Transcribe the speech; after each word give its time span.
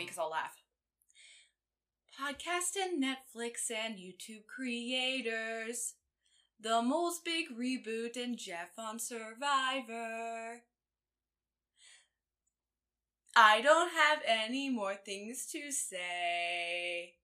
me 0.00 0.04
because 0.04 0.18
I'll 0.18 0.30
laugh. 0.30 0.56
Podcast 2.18 2.76
and 2.80 3.02
Netflix 3.02 3.70
and 3.70 3.96
YouTube 3.96 4.46
creators. 4.46 5.94
The 6.60 6.82
Mole's 6.82 7.20
Big 7.24 7.46
Reboot 7.58 8.22
and 8.22 8.36
Jeff 8.36 8.78
on 8.78 8.98
Survivor. 8.98 10.62
I 13.34 13.60
don't 13.62 13.92
have 13.92 14.18
any 14.26 14.68
more 14.68 14.96
things 14.96 15.46
to 15.52 15.70
say. 15.70 17.14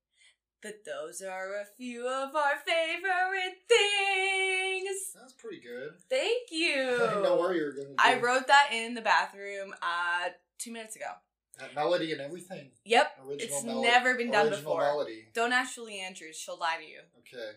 But 0.62 0.84
those 0.86 1.20
are 1.20 1.60
a 1.60 1.66
few 1.76 2.08
of 2.08 2.34
our 2.34 2.54
favorite 2.64 3.58
things. 3.68 5.12
That's 5.14 5.34
pretty 5.34 5.60
good. 5.60 5.90
Thank 6.08 6.48
you. 6.50 6.96
I 7.02 7.08
didn't 7.08 7.22
know 7.22 7.36
where 7.36 7.54
you 7.54 7.64
were 7.66 7.72
going 7.72 7.94
to 7.96 8.02
I 8.02 8.18
wrote 8.18 8.46
that 8.46 8.70
in 8.72 8.94
the 8.94 9.02
bathroom 9.02 9.74
uh 9.82 10.30
two 10.58 10.72
minutes 10.72 10.96
ago. 10.96 11.10
That 11.58 11.74
melody 11.74 12.12
and 12.12 12.20
everything. 12.20 12.70
Yep. 12.84 13.18
Original 13.26 13.56
It's 13.56 13.64
melo- 13.64 13.82
never 13.82 14.14
been 14.14 14.30
done 14.30 14.50
before. 14.50 14.80
melody. 14.80 15.26
Don't 15.34 15.52
ask 15.52 15.74
Julie 15.74 16.00
Andrews, 16.00 16.36
she'll 16.36 16.58
lie 16.58 16.76
to 16.78 16.84
you. 16.86 17.00
Okay. 17.20 17.52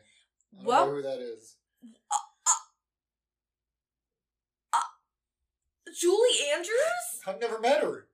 I 0.54 0.56
don't 0.58 0.66
Well- 0.66 0.86
know 0.88 0.94
who 0.96 1.02
that 1.02 1.20
is. 1.20 1.56
Julie 6.00 6.38
Andrews? 6.54 7.22
I've 7.26 7.42
never 7.42 7.60
met 7.60 7.82
her. 7.82 8.08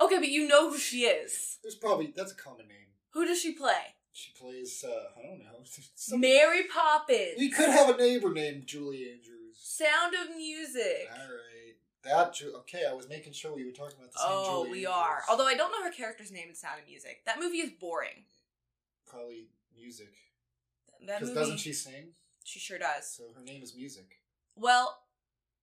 Okay, 0.00 0.18
but 0.18 0.28
you 0.28 0.46
know 0.46 0.70
who 0.70 0.78
she 0.78 1.06
is. 1.06 1.58
There's 1.62 1.74
probably 1.74 2.12
that's 2.14 2.32
a 2.32 2.36
common 2.36 2.68
name. 2.68 2.88
Who 3.10 3.24
does 3.24 3.40
she 3.40 3.52
play? 3.52 3.94
She 4.12 4.32
plays. 4.32 4.84
uh 4.86 5.04
I 5.18 5.22
don't 5.26 5.38
know. 5.40 5.64
Some- 5.94 6.20
Mary 6.20 6.64
Poppins. 6.72 7.36
we 7.38 7.50
could 7.50 7.68
have 7.70 7.88
a 7.88 7.96
neighbor 7.96 8.32
named 8.32 8.66
Julie 8.66 9.10
Andrews. 9.10 9.56
Sound 9.56 10.14
of 10.14 10.36
Music. 10.36 11.08
All 11.10 11.18
right. 11.18 11.57
That 12.04 12.34
Ju- 12.34 12.54
okay. 12.60 12.84
I 12.88 12.92
was 12.94 13.08
making 13.08 13.32
sure 13.32 13.54
we 13.54 13.64
were 13.64 13.72
talking 13.72 13.96
about 13.98 14.12
the 14.12 14.18
same 14.18 14.28
Oh, 14.30 14.64
Julie 14.64 14.70
we 14.80 14.86
Andrews. 14.86 14.94
are. 14.94 15.22
Although 15.28 15.46
I 15.46 15.54
don't 15.56 15.70
know 15.72 15.82
her 15.82 15.90
character's 15.92 16.30
name 16.30 16.48
in 16.48 16.54
Sound 16.54 16.80
of 16.80 16.86
Music. 16.88 17.22
That 17.26 17.38
movie 17.40 17.58
is 17.58 17.70
boring. 17.70 18.24
probably 19.06 19.46
music. 19.76 20.12
That 21.06 21.20
Because 21.20 21.28
movie. 21.30 21.40
doesn't 21.40 21.58
she 21.58 21.72
sing? 21.72 22.12
She 22.44 22.58
sure 22.60 22.78
does. 22.78 23.10
So 23.10 23.24
her 23.34 23.42
name 23.42 23.62
is 23.62 23.74
music. 23.74 24.20
Well, 24.54 24.98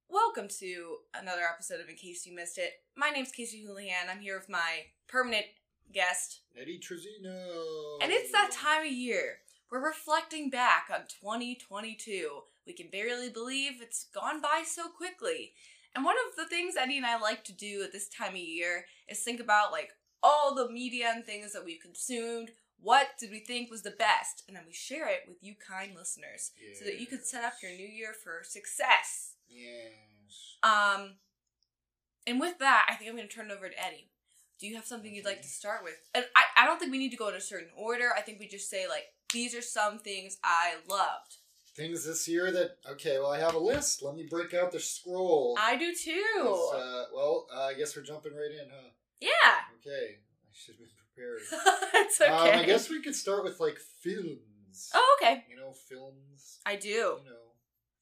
welcome 0.09 0.47
to 0.59 0.97
another 1.13 1.41
episode 1.43 1.79
of 1.79 1.87
In 1.87 1.95
Case 1.95 2.25
You 2.25 2.33
Missed 2.35 2.57
It. 2.57 2.73
My 2.95 3.09
name's 3.11 3.31
Casey 3.31 3.63
Houlihan. 3.63 4.09
I'm 4.09 4.19
here 4.19 4.35
with 4.37 4.49
my 4.49 4.85
permanent 5.07 5.45
guest. 5.93 6.39
Eddie 6.59 6.79
Trezino. 6.79 7.99
And 8.01 8.11
it's 8.11 8.31
that 8.31 8.49
time 8.51 8.85
of 8.87 8.91
year. 8.91 9.39
We're 9.71 9.85
reflecting 9.85 10.49
back 10.49 10.87
on 10.91 11.01
2022. 11.21 12.29
We 12.65 12.73
can 12.73 12.87
barely 12.89 13.29
believe 13.29 13.73
it's 13.81 14.05
gone 14.05 14.41
by 14.41 14.63
so 14.65 14.87
quickly. 14.89 15.53
And 15.95 16.03
one 16.03 16.15
of 16.27 16.35
the 16.35 16.45
things 16.45 16.75
Eddie 16.77 16.97
and 16.97 17.05
I 17.05 17.17
like 17.17 17.43
to 17.45 17.53
do 17.53 17.81
at 17.83 17.93
this 17.93 18.09
time 18.09 18.33
of 18.33 18.35
year 18.35 18.85
is 19.09 19.19
think 19.19 19.39
about 19.39 19.71
like 19.71 19.91
all 20.21 20.53
the 20.53 20.69
media 20.69 21.11
and 21.13 21.23
things 21.23 21.53
that 21.53 21.63
we've 21.63 21.81
consumed. 21.81 22.51
What 22.81 23.11
did 23.17 23.31
we 23.31 23.39
think 23.39 23.71
was 23.71 23.83
the 23.83 23.91
best? 23.91 24.43
And 24.47 24.57
then 24.57 24.63
we 24.67 24.73
share 24.73 25.07
it 25.07 25.21
with 25.27 25.37
you 25.41 25.55
kind 25.55 25.95
listeners 25.95 26.51
so 26.77 26.83
that 26.85 26.99
you 26.99 27.07
can 27.07 27.23
set 27.23 27.45
up 27.45 27.53
your 27.63 27.71
new 27.71 27.87
year 27.87 28.13
for 28.13 28.41
success. 28.43 29.35
Yes. 29.47 30.57
Um, 30.61 31.13
and 32.27 32.39
with 32.39 32.59
that, 32.59 32.87
I 32.89 32.95
think 32.95 33.09
I'm 33.09 33.15
going 33.15 33.29
to 33.29 33.33
turn 33.33 33.49
it 33.49 33.53
over 33.53 33.69
to 33.69 33.85
Eddie. 33.85 34.09
Do 34.59 34.67
you 34.67 34.75
have 34.75 34.85
something 34.85 35.13
you'd 35.13 35.25
like 35.25 35.41
to 35.41 35.47
start 35.47 35.83
with? 35.83 35.95
And 36.13 36.25
I, 36.35 36.63
I 36.63 36.65
don't 36.65 36.79
think 36.79 36.91
we 36.91 36.97
need 36.97 37.11
to 37.11 37.17
go 37.17 37.29
in 37.29 37.35
a 37.35 37.41
certain 37.41 37.69
order. 37.77 38.11
I 38.17 38.21
think 38.21 38.39
we 38.39 38.47
just 38.47 38.69
say, 38.69 38.87
like, 38.87 39.05
these 39.33 39.55
are 39.55 39.61
some 39.61 39.99
things 39.99 40.37
I 40.43 40.75
loved. 40.89 41.37
Things 41.75 42.05
this 42.05 42.27
year 42.27 42.51
that 42.51 42.77
okay. 42.91 43.19
Well, 43.19 43.31
I 43.31 43.39
have 43.39 43.53
a 43.53 43.59
list. 43.59 44.01
Let 44.01 44.15
me 44.15 44.25
break 44.29 44.53
out 44.53 44.71
the 44.71 44.79
scroll. 44.79 45.57
I 45.59 45.75
do 45.75 45.93
too. 45.93 46.71
Uh, 46.73 47.03
well, 47.13 47.47
uh, 47.53 47.63
I 47.63 47.73
guess 47.73 47.95
we're 47.97 48.03
jumping 48.03 48.33
right 48.33 48.51
in, 48.51 48.69
huh? 48.69 48.89
yeah. 49.19 49.29
Okay. 49.81 50.15
I 50.15 50.53
should 50.53 50.75
have 50.75 50.79
been 50.79 50.87
prepared. 50.95 51.41
it's 52.07 52.21
okay. 52.21 52.31
Um, 52.31 52.59
I 52.59 52.63
guess 52.63 52.89
we 52.89 53.01
could 53.01 53.15
start 53.15 53.43
with 53.43 53.59
like 53.59 53.77
films. 54.01 54.89
Oh, 54.93 55.17
okay. 55.21 55.43
You 55.49 55.57
know, 55.57 55.73
films. 55.89 56.59
I 56.65 56.77
do. 56.77 56.87
You 56.87 56.95
know, 57.25 57.51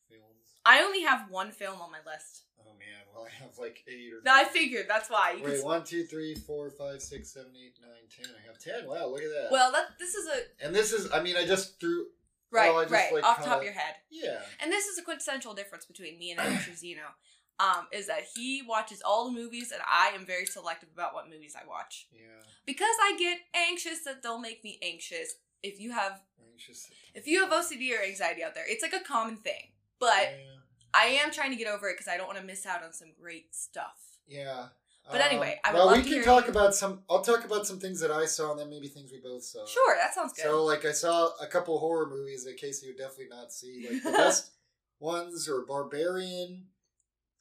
films. 0.07 0.59
I 0.65 0.81
only 0.83 1.01
have 1.01 1.31
one 1.31 1.51
film 1.51 1.81
on 1.81 1.91
my 1.91 1.99
list. 2.05 2.43
Oh 2.59 2.73
man, 2.77 3.01
well 3.13 3.25
I 3.25 3.43
have 3.43 3.57
like 3.57 3.83
eight 3.87 4.13
or. 4.13 4.21
No, 4.23 4.33
I 4.35 4.43
figured 4.43 4.85
that's 4.87 5.09
why. 5.09 5.33
You 5.37 5.45
Wait, 5.45 5.55
could, 5.55 5.65
one, 5.65 5.83
two, 5.83 6.03
three, 6.03 6.35
four, 6.35 6.69
five, 6.69 7.01
six, 7.01 7.33
seven, 7.33 7.51
eight, 7.57 7.73
nine, 7.81 8.07
ten. 8.15 8.31
I 8.39 8.45
have 8.47 8.59
ten. 8.59 8.87
Wow, 8.87 9.07
look 9.07 9.23
at 9.23 9.29
that. 9.29 9.47
well, 9.51 9.71
that 9.71 9.97
this 9.97 10.13
is 10.13 10.27
a 10.27 10.65
and 10.65 10.75
this 10.75 10.93
is, 10.93 11.11
I 11.11 11.23
mean, 11.23 11.35
I 11.35 11.45
just 11.45 11.79
threw. 11.79 12.05
Right, 12.53 12.73
Well, 12.73 12.85
right 12.87 13.11
like, 13.13 13.23
off 13.23 13.39
the 13.39 13.45
top 13.45 13.57
of 13.57 13.63
kinda- 13.63 13.65
your 13.65 13.73
head. 13.73 13.95
Yeah. 14.09 14.41
And 14.61 14.71
this 14.71 14.85
is 14.85 14.97
a 14.97 15.01
quintessential 15.01 15.53
difference 15.53 15.85
between 15.85 16.17
me 16.17 16.31
and 16.31 16.39
Eddie 16.39 16.55
Trezino. 16.55 16.99
Um, 17.59 17.85
is 17.91 18.07
that 18.07 18.23
he 18.35 18.63
watches 18.67 19.03
all 19.05 19.25
the 19.25 19.31
movies 19.31 19.71
and 19.71 19.79
I 19.87 20.07
am 20.15 20.25
very 20.25 20.47
selective 20.47 20.89
about 20.91 21.13
what 21.13 21.29
movies 21.29 21.55
I 21.55 21.65
watch. 21.67 22.07
Yeah. 22.11 22.21
Because 22.65 22.95
I 23.03 23.15
get 23.17 23.37
anxious 23.53 24.03
that 24.05 24.23
they'll 24.23 24.39
make 24.39 24.63
me 24.63 24.79
anxious. 24.81 25.35
If 25.61 25.79
you 25.79 25.91
have 25.91 26.19
Anxious. 26.51 26.89
if 27.13 27.27
you 27.27 27.41
have 27.47 27.51
OCD 27.53 27.91
or 27.97 28.03
anxiety 28.03 28.43
out 28.43 28.55
there, 28.55 28.65
it's 28.67 28.81
like 28.81 28.91
a 28.93 28.99
common 29.05 29.37
thing. 29.37 29.71
But 29.99 30.31
Yeah. 30.31 30.55
I 30.95 31.05
am 31.23 31.29
trying 31.31 31.51
to 31.51 31.55
get 31.55 31.67
over 31.67 31.87
it 31.89 31.93
because 31.93 32.07
I 32.07 32.17
don't 32.17 32.25
want 32.25 32.39
to 32.39 32.43
miss 32.43 32.65
out 32.65 32.83
on 32.83 32.91
some 32.91 33.13
great 33.13 33.53
stuff. 33.53 34.17
Yeah. 34.27 34.69
But 35.11 35.21
anyway, 35.21 35.59
I 35.63 35.71
would 35.73 35.77
well, 35.77 35.95
we 35.95 36.01
can 36.01 36.23
talk 36.23 36.47
about 36.47 36.73
some. 36.73 37.01
I'll 37.09 37.21
talk 37.21 37.43
about 37.45 37.67
some 37.67 37.79
things 37.79 37.99
that 37.99 38.09
I 38.11 38.25
saw, 38.25 38.51
and 38.51 38.59
then 38.59 38.69
maybe 38.69 38.87
things 38.87 39.11
we 39.11 39.19
both 39.19 39.43
saw. 39.43 39.65
Sure, 39.65 39.95
that 39.97 40.13
sounds 40.13 40.33
good. 40.33 40.43
So, 40.43 40.63
like, 40.63 40.85
I 40.85 40.91
saw 40.93 41.29
a 41.41 41.47
couple 41.47 41.77
horror 41.79 42.07
movies 42.09 42.45
that 42.45 42.57
Casey 42.57 42.87
would 42.87 42.97
definitely 42.97 43.27
not 43.29 43.51
see. 43.51 43.87
Like 43.91 44.03
the 44.03 44.11
best 44.17 44.51
ones 44.99 45.47
are 45.49 45.61
Barbarian. 45.65 46.67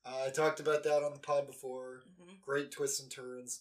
Uh, 0.04 0.24
I 0.26 0.30
talked 0.30 0.58
about 0.58 0.82
that 0.82 1.04
on 1.04 1.12
the 1.12 1.20
pod 1.20 1.46
before. 1.46 2.02
Mhm. 2.20 2.40
Great 2.42 2.72
twists 2.72 3.00
and 3.00 3.10
turns. 3.10 3.60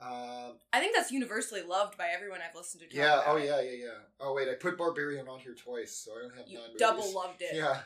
Um, 0.00 0.58
I 0.72 0.80
think 0.80 0.96
that's 0.96 1.12
universally 1.12 1.62
loved 1.62 1.96
by 1.98 2.08
everyone 2.14 2.40
I've 2.46 2.56
listened 2.56 2.82
to. 2.90 2.96
yeah. 2.96 3.20
about 3.20 3.24
Oh 3.28 3.36
yeah. 3.36 3.60
Yeah. 3.60 3.70
Yeah. 3.72 3.98
Oh 4.20 4.34
wait, 4.34 4.48
I 4.48 4.54
put 4.54 4.76
Barbarian 4.78 5.28
on 5.28 5.38
here 5.40 5.54
twice, 5.54 5.94
so 5.96 6.12
I 6.16 6.22
don't 6.22 6.36
have 6.36 6.48
You 6.48 6.54
nine 6.58 6.66
movies. 6.68 6.80
double 6.80 7.14
loved 7.14 7.42
it. 7.42 7.54
Yeah. 7.54 7.80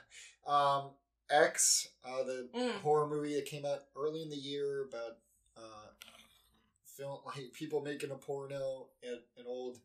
Um, 0.46 0.90
X, 1.30 1.88
uh, 2.04 2.22
the 2.22 2.48
Mm. 2.54 2.72
horror 2.80 3.06
movie 3.08 3.34
that 3.34 3.44
came 3.46 3.66
out 3.66 3.80
early 3.96 4.22
in 4.22 4.30
the 4.30 4.36
year 4.36 4.84
about 4.88 5.18
uh, 5.58 5.88
film 6.96 7.18
like 7.26 7.52
people 7.52 7.80
making 7.80 8.10
a 8.10 8.16
porno 8.16 8.86
at 9.02 9.22
an 9.38 9.44
old 9.46 9.78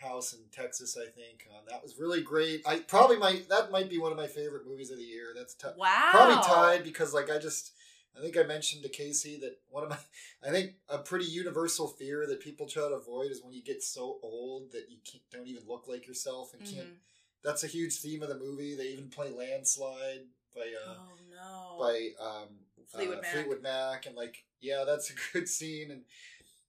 house 0.00 0.32
in 0.32 0.40
Texas. 0.50 0.96
I 1.00 1.08
think 1.10 1.46
um, 1.50 1.64
that 1.68 1.82
was 1.82 1.98
really 1.98 2.22
great. 2.22 2.62
I 2.66 2.80
probably 2.80 3.16
might 3.18 3.48
that 3.48 3.70
might 3.70 3.88
be 3.90 3.98
one 3.98 4.10
of 4.12 4.18
my 4.18 4.26
favorite 4.26 4.66
movies 4.66 4.90
of 4.90 4.96
the 4.98 5.04
year. 5.04 5.32
That's 5.36 5.54
t- 5.54 5.68
Wow. 5.76 6.08
probably 6.10 6.36
tied 6.44 6.84
because 6.84 7.14
like 7.14 7.30
I 7.30 7.38
just 7.38 7.72
I 8.16 8.20
think 8.20 8.36
I 8.36 8.42
mentioned 8.42 8.82
to 8.82 8.88
Casey 8.88 9.38
that 9.40 9.58
one 9.70 9.84
of 9.84 9.90
my 9.90 9.98
I 10.46 10.50
think 10.50 10.72
a 10.88 10.98
pretty 10.98 11.26
universal 11.26 11.86
fear 11.88 12.26
that 12.26 12.40
people 12.40 12.66
try 12.66 12.88
to 12.88 12.94
avoid 12.94 13.30
is 13.30 13.42
when 13.42 13.52
you 13.52 13.62
get 13.62 13.82
so 13.82 14.18
old 14.22 14.72
that 14.72 14.86
you 14.90 14.98
can't, 15.04 15.22
don't 15.30 15.46
even 15.46 15.62
look 15.66 15.86
like 15.88 16.06
yourself 16.06 16.52
and 16.54 16.64
can't 16.64 16.86
Mhm. 16.88 16.96
that's 17.44 17.64
a 17.64 17.66
huge 17.68 17.96
theme 18.00 18.22
of 18.22 18.28
the 18.28 18.38
movie. 18.38 18.76
They 18.76 18.88
even 18.88 19.08
play 19.08 19.30
"Landslide" 19.30 20.26
by 20.54 20.72
uh, 20.86 20.94
Oh 20.96 21.18
no. 21.30 21.76
by 21.78 22.10
um, 22.24 22.48
Fleetwood 22.88 23.18
uh, 23.18 23.22
Mac. 23.22 23.32
Fleetwood 23.32 23.62
Mac, 23.62 24.06
and 24.06 24.16
like 24.16 24.44
yeah, 24.60 24.84
that's 24.86 25.10
a 25.10 25.14
good 25.32 25.48
scene, 25.48 25.90
and 25.90 26.02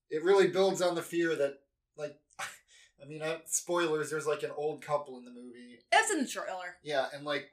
it 0.09 0.24
really 0.24 0.47
builds 0.47 0.81
on 0.81 0.96
the 0.96 1.01
fear 1.01 1.35
that 1.35 1.59
like 1.97 2.18
I 2.40 3.07
mean, 3.07 3.22
I, 3.22 3.40
spoilers. 3.46 4.09
There's 4.09 4.28
like 4.28 4.44
an 4.44 4.51
old 4.56 4.81
couple 4.81 5.18
in 5.18 5.25
the 5.25 5.31
movie. 5.31 5.79
That's 5.91 6.12
in 6.12 6.19
the 6.19 6.28
trailer. 6.28 6.78
Yeah, 6.84 7.07
and 7.13 7.25
like 7.25 7.51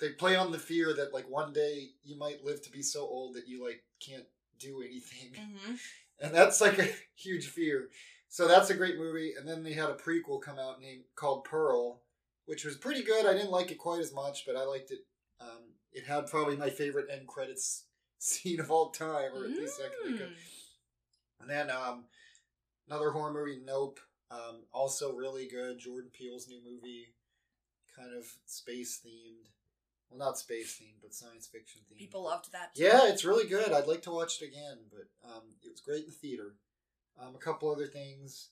they 0.00 0.10
play 0.10 0.36
on 0.36 0.52
the 0.52 0.58
fear 0.58 0.92
that 0.94 1.14
like 1.14 1.28
one 1.30 1.52
day 1.52 1.90
you 2.02 2.16
might 2.18 2.44
live 2.44 2.62
to 2.62 2.70
be 2.70 2.82
so 2.82 3.00
old 3.02 3.34
that 3.34 3.48
you 3.48 3.64
like 3.64 3.82
can't 4.00 4.26
do 4.58 4.82
anything, 4.82 5.32
Mm-hmm. 5.32 5.74
and 6.24 6.34
that's 6.34 6.60
like 6.60 6.78
a 6.78 6.88
huge 7.14 7.48
fear. 7.48 7.88
So 8.28 8.48
that's 8.48 8.70
a 8.70 8.74
great 8.74 8.98
movie. 8.98 9.34
And 9.38 9.48
then 9.48 9.62
they 9.62 9.74
had 9.74 9.90
a 9.90 9.94
prequel 9.94 10.42
come 10.42 10.58
out 10.58 10.80
named 10.80 11.04
called 11.14 11.44
Pearl, 11.44 12.00
which 12.46 12.64
was 12.64 12.76
pretty 12.76 13.02
good. 13.02 13.26
I 13.26 13.32
didn't 13.32 13.52
like 13.52 13.70
it 13.70 13.78
quite 13.78 14.00
as 14.00 14.12
much, 14.12 14.44
but 14.44 14.56
I 14.56 14.64
liked 14.64 14.90
it. 14.90 15.00
Um, 15.40 15.74
it 15.92 16.04
had 16.06 16.26
probably 16.26 16.56
my 16.56 16.70
favorite 16.70 17.06
end 17.10 17.26
credits 17.26 17.84
scene 18.18 18.60
of 18.60 18.70
all 18.70 18.90
time, 18.90 19.32
or 19.34 19.44
at 19.44 19.50
least 19.50 19.80
I 19.80 19.88
can 19.88 20.16
think 20.16 20.28
of. 20.28 20.28
Mm. 20.28 20.40
And 21.40 21.50
then 21.50 21.70
um, 21.70 22.04
another 22.88 23.10
horror 23.10 23.32
movie, 23.32 23.60
Nope, 23.64 24.00
um, 24.30 24.64
also 24.72 25.14
really 25.14 25.46
good. 25.46 25.78
Jordan 25.78 26.10
Peele's 26.12 26.48
new 26.48 26.60
movie, 26.64 27.14
kind 27.96 28.16
of 28.16 28.24
space 28.46 29.00
themed. 29.04 29.48
Well, 30.10 30.18
not 30.18 30.38
space 30.38 30.80
themed, 30.80 31.02
but 31.02 31.14
science 31.14 31.46
fiction 31.46 31.82
themed. 31.82 31.98
People 31.98 32.24
loved 32.24 32.52
that. 32.52 32.74
Too. 32.74 32.84
Yeah, 32.84 33.08
it's 33.08 33.24
really 33.24 33.48
good. 33.48 33.72
I'd 33.72 33.86
like 33.86 34.02
to 34.02 34.10
watch 34.10 34.40
it 34.40 34.46
again, 34.46 34.78
but 34.90 35.08
um, 35.28 35.42
it 35.62 35.70
was 35.70 35.80
great 35.80 36.04
in 36.04 36.06
the 36.06 36.12
theater. 36.12 36.54
Um, 37.20 37.34
a 37.34 37.38
couple 37.38 37.70
other 37.70 37.86
things. 37.86 38.50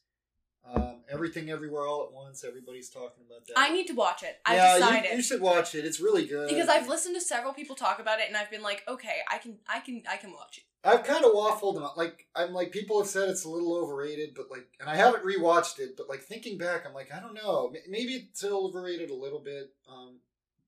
Um, 0.64 1.00
Everything 1.10 1.50
Everywhere 1.50 1.86
All 1.86 2.04
at 2.04 2.12
Once. 2.12 2.44
Everybody's 2.44 2.88
talking 2.88 3.24
about 3.26 3.46
that. 3.46 3.54
I 3.56 3.70
need 3.70 3.86
to 3.88 3.94
watch 3.94 4.22
it. 4.22 4.38
I've 4.46 4.56
yeah, 4.56 4.74
decided. 4.78 5.10
You, 5.10 5.16
you 5.16 5.22
should 5.22 5.40
watch 5.40 5.74
it. 5.74 5.84
It's 5.84 6.00
really 6.00 6.26
good. 6.26 6.48
because 6.48 6.68
I've 6.68 6.88
listened 6.88 7.14
to 7.16 7.20
several 7.20 7.52
people 7.52 7.76
talk 7.76 7.98
about 7.98 8.20
it, 8.20 8.28
and 8.28 8.36
I've 8.36 8.50
been 8.50 8.62
like, 8.62 8.82
okay, 8.88 9.16
I 9.30 9.38
can, 9.38 9.58
I 9.68 9.80
can, 9.80 10.02
I 10.10 10.16
can 10.16 10.32
watch 10.32 10.58
it. 10.58 10.64
I've 10.84 11.04
kind 11.04 11.24
of 11.24 11.32
waffled 11.32 11.76
on 11.76 11.90
like 11.96 12.26
I'm 12.34 12.52
like 12.52 12.72
people 12.72 13.00
have 13.00 13.08
said 13.08 13.28
it's 13.28 13.44
a 13.44 13.48
little 13.48 13.76
overrated, 13.76 14.30
but 14.34 14.50
like, 14.50 14.66
and 14.80 14.90
I 14.90 14.96
haven't 14.96 15.24
rewatched 15.24 15.78
it, 15.78 15.96
but 15.96 16.08
like 16.08 16.22
thinking 16.22 16.58
back, 16.58 16.84
I'm 16.84 16.92
like 16.92 17.12
I 17.14 17.20
don't 17.20 17.34
know, 17.34 17.72
maybe 17.88 18.14
it's 18.14 18.42
overrated 18.42 19.10
a 19.10 19.14
little 19.14 19.38
bit. 19.38 19.72
Um, 19.88 20.18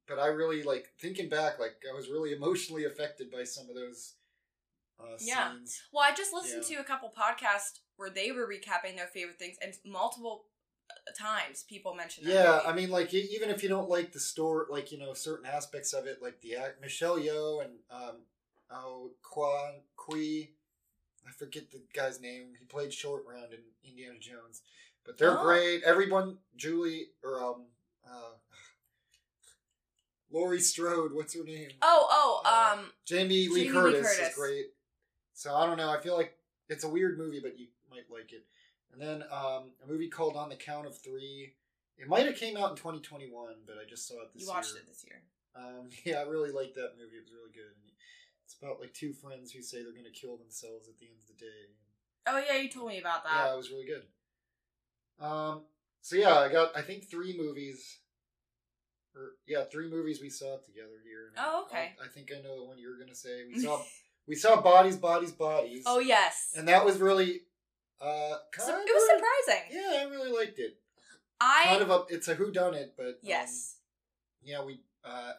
but 0.07 0.21
I 0.21 0.27
really 0.27 0.63
like 0.63 0.93
thinking 1.01 1.29
back, 1.29 1.59
like 1.59 1.77
I 1.91 1.97
was 1.97 2.09
really 2.09 2.33
emotionally 2.33 2.85
affected 2.85 3.31
by 3.31 3.43
some 3.43 3.69
of 3.69 3.75
those 3.75 4.15
uh, 5.01 5.17
Yeah. 5.21 5.51
scenes. 5.53 5.83
Well, 5.93 6.05
I 6.09 6.15
just 6.15 6.33
listened 6.33 6.65
Yeah. 6.69 6.77
to 6.77 6.83
a 6.83 6.85
couple 6.85 7.11
podcasts 7.11 7.81
where 7.97 8.11
they 8.11 8.33
were 8.33 8.47
recapping 8.49 8.97
their 8.97 9.07
favorite 9.07 9.39
things, 9.39 9.57
and 9.63 9.73
multiple 9.87 10.45
uh, 10.91 11.13
times 11.19 11.65
people 11.69 11.95
mentioned. 11.95 12.27
Yeah, 12.27 12.43
movie. 12.57 12.67
I 12.69 12.73
mean, 12.75 12.91
like 12.91 13.13
even 13.15 13.51
if 13.51 13.63
you 13.63 13.69
don't 13.69 13.89
like 13.89 14.13
the 14.13 14.21
story, 14.21 14.67
like 14.71 14.93
you 14.93 14.99
know 14.99 15.15
certain 15.15 15.47
aspects 15.47 15.93
of 15.93 16.07
it, 16.07 16.19
like 16.23 16.41
the 16.41 16.57
act, 16.57 16.81
Michelle 16.81 17.19
Yeoh 17.19 17.63
and 17.65 17.73
um, 17.91 18.17
oh 18.71 19.11
Quan 19.23 19.81
Kui, 19.97 20.51
I 21.27 21.33
forget 21.33 21.71
the 21.71 21.83
guy's 21.95 22.21
name. 22.21 22.53
He 22.59 22.65
played 22.67 22.93
Short 22.93 23.25
Round 23.29 23.53
in 23.53 23.61
Indiana 23.89 24.19
Jones, 24.21 24.63
but 25.05 25.19
they're 25.19 25.39
Oh. 25.39 25.43
great. 25.43 25.83
Everyone, 25.85 26.39
Julie 26.57 27.09
or 27.23 27.43
um, 27.43 27.67
uh, 28.07 28.33
Laurie 30.31 30.61
Strode, 30.61 31.13
what's 31.13 31.35
her 31.35 31.45
name? 31.45 31.71
Oh, 31.83 32.07
oh, 32.11 32.43
Uh, 32.45 32.73
um, 32.75 32.91
Jamie 33.05 33.49
Lee 33.49 33.65
Jamie 33.65 33.69
Lee 33.69 33.73
Curtis, 33.73 34.01
Curtis. 34.03 34.29
is 34.29 34.35
great. 34.35 34.67
So 35.35 35.55
I 35.55 35.67
don't 35.67 35.77
know. 35.77 35.91
I 35.91 36.01
feel 36.01 36.17
like 36.17 36.37
it's 36.69 36.85
a 36.85 36.89
weird 36.89 37.19
movie, 37.19 37.41
but 37.41 37.59
you 37.59 37.69
might 37.91 38.11
like 38.11 38.33
it. 38.33 38.45
And 38.93 39.01
then 39.01 39.25
um, 39.31 39.73
a 39.83 39.89
movie 39.89 40.09
called 40.09 40.37
On 40.37 40.49
the 40.49 40.57
Count 40.57 40.87
of 40.87 40.97
Three. 40.97 41.55
It 41.99 42.09
might 42.09 42.27
have 42.27 42.37
came 42.37 42.57
out 42.57 42.71
in 42.71 42.77
2021, 42.77 43.31
but 43.67 43.77
I 43.77 43.89
just 43.89 44.09
saw 44.09 44.23
it 44.23 44.33
this 44.33 44.43
year. 44.43 44.49
you 44.49 44.55
watched 44.55 44.73
year. 44.73 44.83
it 44.83 44.89
this 44.89 45.05
year. 45.07 45.23
Um, 45.55 45.89
yeah, 46.05 46.19
I 46.21 46.23
really 46.23 46.51
liked 46.51 46.75
that 46.75 46.99
movie. 46.99 47.17
It 47.17 47.23
was 47.23 47.33
really 47.33 47.53
good. 47.53 47.71
And 47.83 47.93
it's 48.45 48.57
about 48.61 48.81
like 48.81 48.93
two 48.93 49.13
friends 49.13 49.53
who 49.53 49.63
say 49.63 49.83
they're 49.83 49.93
going 49.93 50.05
to 50.05 50.11
kill 50.11 50.37
themselves 50.37 50.89
at 50.89 50.99
the 50.99 51.07
end 51.07 51.17
of 51.21 51.27
the 51.27 51.41
day. 51.45 51.75
Oh 52.27 52.39
yeah, 52.39 52.61
you 52.61 52.69
told 52.69 52.89
me 52.89 52.99
about 52.99 53.25
that. 53.25 53.47
Yeah, 53.47 53.55
it 53.55 53.57
was 53.57 53.71
really 53.71 53.87
good. 53.87 54.05
Um, 55.21 55.63
so 56.01 56.17
yeah, 56.17 56.39
I 56.39 56.51
got 56.51 56.77
I 56.77 56.83
think 56.83 57.09
three 57.09 57.37
movies. 57.37 57.99
Or 59.15 59.33
yeah, 59.47 59.63
three 59.65 59.89
movies 59.89 60.21
we 60.21 60.31
saw 60.31 60.57
together 60.59 60.99
here. 61.05 61.29
And 61.29 61.37
Oh, 61.39 61.67
okay. 61.67 61.93
I, 62.01 62.07
I 62.07 62.09
think 62.09 62.33
I 62.33 62.43
know 62.43 62.59
the 62.59 62.65
one 62.65 62.79
you 62.79 62.89
were 62.89 62.99
gonna 62.99 63.15
say. 63.15 63.45
We 63.47 63.61
saw 63.63 63.81
we 64.27 64.35
saw 64.35 64.61
bodies, 64.61 64.97
bodies, 64.97 65.33
bodies. 65.33 65.85
oh 65.87 65.99
yes. 65.99 66.53
and 66.57 66.69
that 66.69 66.85
was 66.85 66.99
really 66.99 67.43
uh 68.01 68.35
So- 68.59 68.77
it 68.77 68.95
was 68.95 69.11
surprising. 69.47 69.65
Yeah, 69.71 70.01
I 70.01 70.11
really 70.11 70.33
liked 70.33 70.59
it. 70.59 70.77
I 71.41 71.65
Kind 71.67 71.83
of 71.83 71.91
a 71.91 72.05
it's 72.09 72.29
a 72.29 72.35
who 72.35 72.51
done 72.53 72.75
it, 72.75 72.95
but 72.97 73.07
um, 73.07 73.15
yes. 73.23 73.77
yeah, 74.43 74.63
we 74.65 74.81
uh 75.05 75.33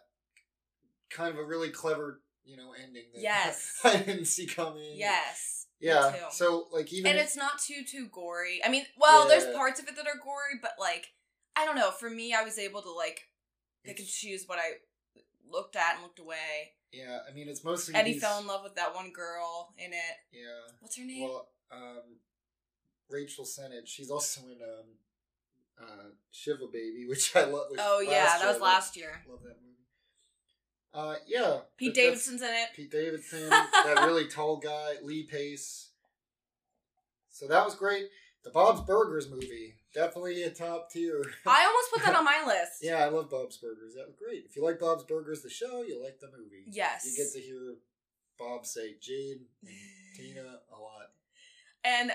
kind 1.10 1.34
of 1.34 1.40
a 1.40 1.44
really 1.46 1.70
clever 1.70 2.22
you 2.44 2.58
know 2.58 2.74
ending 2.82 3.06
that 3.14 3.22
Yes. 3.22 3.80
I 3.84 3.98
didn't 3.98 4.26
see 4.26 4.46
coming. 4.46 4.94
Yes. 4.96 5.68
yeah. 5.80 6.30
So 6.30 6.68
like 6.72 6.92
even 6.94 7.12
and 7.12 7.20
it's 7.20 7.36
not 7.38 7.60
too 7.60 7.84
too 7.90 8.08
gory. 8.12 8.62
I 8.64 8.70
mean, 8.70 8.86
well, 8.98 9.28
there's 9.28 9.46
parts 9.56 9.80
of 9.80 9.88
it 9.88 9.96
that 9.96 10.08
are 10.08 10.20
gory, 10.24 10.60
but 10.62 10.74
like 10.80 11.08
I 11.56 11.66
don't 11.66 11.76
know. 11.76 11.92
For 11.92 12.10
me, 12.10 12.34
I 12.34 12.44
was 12.44 12.60
able 12.60 12.82
to 12.82 12.92
like 12.92 13.22
pick 13.84 14.00
and 14.00 14.08
choose 14.08 14.44
what 14.48 14.60
I 14.60 14.80
looked 15.50 15.76
at 15.76 15.94
and 15.96 16.04
looked 16.04 16.20
away. 16.20 16.74
Yeah, 16.92 17.20
I 17.30 17.34
mean 17.34 17.50
it's 17.50 17.64
mostly 17.64 17.94
Eddie 17.96 18.14
these- 18.14 18.22
fell 18.22 18.40
in 18.40 18.48
love 18.48 18.64
with 18.64 18.76
that 18.76 18.96
one 18.96 19.12
girl 19.12 19.74
in 19.78 19.92
it. 19.94 20.16
Yeah. 20.32 20.74
What's 20.80 20.98
her 20.98 21.04
name? 21.06 21.24
Well, 21.24 21.50
um, 21.72 22.20
Rachel 23.10 23.46
Sennott. 23.46 23.86
She's 23.86 24.10
also 24.10 24.42
in 24.48 24.60
um, 24.64 25.88
uh, 25.88 26.04
Shiva 26.32 26.68
Baby, 26.72 27.06
which 27.10 27.36
I 27.36 27.44
love. 27.46 27.68
oh 27.78 28.00
yeah, 28.00 28.26
that 28.26 28.42
year 28.42 28.52
was 28.54 28.62
last 28.62 28.96
year. 28.96 29.22
Love, 29.28 29.42
that 29.44 29.58
movie. 29.62 29.76
Uh, 30.94 31.16
yeah. 31.28 31.58
Pete 31.78 31.94
Davidson's 31.94 32.42
in 32.42 32.48
it. 32.48 32.70
Pete 32.74 32.90
Davidson, 32.92 33.50
that 33.50 34.04
really 34.06 34.28
tall 34.28 34.58
guy, 34.58 34.94
Lee 35.04 35.24
Pace. 35.24 35.90
So 37.30 37.48
that 37.50 37.66
was 37.66 37.76
great. 37.76 38.06
The 38.46 38.50
Bob's 38.52 38.80
Burgers 38.82 39.30
movie, 39.30 39.76
definitely 39.96 40.44
a 40.44 40.50
top 40.52 40.92
tier. 40.92 41.24
I 41.48 41.66
almost 41.66 41.92
put 41.92 42.04
that 42.04 42.16
on 42.16 42.24
my 42.26 42.44
list. 42.46 42.84
yeah, 42.84 42.98
I 42.98 43.08
love 43.08 43.30
Bob's 43.30 43.58
Burgers. 43.58 43.96
That 43.96 44.06
was 44.06 44.16
great. 44.16 44.44
If 44.48 44.56
you 44.56 44.64
like 44.64 44.80
Bob's 44.80 45.04
Burgers, 45.06 45.42
the 45.42 45.50
show, 45.50 45.82
you 45.82 46.04
like 46.04 46.20
the 46.20 46.28
movie. 46.28 46.66
Yes. 46.68 47.06
You 47.06 47.24
get 47.24 47.32
to 47.34 47.40
hear 47.40 47.76
Bob 48.38 48.66
say 48.66 48.96
Jade 49.02 49.38
and 49.64 49.70
Tina 50.16 50.42
a 50.72 50.80
lot. 50.80 51.08
and 51.84 52.12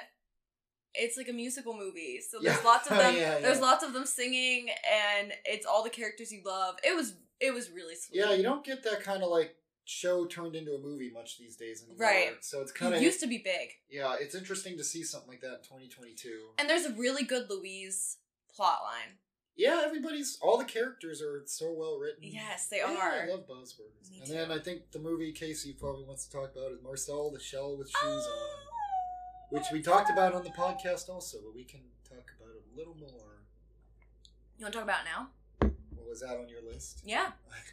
it's 0.95 1.17
like 1.17 1.29
a 1.29 1.33
musical 1.33 1.73
movie 1.77 2.21
so 2.21 2.39
Yeah. 2.43 2.53
there's 2.53 2.65
lots 2.65 2.91
of 2.91 2.97
them 2.99 3.15
Yeah, 3.17 3.39
there's 3.39 3.59
yeah. 3.59 3.65
lots 3.65 3.85
of 3.85 3.93
them 3.93 4.05
singing 4.05 4.69
and 4.93 5.33
it's 5.45 5.65
all 5.65 5.85
the 5.85 5.89
characters 5.91 6.33
you 6.33 6.43
love 6.45 6.75
it 6.83 6.95
was 6.97 7.15
it 7.41 7.55
was 7.55 7.71
really 7.71 7.95
sweet 7.95 8.19
Yeah, 8.19 8.33
you 8.35 8.43
don't 8.43 8.65
get 8.65 8.83
that 8.83 9.03
kind 9.05 9.23
of 9.23 9.31
like 9.31 9.55
show 9.91 10.25
turned 10.25 10.55
into 10.55 10.73
a 10.73 10.79
movie 10.79 11.11
much 11.11 11.37
these 11.37 11.57
days 11.57 11.83
anymore. 11.83 12.07
Right. 12.07 12.33
So 12.43 12.61
it's 12.61 12.71
kind 12.71 12.95
it 12.95 12.99
of 12.99 13.03
used 13.03 13.19
to 13.21 13.27
be 13.27 13.39
big 13.39 13.71
yeah, 13.91 14.15
it's 14.21 14.35
interesting 14.37 14.77
to 14.79 14.85
see 14.85 15.03
something 15.03 15.29
like 15.31 15.41
that 15.41 15.55
in 15.55 15.63
2022. 15.63 16.51
and 16.59 16.71
there's 16.71 16.85
a 16.87 16.93
really 16.95 17.25
good 17.25 17.51
louise 17.51 18.19
plot 18.55 18.79
line 18.85 19.17
Yeah, 19.57 19.83
everybody's 19.85 20.39
all 20.41 20.59
the 20.59 20.65
characters 20.65 21.21
are 21.21 21.43
so 21.47 21.73
well 21.73 21.99
written. 21.99 22.23
yes 22.23 22.69
they 22.69 22.79
Yeah, 22.79 22.97
are 22.97 23.23
I 23.25 23.27
love. 23.27 23.49
Me 23.49 24.21
and 24.23 24.31
then 24.31 24.53
I 24.53 24.59
think 24.59 24.93
the 24.93 25.01
movie 25.01 25.33
Casey 25.33 25.73
probably 25.73 26.05
wants 26.05 26.25
to 26.27 26.31
talk 26.33 26.53
about 26.57 26.71
is 26.73 26.83
Marcel 26.83 27.31
the 27.33 27.41
Shell 27.41 27.77
with 27.77 27.89
Shoes 27.91 28.25
on, 28.27 28.33
oh! 28.33 28.57
which 29.51 29.67
we 29.73 29.83
talked 29.83 30.11
about 30.11 30.35
on 30.35 30.45
the 30.45 30.51
podcast 30.51 31.09
also, 31.09 31.39
but 31.45 31.55
we 31.55 31.65
can 31.65 31.81
talk 32.09 32.27
about 32.39 32.55
it 32.55 32.63
a 32.73 32.77
little 32.79 32.95
more. 32.95 33.43
you 34.57 34.65
want 34.65 34.73
to 34.73 34.79
talk 34.79 34.85
about 34.85 35.01
it 35.03 35.09
now 35.15 35.31
was 36.11 36.21
that 36.21 36.37
on 36.37 36.49
your 36.49 36.63
list? 36.71 37.01
yeah 37.05 37.29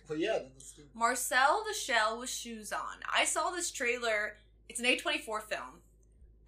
well, 0.07 0.17
yeah, 0.17 0.33
then 0.33 0.51
let's 0.55 0.71
do 0.71 0.83
marcel 0.93 1.63
the 1.67 1.73
shell 1.73 2.19
with 2.19 2.29
shoes 2.29 2.71
on 2.71 2.97
i 3.13 3.25
saw 3.25 3.49
this 3.49 3.71
trailer 3.71 4.37
it's 4.69 4.79
an 4.79 4.85
a24 4.85 5.41
film 5.41 5.81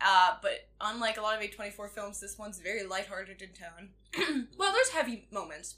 uh, 0.01 0.35
but 0.41 0.67
unlike 0.79 1.17
a 1.17 1.21
lot 1.21 1.35
of 1.35 1.41
A24 1.41 1.89
films, 1.89 2.21
this 2.21 2.37
one's 2.37 2.59
very 2.59 2.83
lighthearted 2.83 3.41
in 3.41 3.49
tone. 3.49 4.47
well, 4.57 4.71
there's 4.71 4.89
heavy 4.89 5.27
moments, 5.29 5.75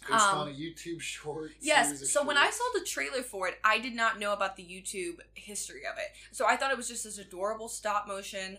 Based 0.00 0.12
Um, 0.12 0.38
on 0.38 0.48
a 0.48 0.52
YouTube 0.52 1.00
short. 1.00 1.52
Yes. 1.60 2.10
So 2.10 2.24
when 2.24 2.36
I 2.36 2.50
saw 2.50 2.64
the 2.74 2.84
trailer 2.84 3.22
for 3.22 3.48
it, 3.48 3.58
I 3.64 3.78
did 3.78 3.94
not 3.94 4.18
know 4.18 4.32
about 4.32 4.56
the 4.56 4.62
YouTube 4.62 5.20
history 5.34 5.82
of 5.90 5.98
it. 5.98 6.12
So 6.30 6.46
I 6.46 6.56
thought 6.56 6.70
it 6.70 6.76
was 6.76 6.88
just 6.88 7.04
this 7.04 7.18
adorable 7.18 7.68
stop 7.68 8.06
motion 8.06 8.58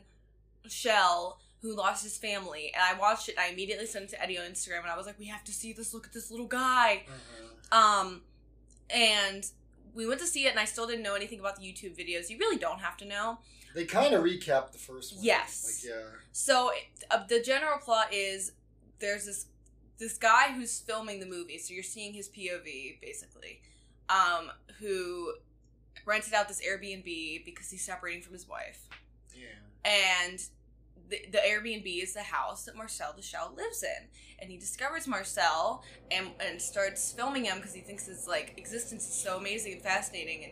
shell 0.67 1.39
who 1.61 1.75
lost 1.75 2.03
his 2.03 2.17
family. 2.17 2.71
And 2.73 2.83
I 2.83 2.99
watched 2.99 3.29
it 3.29 3.35
and 3.37 3.41
I 3.45 3.49
immediately 3.49 3.85
sent 3.85 4.05
it 4.05 4.09
to 4.11 4.21
Eddie 4.21 4.37
on 4.37 4.45
Instagram 4.45 4.81
and 4.81 4.91
I 4.91 4.97
was 4.97 5.05
like, 5.05 5.19
we 5.19 5.25
have 5.25 5.43
to 5.45 5.51
see 5.51 5.73
this. 5.73 5.93
Look 5.93 6.07
at 6.07 6.13
this 6.13 6.31
little 6.31 6.47
guy. 6.47 7.03
Uh-huh. 7.07 8.01
Um, 8.01 8.21
and 8.89 9.45
we 9.93 10.07
went 10.07 10.19
to 10.21 10.27
see 10.27 10.45
it 10.45 10.51
and 10.51 10.59
I 10.59 10.65
still 10.65 10.87
didn't 10.87 11.03
know 11.03 11.15
anything 11.15 11.39
about 11.39 11.57
the 11.57 11.63
YouTube 11.63 11.97
videos. 11.97 12.29
You 12.29 12.37
really 12.37 12.57
don't 12.57 12.79
have 12.79 12.97
to 12.97 13.05
know. 13.05 13.39
They 13.75 13.85
kind 13.85 14.13
of 14.13 14.23
recapped 14.23 14.71
the 14.71 14.77
first 14.79 15.15
one. 15.15 15.23
Yes. 15.23 15.83
Like, 15.83 15.93
yeah. 15.95 16.03
So 16.31 16.71
uh, 17.11 17.25
the 17.27 17.41
general 17.41 17.77
plot 17.77 18.13
is 18.13 18.53
there's 18.99 19.25
this 19.25 19.45
this 19.99 20.17
guy 20.17 20.53
who's 20.53 20.79
filming 20.79 21.19
the 21.19 21.25
movie, 21.25 21.57
so 21.57 21.73
you're 21.73 21.83
seeing 21.83 22.13
his 22.13 22.29
POV 22.29 23.01
basically, 23.01 23.59
um, 24.07 24.49
who 24.79 25.33
rented 26.05 26.33
out 26.33 26.47
this 26.47 26.61
Airbnb 26.65 27.43
because 27.43 27.69
he's 27.69 27.83
separating 27.83 28.21
from 28.21 28.31
his 28.31 28.47
wife, 28.47 28.87
Yeah. 29.35 29.47
and 29.83 30.41
the, 31.09 31.25
the 31.31 31.39
Airbnb 31.39 32.03
is 32.03 32.13
the 32.13 32.21
house 32.21 32.65
that 32.65 32.75
Marcel 32.75 33.13
the 33.13 33.23
lives 33.57 33.83
in, 33.83 34.07
and 34.39 34.49
he 34.49 34.57
discovers 34.57 35.07
Marcel 35.07 35.83
and 36.11 36.27
and 36.39 36.61
starts 36.61 37.11
filming 37.11 37.45
him 37.45 37.57
because 37.57 37.73
he 37.73 37.81
thinks 37.81 38.05
his 38.05 38.27
like 38.27 38.53
existence 38.57 39.07
is 39.07 39.13
so 39.13 39.37
amazing 39.37 39.73
and 39.73 39.81
fascinating, 39.81 40.43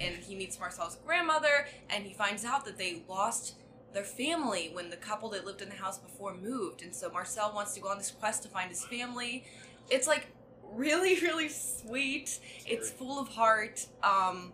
and 0.00 0.14
and 0.14 0.24
he 0.24 0.34
meets 0.34 0.58
Marcel's 0.60 0.96
grandmother, 1.06 1.66
and 1.90 2.04
he 2.04 2.12
finds 2.12 2.44
out 2.44 2.64
that 2.66 2.78
they 2.78 3.02
lost 3.08 3.54
their 3.92 4.04
family 4.04 4.70
when 4.72 4.90
the 4.90 4.96
couple 4.96 5.30
that 5.30 5.46
lived 5.46 5.62
in 5.62 5.68
the 5.68 5.74
house 5.74 5.98
before 5.98 6.36
moved, 6.36 6.82
and 6.82 6.94
so 6.94 7.10
Marcel 7.10 7.52
wants 7.54 7.72
to 7.74 7.80
go 7.80 7.88
on 7.88 7.98
this 7.98 8.10
quest 8.10 8.42
to 8.42 8.48
find 8.48 8.68
his 8.68 8.84
family. 8.84 9.44
It's 9.90 10.06
like 10.06 10.26
really 10.72 11.18
really 11.22 11.48
sweet. 11.48 12.38
It's 12.66 12.90
full 12.90 13.18
of 13.18 13.28
heart. 13.28 13.86
Um, 14.02 14.52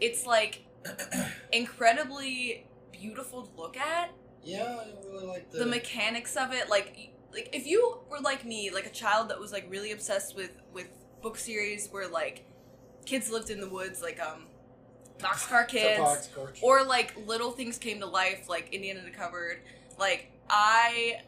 it's 0.00 0.26
like 0.26 0.64
incredibly 1.52 2.66
beautiful 2.92 3.42
to 3.42 3.60
look 3.60 3.76
at 3.76 4.10
Yeah, 4.44 4.80
I 4.80 5.06
really 5.12 5.26
like 5.26 5.50
the. 5.50 5.58
the 5.58 5.66
mechanics 5.66 6.36
of 6.36 6.52
it 6.52 6.68
like 6.68 7.10
like 7.32 7.50
if 7.52 7.66
you 7.66 7.98
were 8.10 8.20
like 8.20 8.44
me 8.44 8.70
like 8.70 8.86
a 8.86 8.90
child 8.90 9.28
that 9.30 9.38
was 9.38 9.52
like 9.52 9.66
really 9.70 9.92
obsessed 9.92 10.34
with 10.34 10.52
with 10.72 10.88
book 11.22 11.36
series 11.36 11.88
where 11.90 12.08
like 12.08 12.44
kids 13.04 13.30
lived 13.30 13.50
in 13.50 13.60
the 13.60 13.68
woods 13.68 14.00
like 14.02 14.18
um 14.20 14.46
boxcar 15.18 15.66
kids 15.74 16.00
boxcar 16.00 16.54
kid. 16.54 16.62
or 16.62 16.84
like 16.84 17.14
little 17.26 17.50
things 17.50 17.76
came 17.78 18.00
to 18.00 18.06
life 18.06 18.48
like 18.48 18.72
Indiana 18.72 19.00
in 19.00 19.04
the 19.04 19.10
cupboard 19.10 19.58
like 19.98 20.30
i 20.48 21.20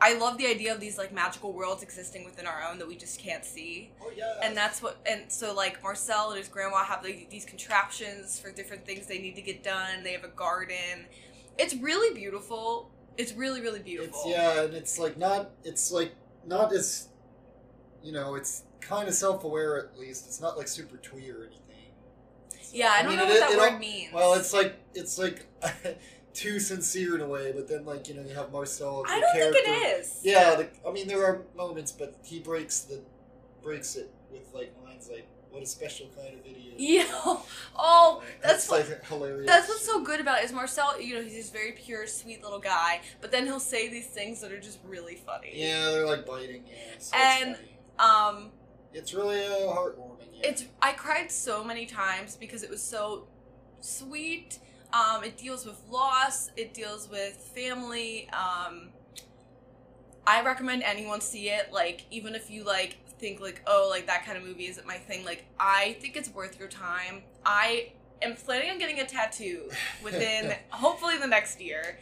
i 0.00 0.14
love 0.18 0.36
the 0.36 0.46
idea 0.46 0.74
of 0.74 0.80
these 0.80 0.98
like 0.98 1.12
magical 1.12 1.52
worlds 1.52 1.82
existing 1.82 2.24
within 2.24 2.46
our 2.46 2.62
own 2.68 2.78
that 2.78 2.88
we 2.88 2.96
just 2.96 3.18
can't 3.20 3.44
see 3.44 3.92
Oh 4.02 4.10
yeah. 4.16 4.34
and 4.42 4.56
that's 4.56 4.82
what 4.82 4.98
and 5.06 5.30
so 5.30 5.54
like 5.54 5.82
marcel 5.82 6.30
and 6.30 6.38
his 6.38 6.48
grandma 6.48 6.84
have 6.84 7.02
like 7.04 7.30
these 7.30 7.44
contraptions 7.44 8.38
for 8.38 8.50
different 8.50 8.84
things 8.84 9.06
they 9.06 9.18
need 9.18 9.36
to 9.36 9.42
get 9.42 9.62
done 9.62 10.02
they 10.02 10.12
have 10.12 10.24
a 10.24 10.28
garden 10.28 11.06
it's 11.62 11.74
really 11.76 12.14
beautiful 12.14 12.90
it's 13.16 13.32
really 13.34 13.60
really 13.60 13.80
beautiful 13.80 14.20
It's 14.24 14.28
yeah, 14.28 14.62
and 14.62 14.74
it's 14.74 14.98
like 14.98 15.18
not. 15.18 15.50
It's 15.64 15.92
like 15.92 16.12
not 16.46 16.72
as. 16.72 17.08
You 18.02 18.12
know, 18.12 18.34
it's 18.34 18.62
kind 18.80 19.08
of 19.08 19.14
self-aware 19.14 19.78
at 19.78 19.98
least. 19.98 20.26
It's 20.26 20.40
not 20.40 20.56
like 20.56 20.68
super 20.68 20.96
twee 20.96 21.28
or 21.30 21.42
anything. 21.44 21.92
So, 22.62 22.70
yeah 22.76 22.92
i 22.96 23.02
don't 23.02 23.10
mean, 23.10 23.18
know 23.18 23.26
it 23.26 23.30
what 23.30 23.40
that 23.40 23.50
it 23.52 23.58
word 23.58 23.72
al- 23.72 23.78
means 23.78 24.12
Well, 24.14 24.34
it's 24.34 24.52
like 24.54 24.78
it's 24.94 25.18
like 25.18 25.46
too 26.34 26.60
sincere 26.60 27.14
in 27.16 27.20
a 27.20 27.26
way, 27.28 27.52
but 27.52 27.68
then 27.68 27.84
like 27.84 28.08
you 28.08 28.14
know 28.14 28.22
you 28.22 28.34
have 28.34 28.52
Marcel. 28.52 29.04
i 29.08 29.20
don't 29.20 29.52
think 29.52 29.66
it 29.66 29.98
is 30.00 30.20
Yeah, 30.22 30.54
the, 30.54 30.68
I 30.88 30.92
mean 30.92 31.08
there 31.08 31.24
are 31.24 31.42
moments, 31.56 31.90
but 31.92 32.16
he 32.22 32.38
breaks 32.38 32.80
the 32.82 33.02
breaks 33.62 33.96
it 33.96 34.08
with 34.32 34.42
like 34.54 34.72
lines 34.84 35.08
like 35.10 35.26
what 35.50 35.62
a 35.62 35.66
special 35.66 36.06
kind 36.16 36.34
of 36.38 36.44
video. 36.44 36.56
Yeah. 36.80 37.04
Oh, 37.76 38.22
that's, 38.42 38.66
that's 38.66 38.70
what. 38.70 38.88
like 38.88 39.04
hilarious. 39.04 39.46
That's 39.46 39.68
what's 39.68 39.84
so 39.84 40.02
good 40.02 40.18
about 40.20 40.38
it 40.40 40.44
is 40.46 40.52
Marcel. 40.52 40.98
You 41.00 41.16
know, 41.16 41.22
he's 41.22 41.34
this 41.34 41.50
very 41.50 41.72
pure, 41.72 42.06
sweet 42.06 42.42
little 42.42 42.58
guy, 42.58 43.02
but 43.20 43.30
then 43.30 43.44
he'll 43.44 43.60
say 43.60 43.88
these 43.90 44.06
things 44.06 44.40
that 44.40 44.50
are 44.50 44.60
just 44.60 44.78
really 44.86 45.16
funny. 45.16 45.50
Yeah, 45.54 45.90
they're 45.90 46.06
like 46.06 46.24
biting. 46.24 46.64
Yeah, 46.66 46.74
so 46.98 47.16
And- 47.16 47.50
it's. 47.50 47.60
Um, 47.98 48.50
it's 48.94 49.12
really 49.14 49.44
uh, 49.44 49.72
heartwarming. 49.74 50.26
Yeah. 50.32 50.48
it's 50.48 50.64
I 50.80 50.92
cried 50.92 51.30
so 51.30 51.62
many 51.62 51.84
times 51.84 52.34
because 52.34 52.62
it 52.62 52.70
was 52.70 52.82
so 52.82 53.28
sweet. 53.80 54.58
Um, 54.92 55.22
it 55.22 55.36
deals 55.36 55.66
with 55.66 55.80
loss. 55.90 56.50
It 56.56 56.72
deals 56.74 57.08
with 57.10 57.34
family. 57.54 58.28
Um, 58.30 58.88
I 60.26 60.42
recommend 60.42 60.82
anyone 60.82 61.20
see 61.20 61.50
it. 61.50 61.72
Like 61.72 62.06
even 62.10 62.34
if 62.34 62.50
you 62.50 62.64
like 62.64 62.96
think 63.20 63.40
like 63.40 63.62
oh 63.66 63.86
like 63.90 64.06
that 64.06 64.24
kind 64.24 64.36
of 64.38 64.44
movie 64.44 64.66
isn't 64.66 64.86
my 64.86 64.96
thing. 64.96 65.24
Like 65.24 65.44
I 65.60 65.96
think 66.00 66.16
it's 66.16 66.30
worth 66.30 66.58
your 66.58 66.68
time. 66.68 67.22
I 67.44 67.92
am 68.22 68.34
planning 68.34 68.70
on 68.70 68.78
getting 68.78 68.98
a 69.00 69.06
tattoo 69.06 69.70
within 70.02 70.54
hopefully 70.70 71.18
the 71.18 71.26
next 71.28 71.60
year. 71.60 71.98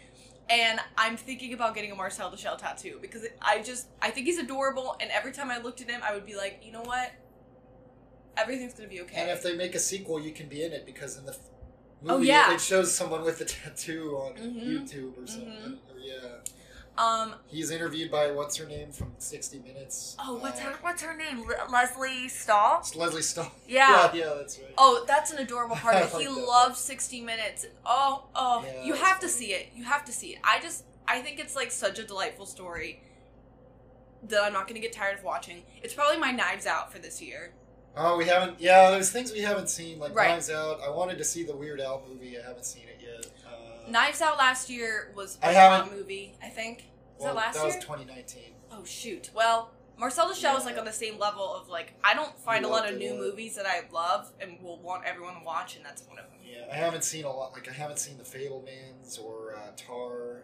And 0.50 0.80
I'm 0.96 1.18
thinking 1.18 1.52
about 1.52 1.74
getting 1.74 1.92
a 1.92 1.94
Marcel 1.94 2.30
the 2.30 2.38
tattoo 2.38 2.98
because 3.02 3.26
I 3.42 3.60
just 3.60 3.88
I 4.00 4.10
think 4.10 4.26
he's 4.26 4.38
adorable. 4.38 4.96
And 5.00 5.10
every 5.10 5.32
time 5.32 5.50
I 5.50 5.58
looked 5.58 5.82
at 5.82 5.90
him, 5.90 6.00
I 6.02 6.14
would 6.14 6.24
be 6.24 6.36
like, 6.36 6.62
you 6.64 6.72
know 6.72 6.82
what? 6.82 7.12
Everything's 8.36 8.72
gonna 8.74 8.88
be 8.88 9.00
okay. 9.02 9.20
And 9.20 9.30
if 9.30 9.42
they 9.42 9.54
make 9.56 9.74
a 9.74 9.80
sequel, 9.80 10.20
you 10.20 10.30
can 10.32 10.48
be 10.48 10.62
in 10.62 10.72
it 10.72 10.86
because 10.86 11.18
in 11.18 11.26
the 11.26 11.36
Oh, 12.06 12.14
movie 12.18 12.28
yeah. 12.28 12.54
it 12.54 12.60
shows 12.60 12.94
someone 12.94 13.24
with 13.24 13.40
a 13.40 13.44
tattoo 13.56 14.16
on 14.16 14.34
Mhm. 14.34 14.64
YouTube 14.68 15.20
or 15.22 15.26
something. 15.26 15.50
Mhm. 15.50 15.78
Or, 15.92 15.98
yeah, 15.98 16.36
um. 16.98 17.34
he's 17.46 17.70
interviewed 17.70 18.10
by 18.10 18.30
what's 18.32 18.56
her 18.56 18.66
name 18.66 18.90
from 18.92 19.12
60 19.18 19.60
Minutes. 19.60 20.16
Oh, 20.18 20.36
what's 20.38 20.58
her 20.60 20.72
What's 20.80 21.02
her 21.02 21.16
name? 21.16 21.46
Le- 21.46 21.70
Leslie 21.70 22.28
Stahl. 22.28 22.78
It's 22.80 22.96
Leslie 22.96 23.22
Stahl. 23.22 23.50
Yeah. 23.66 24.10
yeah, 24.12 24.24
yeah, 24.26 24.34
that's 24.36 24.58
right. 24.58 24.74
Oh, 24.76 25.04
that's 25.06 25.30
an 25.32 25.38
adorable 25.38 25.76
part 25.84 25.94
of 25.96 26.12
it. 26.14 26.20
He 26.20 26.28
like 26.28 26.46
loves 26.46 26.78
60 26.80 27.20
Minutes. 27.22 27.66
Oh, 27.86 28.24
oh, 28.34 28.64
Yeah, 28.66 28.84
you 28.84 28.94
have 28.94 29.20
to 29.20 29.28
funny. 29.28 29.32
see 29.46 29.52
it. 29.52 29.68
You 29.74 29.84
have 29.84 30.04
to 30.06 30.12
see 30.12 30.28
it. 30.34 30.40
I 30.44 30.60
just, 30.60 30.84
I 31.06 31.20
think 31.20 31.38
it's 31.38 31.54
like 31.56 31.70
such 31.70 31.98
a 31.98 32.04
delightful 32.04 32.46
story 32.46 33.02
that 34.24 34.42
I'm 34.42 34.52
not 34.52 34.66
gonna 34.66 34.80
get 34.80 34.92
tired 34.92 35.16
of 35.18 35.24
watching. 35.24 35.62
It's 35.82 35.94
probably 35.94 36.18
my 36.18 36.32
Knives 36.32 36.66
Out 36.66 36.92
for 36.92 36.98
this 36.98 37.22
year. 37.22 37.52
Oh, 37.96 38.16
we 38.16 38.26
haven't. 38.26 38.60
Yeah, 38.60 38.90
there's 38.90 39.10
things 39.10 39.32
we 39.32 39.40
haven't 39.40 39.68
seen, 39.70 39.98
like 39.98 40.14
Right. 40.14 40.28
Knives 40.30 40.50
Out. 40.50 40.80
I 40.84 40.90
wanted 40.90 41.18
to 41.18 41.24
see 41.24 41.44
the 41.44 41.54
Weird 41.56 41.80
Al 41.80 42.02
movie. 42.08 42.38
I 42.38 42.42
haven't 42.46 42.64
seen 42.64 42.84
it 42.88 43.00
yet. 43.02 43.26
Uh, 43.46 43.90
Knives 43.90 44.20
Out 44.20 44.38
last 44.38 44.68
year 44.70 45.12
was 45.16 45.38
I 45.42 45.50
a 45.50 45.54
haven't- 45.54 45.96
movie. 45.96 46.34
Think. 46.58 46.90
Was 47.18 47.24
well, 47.24 47.34
that 47.34 47.40
last 47.40 47.54
that 47.54 47.64
was 47.64 47.74
year? 47.74 47.82
2019. 47.82 48.42
oh 48.72 48.84
shoot. 48.84 49.30
Well, 49.32 49.70
Marcel 49.96 50.28
the 50.28 50.34
Shell 50.34 50.56
is 50.56 50.64
like 50.64 50.76
on 50.76 50.84
the 50.84 50.92
same 50.92 51.16
level 51.16 51.54
of 51.54 51.68
like 51.68 51.94
I 52.02 52.14
don't 52.14 52.36
find 52.40 52.64
a 52.64 52.68
lot 52.68 52.88
of 52.88 52.98
new 52.98 53.14
movies 53.14 53.54
that 53.54 53.64
I 53.64 53.82
love 53.92 54.32
and 54.40 54.60
will 54.60 54.80
want 54.80 55.04
everyone 55.04 55.34
to 55.34 55.44
watch, 55.44 55.76
and 55.76 55.84
that's 55.84 56.02
one 56.08 56.18
of 56.18 56.24
them. 56.24 56.34
Yeah, 56.44 56.66
I 56.72 56.74
haven't 56.74 57.04
seen 57.04 57.24
a 57.24 57.32
lot. 57.32 57.52
Like 57.52 57.68
I 57.68 57.72
haven't 57.72 58.00
seen 58.00 58.18
the 58.18 58.24
Fabelmans 58.24 59.22
or 59.22 59.54
uh, 59.54 59.70
Tar. 59.76 59.96
Or, 59.96 60.42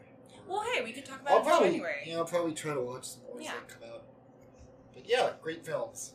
Well, 0.49 0.63
hey, 0.73 0.85
we 0.85 0.93
could 0.93 1.05
talk 1.05 1.21
I'll 1.27 1.41
about 1.41 1.63
it 1.63 1.67
in 1.67 1.73
January. 1.73 2.03
yeah, 2.07 2.19
I'll 2.19 2.25
probably 2.25 2.55
try 2.55 2.75
to 2.75 2.81
watch 2.81 3.07
some 3.07 3.23
more 3.25 3.41
Yeah. 3.41 3.53
they 3.67 3.75
come 3.75 3.93
out. 3.93 4.05
But 4.93 5.09
yeah, 5.09 5.31
great 5.43 5.67
films. 5.67 6.15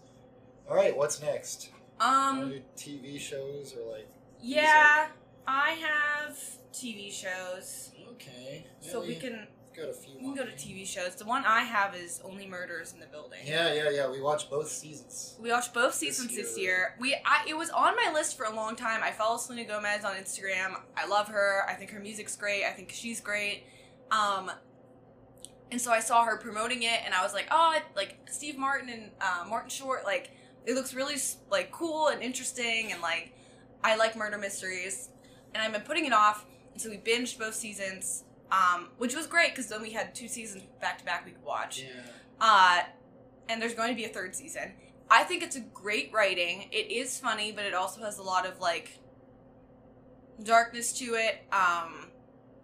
All 0.69 0.77
right, 0.77 0.95
what's 0.95 1.21
next? 1.21 1.71
Um. 1.99 2.53
TV 2.77 3.19
shows 3.19 3.75
or 3.75 3.91
like? 3.91 4.07
Yeah, 4.41 5.07
I 5.45 5.71
have 5.71 6.37
TV 6.71 7.11
shows, 7.11 7.91
Okay. 8.13 8.65
Yeah, 8.81 8.91
so 8.91 9.01
we 9.01 9.15
can 9.15 9.47
got 9.79 9.89
a 9.89 9.93
few. 9.93 10.15
we 10.17 10.23
can 10.23 10.35
go 10.35 10.45
to. 10.45 10.51
TV 10.51 10.85
shows. 10.85 11.15
The 11.15 11.25
one 11.25 11.45
I 11.45 11.61
have 11.61 11.95
is 11.95 12.21
Only 12.23 12.45
Murders 12.47 12.93
in 12.93 12.99
the 12.99 13.05
Building. 13.07 13.39
Yeah, 13.45 13.73
yeah, 13.73 13.89
yeah. 13.89 14.09
We 14.09 14.21
watched 14.21 14.49
both 14.49 14.69
seasons. 14.69 15.35
We 15.39 15.51
watched 15.51 15.73
both 15.73 15.93
seasons 15.93 16.31
year. 16.31 16.43
this 16.43 16.57
year. 16.57 16.95
We 16.99 17.15
I, 17.25 17.45
it 17.47 17.57
was 17.57 17.69
on 17.69 17.95
my 17.95 18.11
list 18.13 18.37
for 18.37 18.45
a 18.45 18.53
long 18.53 18.75
time. 18.75 19.01
I 19.03 19.11
follow 19.11 19.37
Selena 19.37 19.65
Gomez 19.65 20.03
on 20.03 20.15
Instagram. 20.15 20.75
I 20.97 21.07
love 21.07 21.27
her. 21.29 21.63
I 21.67 21.73
think 21.73 21.91
her 21.91 21.99
music's 21.99 22.35
great. 22.35 22.63
I 22.65 22.71
think 22.71 22.91
she's 22.91 23.21
great. 23.21 23.63
Um, 24.11 24.51
and 25.71 25.79
so 25.79 25.91
I 25.91 25.99
saw 25.99 26.23
her 26.25 26.37
promoting 26.37 26.83
it, 26.83 26.99
and 27.05 27.13
I 27.13 27.23
was 27.23 27.33
like, 27.33 27.47
oh, 27.51 27.77
like 27.95 28.17
Steve 28.29 28.57
Martin 28.57 28.89
and 28.89 29.11
uh, 29.21 29.45
Martin 29.47 29.69
Short, 29.69 30.03
like 30.03 30.31
it 30.65 30.73
looks 30.73 30.93
really 30.93 31.15
like 31.51 31.71
cool 31.71 32.07
and 32.07 32.21
interesting, 32.21 32.91
and 32.91 33.01
like 33.01 33.33
I 33.83 33.95
like 33.95 34.15
murder 34.15 34.37
mysteries, 34.37 35.09
and 35.53 35.63
I've 35.63 35.71
been 35.71 35.81
putting 35.81 36.05
it 36.05 36.13
off. 36.13 36.45
And 36.73 36.81
so 36.81 36.89
we 36.89 36.97
binged 36.97 37.37
both 37.37 37.55
seasons, 37.55 38.23
um, 38.51 38.89
which 38.97 39.15
was 39.15 39.27
great 39.27 39.51
because 39.51 39.67
then 39.67 39.81
we 39.81 39.91
had 39.91 40.13
two 40.15 40.27
seasons 40.27 40.63
back 40.81 40.97
to 40.99 41.05
back 41.05 41.25
we 41.25 41.31
could 41.31 41.43
watch. 41.43 41.83
Yeah. 41.83 42.01
Uh, 42.41 42.81
and 43.47 43.61
there's 43.61 43.73
going 43.73 43.89
to 43.89 43.95
be 43.95 44.05
a 44.05 44.09
third 44.09 44.35
season. 44.35 44.73
I 45.09 45.23
think 45.23 45.41
it's 45.43 45.55
a 45.55 45.61
great 45.61 46.11
writing. 46.13 46.69
It 46.71 46.91
is 46.91 47.19
funny, 47.19 47.51
but 47.51 47.65
it 47.65 47.73
also 47.73 48.01
has 48.01 48.17
a 48.19 48.23
lot 48.23 48.45
of 48.45 48.59
like 48.59 48.99
darkness 50.43 50.93
to 50.99 51.15
it. 51.15 51.43
Um, 51.51 52.07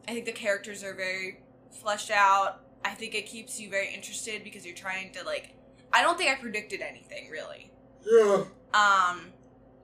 I 0.07 0.13
think 0.13 0.25
the 0.25 0.31
characters 0.31 0.83
are 0.83 0.93
very 0.93 1.39
fleshed 1.81 2.11
out. 2.11 2.61
I 2.83 2.91
think 2.91 3.15
it 3.15 3.25
keeps 3.25 3.59
you 3.59 3.69
very 3.69 3.93
interested 3.93 4.43
because 4.43 4.65
you're 4.65 4.75
trying 4.75 5.11
to 5.13 5.23
like. 5.23 5.55
I 5.91 6.01
don't 6.03 6.17
think 6.17 6.29
I 6.29 6.35
predicted 6.35 6.81
anything 6.81 7.29
really. 7.31 7.71
Yeah. 8.05 8.43
Um, 8.73 9.31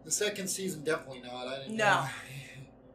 The 0.05 0.11
second 0.11 0.47
season, 0.47 0.83
definitely 0.83 1.21
not. 1.21 1.47
I 1.47 1.59
didn't. 1.63 1.75
No. 1.77 1.85
know. 1.85 2.05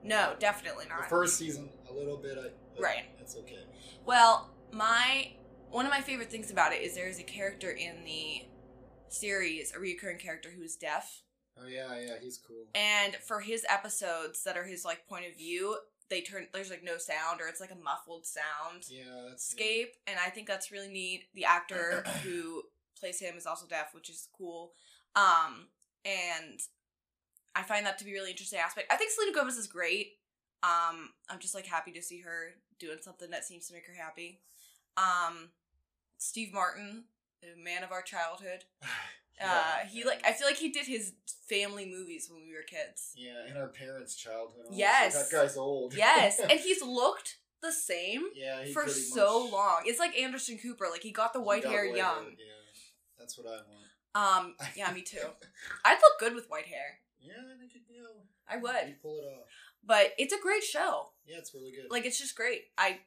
no, 0.06 0.34
definitely 0.38 0.86
not. 0.88 1.02
the 1.02 1.08
first 1.08 1.36
season, 1.36 1.68
a 1.90 1.92
little 1.92 2.16
bit. 2.16 2.38
I, 2.38 2.80
Right. 2.80 3.04
That's 3.18 3.36
okay. 3.36 3.64
Well, 4.04 4.50
my 4.72 5.32
one 5.70 5.86
of 5.86 5.90
my 5.90 6.00
favorite 6.00 6.30
things 6.30 6.50
about 6.50 6.72
it 6.72 6.82
is 6.82 6.94
there 6.94 7.08
is 7.08 7.18
a 7.18 7.24
character 7.24 7.70
in 7.70 8.04
the 8.04 8.42
series, 9.08 9.74
a 9.74 9.78
recurring 9.78 10.18
character 10.18 10.50
who 10.50 10.62
is 10.62 10.76
deaf. 10.76 11.22
Oh 11.58 11.66
yeah, 11.66 11.98
yeah. 11.98 12.14
He's 12.20 12.38
cool. 12.38 12.64
And 12.74 13.16
for 13.16 13.40
his 13.40 13.64
episodes 13.68 14.44
that 14.44 14.56
are 14.56 14.64
his 14.64 14.84
like 14.84 15.06
point 15.08 15.26
of 15.26 15.36
view, 15.36 15.76
they 16.10 16.20
turn 16.20 16.46
there's 16.52 16.70
like 16.70 16.84
no 16.84 16.98
sound 16.98 17.40
or 17.40 17.48
it's 17.48 17.60
like 17.60 17.70
a 17.72 17.82
muffled 17.82 18.26
sound 18.26 18.84
Yeah, 18.88 19.04
that's. 19.28 19.48
scape, 19.48 19.94
and 20.06 20.18
I 20.24 20.28
think 20.30 20.46
that's 20.46 20.70
really 20.70 20.88
neat. 20.88 21.24
The 21.34 21.46
actor 21.46 22.04
who 22.24 22.62
plays 22.98 23.20
him 23.20 23.36
is 23.36 23.46
also 23.46 23.66
deaf, 23.66 23.94
which 23.94 24.10
is 24.10 24.28
cool. 24.36 24.72
Um, 25.14 25.68
and 26.04 26.60
I 27.56 27.62
find 27.62 27.86
that 27.86 27.98
to 27.98 28.04
be 28.04 28.12
a 28.12 28.14
really 28.14 28.30
interesting 28.30 28.58
aspect. 28.58 28.92
I 28.92 28.96
think 28.96 29.10
Selena 29.10 29.32
Gomez 29.32 29.56
is 29.56 29.66
great. 29.66 30.18
Um, 30.62 31.10
I'm 31.28 31.38
just 31.40 31.54
like 31.54 31.66
happy 31.66 31.92
to 31.92 32.02
see 32.02 32.20
her 32.20 32.54
doing 32.78 32.98
something 33.00 33.30
that 33.30 33.44
seems 33.44 33.66
to 33.68 33.74
make 33.74 33.86
her 33.86 33.94
happy. 33.94 34.40
Um, 34.96 35.48
Steve 36.18 36.52
Martin, 36.52 37.04
the 37.40 37.48
man 37.62 37.82
of 37.82 37.92
our 37.92 38.02
childhood. 38.02 38.64
Uh, 39.38 39.80
he 39.90 40.02
like 40.02 40.24
I 40.26 40.32
feel 40.32 40.46
like 40.46 40.56
he 40.56 40.70
did 40.70 40.86
his 40.86 41.12
family 41.46 41.84
movies 41.84 42.30
when 42.32 42.40
we 42.46 42.54
were 42.54 42.62
kids. 42.62 43.12
Yeah, 43.14 43.50
in 43.50 43.60
our 43.60 43.68
parents' 43.68 44.16
childhood. 44.16 44.60
honestly. 44.60 44.78
Yes. 44.78 45.30
That 45.30 45.36
guy's 45.36 45.58
old. 45.58 45.94
Yes, 45.94 46.40
and 46.50 46.58
he's 46.58 46.80
looked 46.82 47.36
the 47.60 47.70
same 47.70 48.22
yeah, 48.34 48.64
he 48.64 48.72
for 48.72 48.88
so 48.88 49.44
much- 49.44 49.52
long. 49.52 49.82
It's 49.84 49.98
like 49.98 50.18
Anderson 50.18 50.56
Cooper. 50.56 50.86
Like 50.90 51.02
he 51.02 51.12
got 51.12 51.34
the 51.34 51.42
white 51.42 51.64
got 51.64 51.72
hair 51.72 51.84
young. 51.84 52.30
Yeah, 52.38 52.46
that's 53.18 53.36
what 53.36 53.46
I 53.46 53.56
want. 53.56 54.46
Um, 54.46 54.54
yeah, 54.74 54.90
me 54.92 55.02
too. 55.02 55.18
I'd 55.84 55.98
look 56.00 56.18
good 56.18 56.34
with 56.34 56.48
white 56.48 56.66
hair. 56.66 57.00
Yeah, 57.26 57.54
I 57.54 57.58
think 57.58 57.72
you 57.88 58.02
know. 58.02 58.08
I 58.48 58.56
would. 58.56 58.88
You 58.88 58.94
pull 59.02 59.18
it 59.18 59.24
off. 59.24 59.44
But 59.84 60.12
it's 60.18 60.32
a 60.32 60.40
great 60.40 60.62
show. 60.64 61.08
Yeah, 61.26 61.38
it's 61.38 61.54
really 61.54 61.72
good. 61.72 61.90
Like 61.90 62.04
it's 62.06 62.18
just 62.18 62.36
great. 62.36 62.64
I 62.78 63.00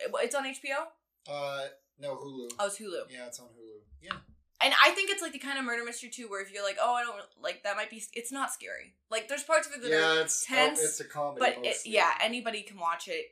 it- 0.00 0.10
it's 0.22 0.34
on 0.34 0.44
HBO. 0.44 0.86
uh, 1.28 1.66
no 1.98 2.16
Hulu. 2.16 2.50
Oh, 2.58 2.66
it's 2.66 2.78
Hulu. 2.78 3.04
Yeah, 3.10 3.26
it's 3.26 3.38
on 3.40 3.46
Hulu. 3.46 3.80
Yeah. 4.00 4.16
And 4.60 4.72
I 4.82 4.90
think 4.92 5.10
it's 5.10 5.20
like 5.20 5.32
the 5.32 5.38
kind 5.38 5.58
of 5.58 5.64
murder 5.64 5.84
mystery 5.84 6.08
too, 6.10 6.28
where 6.28 6.40
if 6.42 6.50
you're 6.52 6.64
like, 6.64 6.78
oh, 6.80 6.94
I 6.94 7.02
don't 7.02 7.16
like 7.40 7.62
that, 7.64 7.76
might 7.76 7.90
be. 7.90 8.02
It's 8.14 8.32
not 8.32 8.52
scary. 8.52 8.94
Like 9.10 9.28
there's 9.28 9.42
parts 9.42 9.66
of 9.68 9.74
it 9.74 9.82
that 9.82 9.90
are, 9.92 10.20
it's 10.22 10.44
tense, 10.46 10.78
oh, 10.80 10.84
it's 10.84 11.00
a 11.00 11.04
comedy. 11.04 11.40
but 11.40 11.58
it, 11.64 11.76
yeah, 11.84 12.10
anybody 12.22 12.62
can 12.62 12.78
watch 12.78 13.08
it. 13.08 13.26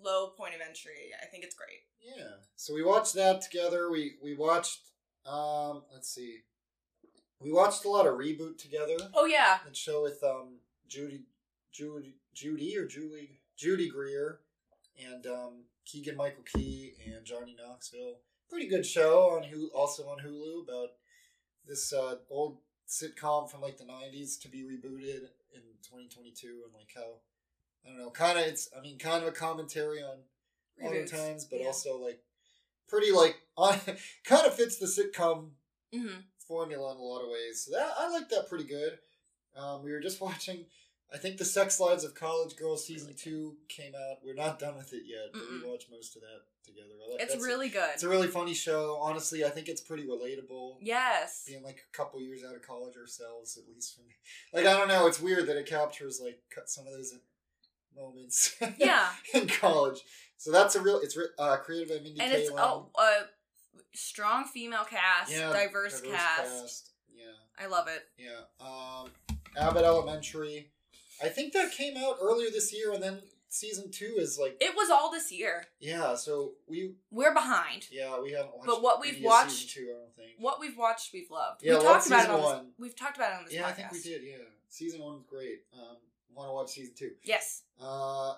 Low 0.00 0.28
point 0.28 0.54
of 0.54 0.60
entry. 0.60 1.10
I 1.20 1.26
think 1.26 1.42
it's 1.44 1.54
great. 1.56 1.80
Yeah. 2.00 2.24
So 2.56 2.74
we 2.74 2.84
watched 2.84 3.14
that 3.14 3.40
together. 3.42 3.90
We 3.90 4.16
we 4.22 4.34
watched 4.36 4.80
um 5.26 5.82
let's 5.92 6.08
see. 6.14 6.38
We 7.40 7.52
watched 7.52 7.84
a 7.84 7.88
lot 7.88 8.06
of 8.06 8.14
reboot 8.14 8.58
together. 8.58 8.96
Oh 9.14 9.26
yeah, 9.26 9.58
That 9.64 9.76
show 9.76 10.02
with 10.02 10.22
um 10.22 10.58
Judy 10.88 11.22
Judy 11.72 12.16
Judy 12.34 12.76
or 12.76 12.86
Julie 12.86 13.40
Judy 13.56 13.88
Greer 13.88 14.40
and 14.98 15.26
um 15.26 15.64
Keegan 15.84 16.16
Michael 16.16 16.44
Key 16.44 16.94
and 17.06 17.24
Johnny 17.24 17.56
Knoxville. 17.58 18.18
Pretty 18.50 18.66
good 18.66 18.84
show 18.84 19.30
on 19.30 19.42
Hulu, 19.42 19.68
also 19.74 20.04
on 20.04 20.18
Hulu 20.18 20.64
about 20.64 20.88
this 21.66 21.92
uh, 21.92 22.16
old 22.30 22.58
sitcom 22.88 23.50
from 23.50 23.60
like 23.60 23.78
the 23.78 23.84
'90s 23.84 24.40
to 24.40 24.48
be 24.48 24.62
rebooted 24.62 25.28
in 25.54 25.62
2022 25.82 26.62
and 26.64 26.74
like 26.74 26.90
how 26.94 27.20
I 27.84 27.90
don't 27.90 27.98
know, 27.98 28.10
kind 28.10 28.38
of 28.38 28.46
it's 28.46 28.68
I 28.76 28.80
mean 28.80 28.98
kind 28.98 29.22
of 29.22 29.28
a 29.28 29.32
commentary 29.32 30.02
on 30.02 30.18
modern 30.80 31.06
times, 31.06 31.44
but 31.44 31.60
yeah. 31.60 31.66
also 31.66 31.98
like 31.98 32.20
pretty 32.88 33.12
like 33.12 33.36
on 33.56 33.78
kind 34.24 34.46
of 34.46 34.54
fits 34.54 34.78
the 34.78 34.86
sitcom 34.86 35.50
hmm 35.92 36.20
formula 36.48 36.92
in 36.92 36.98
a 36.98 37.02
lot 37.02 37.20
of 37.22 37.28
ways. 37.28 37.62
So 37.66 37.72
that 37.76 37.92
I 37.98 38.08
like 38.10 38.28
that 38.30 38.48
pretty 38.48 38.64
good. 38.64 38.98
Um, 39.56 39.84
we 39.84 39.92
were 39.92 40.00
just 40.00 40.20
watching 40.28 40.64
I 41.12 41.16
think 41.16 41.38
the 41.38 41.44
Sex 41.46 41.80
Lives 41.80 42.04
of 42.04 42.14
College 42.14 42.54
Girls 42.56 42.86
season 42.86 43.14
two 43.16 43.56
came 43.68 43.92
out. 43.94 44.18
We're 44.24 44.34
not 44.34 44.58
done 44.58 44.76
with 44.76 44.92
it 44.92 45.04
yet, 45.06 45.30
but 45.32 45.40
Mm-mm. 45.40 45.62
we 45.62 45.70
watched 45.70 45.90
most 45.90 46.16
of 46.16 46.22
that 46.22 46.40
together. 46.66 46.88
I 47.08 47.12
like, 47.14 47.22
It's 47.22 47.42
really 47.42 47.70
good. 47.70 47.88
it's 47.94 48.02
a 48.02 48.08
really 48.10 48.26
funny 48.28 48.52
show. 48.52 48.98
Honestly, 49.00 49.42
I 49.42 49.48
think 49.48 49.68
it's 49.68 49.80
pretty 49.80 50.04
relatable. 50.06 50.76
yes. 50.82 51.44
Being 51.46 51.62
like 51.62 51.78
a 51.90 51.96
couple 51.96 52.20
years 52.20 52.42
out 52.46 52.54
of 52.54 52.60
college 52.60 52.94
ourselves, 52.98 53.56
at 53.56 53.64
least 53.74 53.96
for 53.96 54.02
me. 54.02 54.12
Like 54.52 54.66
I 54.66 54.76
don't 54.78 54.88
know, 54.88 55.06
it's 55.06 55.18
weird 55.20 55.46
that 55.46 55.56
it 55.56 55.64
captures 55.66 56.20
like 56.22 56.40
cut 56.54 56.68
some 56.68 56.86
of 56.86 56.92
those 56.92 57.14
moments. 57.96 58.54
Yeah. 58.78 59.08
in 59.34 59.48
college. 59.48 60.00
So 60.36 60.52
that's 60.52 60.74
a 60.76 60.80
real. 60.82 61.00
It's 61.02 61.18
uh, 61.38 61.56
created 61.56 61.88
by 61.88 62.02
Mindy 62.04 62.20
And 62.20 62.32
it's 62.32 62.50
Kaling. 62.50 62.90
a, 62.96 63.00
a 63.00 63.26
strong 63.94 64.44
female 64.44 64.84
cast, 64.84 65.32
yeah, 65.32 65.52
diverse, 65.52 66.00
cast. 66.00 66.90
Yeah, 67.14 67.24
I 67.58 67.66
love 67.66 67.88
it. 67.88 68.02
yeah. 68.18 68.40
Um, 68.60 69.10
Abbott 69.56 69.84
Elementary. 69.84 70.70
I 71.22 71.28
think 71.28 71.52
that 71.54 71.72
came 71.72 71.96
out 71.96 72.16
earlier 72.22 72.48
this 72.50 72.72
year, 72.72 72.92
and 72.92 73.02
then 73.02 73.18
season 73.48 73.90
two 73.90 74.14
is 74.18 74.38
like 74.40 74.56
It 74.60 74.76
was 74.76 74.88
all 74.90 75.10
this 75.10 75.32
year. 75.32 75.64
yeah. 75.80 76.14
So 76.14 76.52
we 76.68 76.92
We're 77.10 77.34
behind. 77.34 77.86
yeah 77.90 78.20
we 78.20 78.32
haven't 78.32 78.52
watched. 78.56 78.66
But 78.66 78.82
what 78.82 79.00
we've 79.00 79.22
watched- 79.24 79.70
two, 79.70 79.88
I 79.90 79.98
don't 80.00 80.14
think. 80.16 80.28
What 80.38 80.60
we've 80.60 80.76
watched, 80.78 81.12
we've 81.12 81.30
loved. 81.30 81.62
Yeah, 81.64 81.78
we 81.78 81.82
talked 81.84 82.06
about 82.06 82.24
it 82.24 82.30
on 82.30 82.36
this, 82.40 82.44
one. 82.44 82.66
We've 82.78 82.94
talked 82.96 83.16
about 83.16 83.32
it 83.32 83.38
on 83.38 83.44
this 83.46 83.54
Yeah, 83.54 83.62
podcast. 83.62 83.66
I 83.66 83.72
think 83.72 83.92
we 83.92 84.02
did. 84.02 84.22
Yeah, 84.22 84.36
season 84.68 85.00
one 85.00 85.14
was 85.14 85.24
great. 85.28 85.62
Um, 85.74 85.96
want 86.32 86.48
to 86.50 86.52
watch 86.52 86.68
season 86.70 86.94
two? 86.96 87.10
Yes. 87.24 87.62
Uh, 87.80 88.34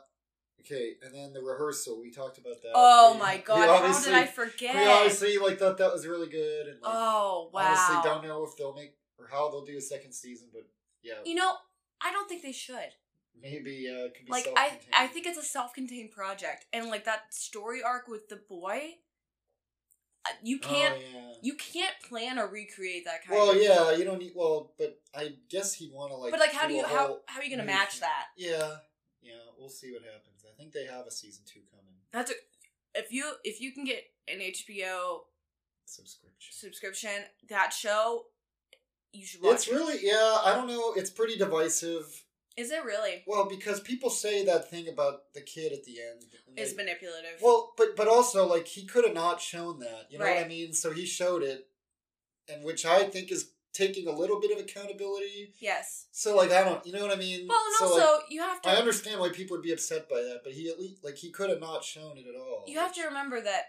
okay, 0.60 0.94
and 1.02 1.14
then 1.14 1.32
the 1.32 1.40
rehearsal. 1.42 2.00
We 2.00 2.10
talked 2.10 2.38
about 2.38 2.62
that. 2.62 2.72
Oh 2.74 3.14
We- 3.14 3.18
my 3.20 3.36
god! 3.38 3.68
How 3.68 4.04
did 4.04 4.14
I 4.14 4.26
forget? 4.26 4.74
We 4.74 4.86
obviously 4.86 5.38
like 5.38 5.58
thought 5.58 5.78
that 5.78 5.92
was 5.92 6.06
really 6.06 6.28
good, 6.28 6.66
and 6.68 6.80
like, 6.82 6.92
oh 6.94 7.50
wow! 7.52 7.60
honestly 7.68 8.10
don't 8.10 8.24
know 8.24 8.44
if 8.44 8.56
they'll 8.56 8.74
make 8.74 8.94
or 9.18 9.28
how 9.30 9.50
they'll 9.50 9.64
do 9.64 9.76
a 9.76 9.80
second 9.80 10.12
season, 10.12 10.48
but 10.52 10.62
yeah, 11.02 11.14
You 11.24 11.34
know, 11.34 11.52
I 12.00 12.10
don't 12.12 12.28
think 12.28 12.42
they 12.42 12.52
should. 12.52 12.94
maybe 13.40 13.86
uh, 13.90 14.04
it 14.06 14.14
could 14.14 14.26
be 14.26 14.32
Like 14.32 14.48
I. 14.56 14.78
I 14.94 15.06
think 15.08 15.26
it's 15.26 15.38
a 15.38 15.42
self-contained 15.42 16.10
project, 16.10 16.66
and 16.72 16.88
like 16.88 17.04
that 17.04 17.32
story 17.34 17.82
arc 17.82 18.08
with 18.08 18.28
the 18.28 18.36
boy, 18.48 18.80
uh, 20.26 20.30
you 20.42 20.58
can't, 20.58 20.94
Oh, 20.98 21.18
yeah. 21.18 21.32
you 21.42 21.54
can't 21.54 21.94
plan 22.08 22.38
or 22.38 22.46
recreate 22.48 23.04
that 23.06 23.24
kind. 23.24 23.40
Of 23.40 23.46
Well, 23.48 23.56
of 23.56 23.62
yeah, 23.62 23.96
you 23.96 24.04
don't 24.04 24.18
need. 24.18 24.32
Well, 24.34 24.72
but 24.78 25.00
I 25.14 25.34
guess 25.48 25.74
he'd 25.74 25.92
want 25.92 26.12
to 26.12 26.16
like. 26.16 26.30
But 26.30 26.40
like, 26.40 26.52
how 26.52 26.66
do 26.66 26.72
do 26.74 26.78
you 26.80 26.84
how 26.86 27.20
how 27.26 27.40
are 27.40 27.44
you 27.44 27.50
gonna 27.50 27.64
match 27.66 27.92
thing. 27.92 28.00
that? 28.00 28.26
Yeah, 28.36 28.76
yeah, 29.22 29.32
we'll 29.58 29.68
see 29.68 29.92
what 29.92 30.02
happens. 30.02 30.44
I 30.44 30.56
think 30.56 30.72
they 30.72 30.86
have 30.86 31.06
a 31.06 31.10
season 31.10 31.44
two 31.46 31.60
coming. 31.70 31.94
That's 32.12 32.30
a, 32.30 32.34
if 32.94 33.12
you 33.12 33.32
if 33.44 33.60
you 33.60 33.72
can 33.72 33.84
get 33.84 34.02
an 34.28 34.40
HBO 34.40 35.20
Subscription. 35.84 36.52
subscription, 36.52 37.10
that 37.48 37.72
show, 37.72 38.26
you 39.12 39.26
should 39.26 39.42
watch. 39.42 39.54
It's 39.54 39.68
it. 39.68 39.72
really 39.72 39.98
yeah. 40.02 40.38
I 40.44 40.54
don't 40.54 40.68
know. 40.68 40.94
It's 40.96 41.10
pretty 41.10 41.36
divisive. 41.36 42.24
Is 42.56 42.70
it 42.70 42.84
really? 42.84 43.22
Well, 43.26 43.48
because 43.48 43.80
people 43.80 44.10
say 44.10 44.44
that 44.44 44.70
thing 44.70 44.88
about 44.88 45.32
the 45.34 45.40
kid 45.40 45.72
at 45.72 45.84
the 45.84 45.96
end. 46.00 46.24
Is 46.56 46.70
they- 46.74 46.76
manipulative. 46.82 47.40
Well, 47.42 47.72
but 47.76 47.96
but 47.96 48.08
also 48.08 48.46
like 48.46 48.66
he 48.66 48.84
could 48.84 49.04
have 49.04 49.14
not 49.14 49.40
shown 49.40 49.80
that. 49.80 50.06
You 50.10 50.18
know 50.18 50.26
what 50.26 50.44
I 50.44 50.48
mean? 50.48 50.72
So 50.72 50.92
he 50.92 51.06
showed 51.06 51.42
it, 51.42 51.66
and 52.48 52.64
which 52.64 52.84
I 52.84 53.04
think 53.04 53.30
is 53.32 53.50
taking 53.72 54.08
a 54.08 54.12
little 54.12 54.40
bit 54.40 54.50
of 54.50 54.58
accountability. 54.58 55.52
yes. 55.60 56.06
So 56.12 56.36
like 56.36 56.50
I 56.52 56.64
don't, 56.64 56.84
you 56.86 56.92
know 56.92 57.02
what 57.02 57.12
I 57.12 57.16
mean? 57.16 57.46
Well, 57.48 57.58
and 57.66 57.74
so, 57.78 57.84
also 57.86 58.14
like, 58.16 58.24
you 58.30 58.40
have 58.40 58.60
to. 58.62 58.68
I 58.70 58.74
understand 58.74 59.20
why 59.20 59.28
people 59.30 59.56
would 59.56 59.62
be 59.64 59.72
upset 59.72 60.08
by 60.08 60.16
that, 60.16 60.40
but 60.44 60.52
he 60.52 60.68
at 60.68 60.78
least 60.78 61.04
like 61.04 61.16
he 61.16 61.30
could 61.30 61.50
have 61.50 61.60
not 61.60 61.84
shown 61.84 62.18
it 62.18 62.26
at 62.28 62.34
all. 62.38 62.64
You 62.66 62.78
have 62.78 62.94
to 62.94 63.04
remember 63.06 63.40
that. 63.40 63.62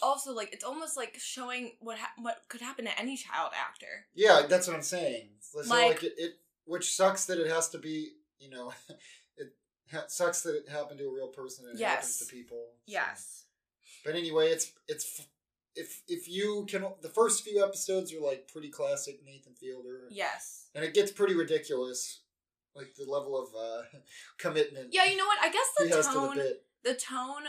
Also, 0.00 0.32
like 0.32 0.52
it's 0.52 0.64
almost 0.64 0.96
like 0.96 1.16
showing 1.18 1.72
what 1.80 1.98
ha- 1.98 2.12
what 2.18 2.42
could 2.48 2.60
happen 2.60 2.84
to 2.84 2.98
any 2.98 3.16
child 3.16 3.50
actor. 3.58 4.06
Yeah, 4.14 4.42
that's 4.48 4.66
what 4.68 4.76
I'm 4.76 4.82
saying. 4.82 5.30
So 5.40 5.58
like, 5.60 5.68
Like- 5.68 6.02
it, 6.04 6.12
it, 6.18 6.32
which 6.66 6.94
sucks 6.94 7.24
that 7.26 7.38
it 7.38 7.50
has 7.50 7.68
to 7.70 7.78
be. 7.78 8.12
You 8.38 8.50
know, 8.50 8.72
it 9.36 9.54
ha- 9.90 10.04
sucks 10.06 10.42
that 10.42 10.54
it 10.54 10.68
happened 10.68 11.00
to 11.00 11.06
a 11.06 11.12
real 11.12 11.26
person 11.28 11.64
and 11.68 11.80
it 11.80 11.84
happens 11.84 12.18
Yes. 12.20 12.28
to 12.28 12.32
people. 12.32 12.58
so. 12.86 12.92
Yes. 12.92 13.44
But 14.04 14.14
anyway, 14.14 14.48
it's 14.50 14.72
it's 14.86 15.26
if 15.78 16.02
if 16.08 16.28
you 16.28 16.66
can 16.68 16.84
the 17.02 17.08
first 17.08 17.44
few 17.44 17.62
episodes 17.62 18.12
are 18.12 18.20
like 18.20 18.48
pretty 18.48 18.68
classic 18.68 19.20
Nathan 19.24 19.54
Fielder, 19.54 20.08
Yes. 20.10 20.66
and 20.74 20.84
it 20.84 20.92
gets 20.94 21.10
pretty 21.12 21.34
ridiculous, 21.34 22.20
like 22.74 22.94
the 22.96 23.04
level 23.10 23.40
of 23.40 23.48
uh, 23.54 23.82
commitment. 24.38 24.88
Yeah, 24.92 25.04
you 25.04 25.16
know 25.16 25.26
what? 25.26 25.38
I 25.40 25.50
guess 25.50 25.66
the 25.78 25.96
has 25.96 26.06
to 26.08 26.12
the 26.12 26.18
tone 26.18 26.38
the 26.84 26.94
tone 26.94 27.44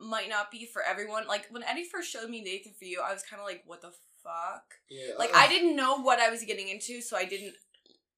might 0.00 0.28
not 0.28 0.50
be 0.50 0.66
for 0.66 0.82
everyone. 0.82 1.26
Like 1.26 1.46
when 1.50 1.62
Eddie 1.62 1.84
first 1.84 2.10
showed 2.10 2.30
me 2.30 2.42
Nathan 2.42 2.72
for 2.78 2.84
you, 2.84 3.00
I 3.06 3.12
was 3.12 3.22
kind 3.22 3.40
of 3.40 3.46
like, 3.46 3.62
"What 3.66 3.82
the 3.82 3.92
fuck?" 4.22 4.64
Yeah, 4.90 5.14
Like 5.18 5.30
uh, 5.34 5.38
I 5.38 5.48
didn't 5.48 5.76
know 5.76 5.98
what 6.00 6.18
I 6.20 6.30
was 6.30 6.42
getting 6.44 6.68
into, 6.68 7.00
so 7.00 7.16
I 7.16 7.24
didn't 7.24 7.54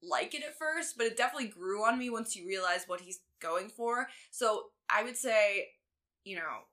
like 0.02 0.34
it 0.34 0.42
at 0.42 0.56
first. 0.58 0.96
But 0.96 1.06
it 1.06 1.16
definitely 1.16 1.48
grew 1.48 1.84
on 1.84 1.98
me 1.98 2.10
once 2.10 2.36
you 2.36 2.46
realize 2.46 2.84
what 2.86 3.00
he's 3.02 3.20
going 3.40 3.68
for. 3.68 4.08
So 4.30 4.66
I 4.88 5.02
would 5.02 5.16
say, 5.16 5.68
you 6.24 6.36
know, 6.36 6.64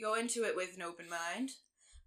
go 0.00 0.14
into 0.14 0.44
it 0.44 0.56
with 0.56 0.74
an 0.76 0.82
open 0.82 1.08
mind. 1.08 1.50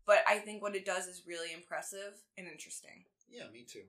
But 0.10 0.24
I 0.28 0.40
think 0.40 0.64
what 0.64 0.76
it 0.76 0.86
does 0.86 1.06
is 1.06 1.22
really 1.28 1.54
impressive 1.54 2.16
and 2.36 2.48
interesting. 2.48 3.06
Yeah, 3.30 3.44
me 3.54 3.62
too. 3.62 3.84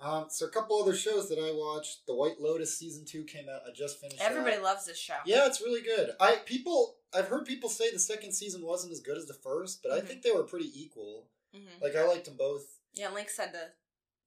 Um, 0.00 0.24
so 0.30 0.46
a 0.46 0.48
couple 0.48 0.80
other 0.80 0.94
shows 0.94 1.28
that 1.28 1.38
I 1.38 1.52
watched. 1.52 2.06
The 2.06 2.14
White 2.14 2.40
Lotus 2.40 2.78
season 2.78 3.04
two 3.04 3.24
came 3.24 3.50
out. 3.50 3.60
I 3.68 3.70
just 3.74 4.00
finished. 4.00 4.18
that. 4.18 4.30
Everybody 4.30 4.56
loves 4.56 4.86
this 4.86 4.96
show. 4.98 5.16
Yeah, 5.26 5.46
it's 5.46 5.60
really 5.60 5.82
good. 5.82 6.12
I 6.18 6.36
people 6.46 6.96
I've 7.12 7.28
heard 7.28 7.44
people 7.44 7.68
say 7.68 7.92
the 7.92 7.98
second 7.98 8.32
season 8.32 8.64
wasn't 8.64 8.94
as 8.94 9.00
good 9.00 9.18
as 9.18 9.26
the 9.26 9.34
first, 9.34 9.82
but 9.82 9.92
I 9.92 10.00
Mhm. 10.00 10.06
think 10.06 10.22
they 10.22 10.32
were 10.32 10.42
pretty 10.44 10.72
equal. 10.74 11.28
hmm 11.54 11.82
Like 11.82 11.96
I 11.96 12.04
liked 12.08 12.24
them 12.24 12.38
both. 12.38 12.78
Yeah, 12.94 13.10
Link 13.10 13.28
said 13.28 13.52
the 13.52 13.72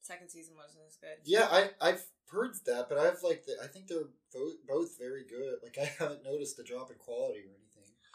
second 0.01 0.29
season 0.29 0.55
wasn't 0.55 0.83
as 0.87 0.95
good. 0.95 1.17
Yeah, 1.23 1.47
I 1.49 1.71
I've 1.81 2.05
heard 2.29 2.53
that, 2.67 2.87
but 2.87 2.99
I've 2.99 3.23
like 3.23 3.45
the, 3.47 3.57
I 3.63 3.65
think 3.65 3.87
they're 3.87 4.09
both 4.31 4.63
both 4.67 4.99
very 4.99 5.23
good. 5.25 5.55
Like 5.63 5.75
I 5.81 5.85
haven't 5.85 6.23
noticed 6.23 6.59
a 6.59 6.63
drop 6.63 6.91
in 6.91 6.97
quality 6.97 7.39
or 7.39 7.45
anything. 7.49 7.64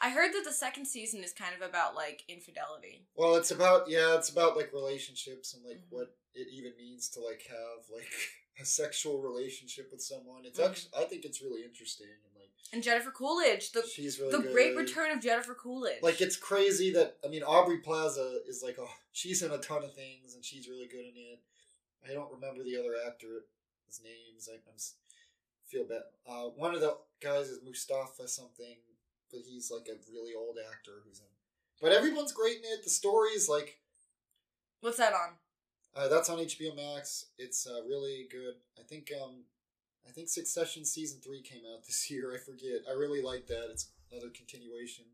I 0.01 0.11
heard 0.11 0.33
that 0.33 0.45
the 0.45 0.53
second 0.53 0.87
season 0.87 1.23
is 1.23 1.33
kind 1.33 1.55
of 1.55 1.69
about 1.69 1.95
like 1.95 2.25
infidelity. 2.29 3.07
Well, 3.15 3.37
it's 3.37 3.51
about 3.51 3.89
yeah, 3.89 4.17
it's 4.17 4.31
about 4.31 4.57
like 4.57 4.73
relationships 4.73 5.55
and 5.55 5.65
like 5.65 5.77
Mhm. 5.79 5.91
what 5.91 6.17
it 6.35 6.49
even 6.53 6.73
means 6.77 7.09
to 7.11 7.21
like 7.21 7.43
have 7.49 7.89
like 7.93 8.09
a 8.61 8.65
sexual 8.65 9.21
relationship 9.21 9.91
with 9.93 10.03
someone. 10.03 10.45
It's 10.47 10.59
Mhm. 10.59 10.71
actually 10.71 10.91
I 10.97 11.05
think 11.05 11.25
it's 11.25 11.43
really 11.43 11.63
interesting 11.65 12.07
and 12.09 12.35
like 12.35 12.51
And 12.73 12.83
Jennifer 12.83 13.11
Coolidge, 13.11 13.73
the 13.73 13.87
she's 13.87 14.19
really 14.19 14.33
the 14.33 14.39
good. 14.43 14.53
great 14.53 14.77
return 14.77 15.11
of 15.11 15.21
Jennifer 15.21 15.55
Coolidge. 15.55 16.03
Like 16.03 16.21
it's 16.21 16.37
crazy 16.37 16.91
that 16.93 17.19
I 17.25 17.29
mean 17.29 17.43
Aubrey 17.43 17.79
Plaza 17.79 18.41
is 18.47 18.63
like 18.63 18.79
oh 18.79 18.91
she's 19.13 19.43
in 19.43 19.51
a 19.51 19.59
ton 19.59 19.85
of 19.85 19.95
things 19.95 20.35
and 20.35 20.45
she's 20.45 20.69
really 20.69 20.87
good 20.89 21.05
in 21.05 21.17
it. 21.17 21.41
I 22.09 22.15
don't 22.15 22.33
remember 22.33 22.63
the 22.63 22.79
other 22.79 22.95
actor's 23.07 23.43
names. 24.03 24.49
I, 24.51 24.55
I'm 24.55 24.79
feel 25.67 25.85
bad. 25.85 26.03
Uh, 26.27 26.49
one 26.57 26.75
of 26.75 26.81
the 26.81 26.97
guys 27.21 27.49
is 27.49 27.63
Mustafa 27.63 28.27
something, 28.27 28.77
but 29.33 29.41
he's 29.47 29.71
like 29.71 29.89
a 29.89 29.99
really 30.11 30.33
old 30.35 30.57
actor 30.73 31.03
who's 31.05 31.21
in. 31.21 31.27
But 31.81 31.93
everyone's 31.93 32.33
great 32.33 32.59
in 32.59 32.65
it. 32.65 32.85
The 32.85 32.91
story's 32.91 33.49
like 33.49 33.79
What's 34.81 34.97
that 34.99 35.13
on? 35.13 35.31
uh, 35.95 36.09
that's 36.09 36.29
on 36.31 36.39
HBO 36.39 36.75
Max. 36.77 37.27
It's 37.39 37.67
uh, 37.67 37.83
really 37.89 38.27
good. 38.31 38.55
I 38.79 38.83
think 38.83 39.11
um, 39.23 39.45
I 40.09 40.13
think 40.13 40.29
Succession 40.29 40.85
season 40.85 41.21
three 41.23 41.43
came 41.43 41.63
out 41.73 41.85
this 41.87 42.11
year. 42.11 42.33
I 42.35 42.39
forget. 42.39 42.83
I 42.89 42.93
really 42.93 43.23
like 43.23 43.47
that. 43.49 43.69
It's 43.71 43.89
another 44.11 44.31
continuation. 44.31 45.05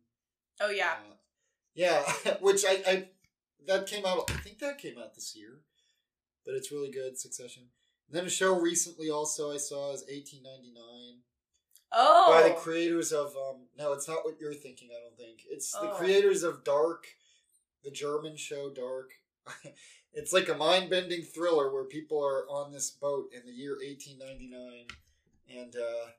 Oh 0.60 0.70
yeah. 0.70 0.94
Uh, 1.10 1.14
yeah, 1.74 2.02
which 2.40 2.64
I, 2.64 2.82
I 2.86 3.08
that 3.66 3.86
came 3.86 4.06
out. 4.06 4.30
I 4.30 4.34
think 4.38 4.58
that 4.60 4.78
came 4.78 4.98
out 4.98 5.14
this 5.14 5.36
year, 5.36 5.60
but 6.44 6.54
it's 6.54 6.72
really 6.72 6.90
good. 6.90 7.18
Succession. 7.18 7.64
And 8.08 8.16
then 8.16 8.24
a 8.26 8.30
show 8.30 8.58
recently 8.58 9.10
also 9.10 9.52
I 9.52 9.56
saw 9.56 9.92
is 9.92 10.04
eighteen 10.08 10.42
ninety 10.44 10.72
nine 10.72 11.20
oh. 11.92 12.32
by 12.32 12.48
the 12.48 12.54
creators 12.54 13.12
of 13.12 13.28
um. 13.36 13.66
No, 13.78 13.92
it's 13.92 14.08
not 14.08 14.24
what 14.24 14.40
you're 14.40 14.54
thinking. 14.54 14.88
I 14.96 15.00
don't 15.00 15.16
think 15.16 15.40
it's 15.48 15.72
the 15.72 15.90
Oh. 15.90 15.94
creators 15.94 16.42
of 16.42 16.64
Dark, 16.64 17.06
the 17.84 17.90
German 17.90 18.36
show 18.36 18.70
Dark. 18.70 19.12
it's 20.12 20.32
like 20.32 20.48
a 20.48 20.54
mind 20.54 20.90
bending 20.90 21.22
thriller 21.22 21.72
where 21.72 21.84
people 21.84 22.22
are 22.24 22.48
on 22.48 22.72
this 22.72 22.90
boat 22.90 23.30
in 23.34 23.46
the 23.46 23.52
year 23.52 23.78
eighteen 23.84 24.18
ninety 24.18 24.48
nine, 24.48 24.86
and 25.54 25.74
uh, 25.76 26.10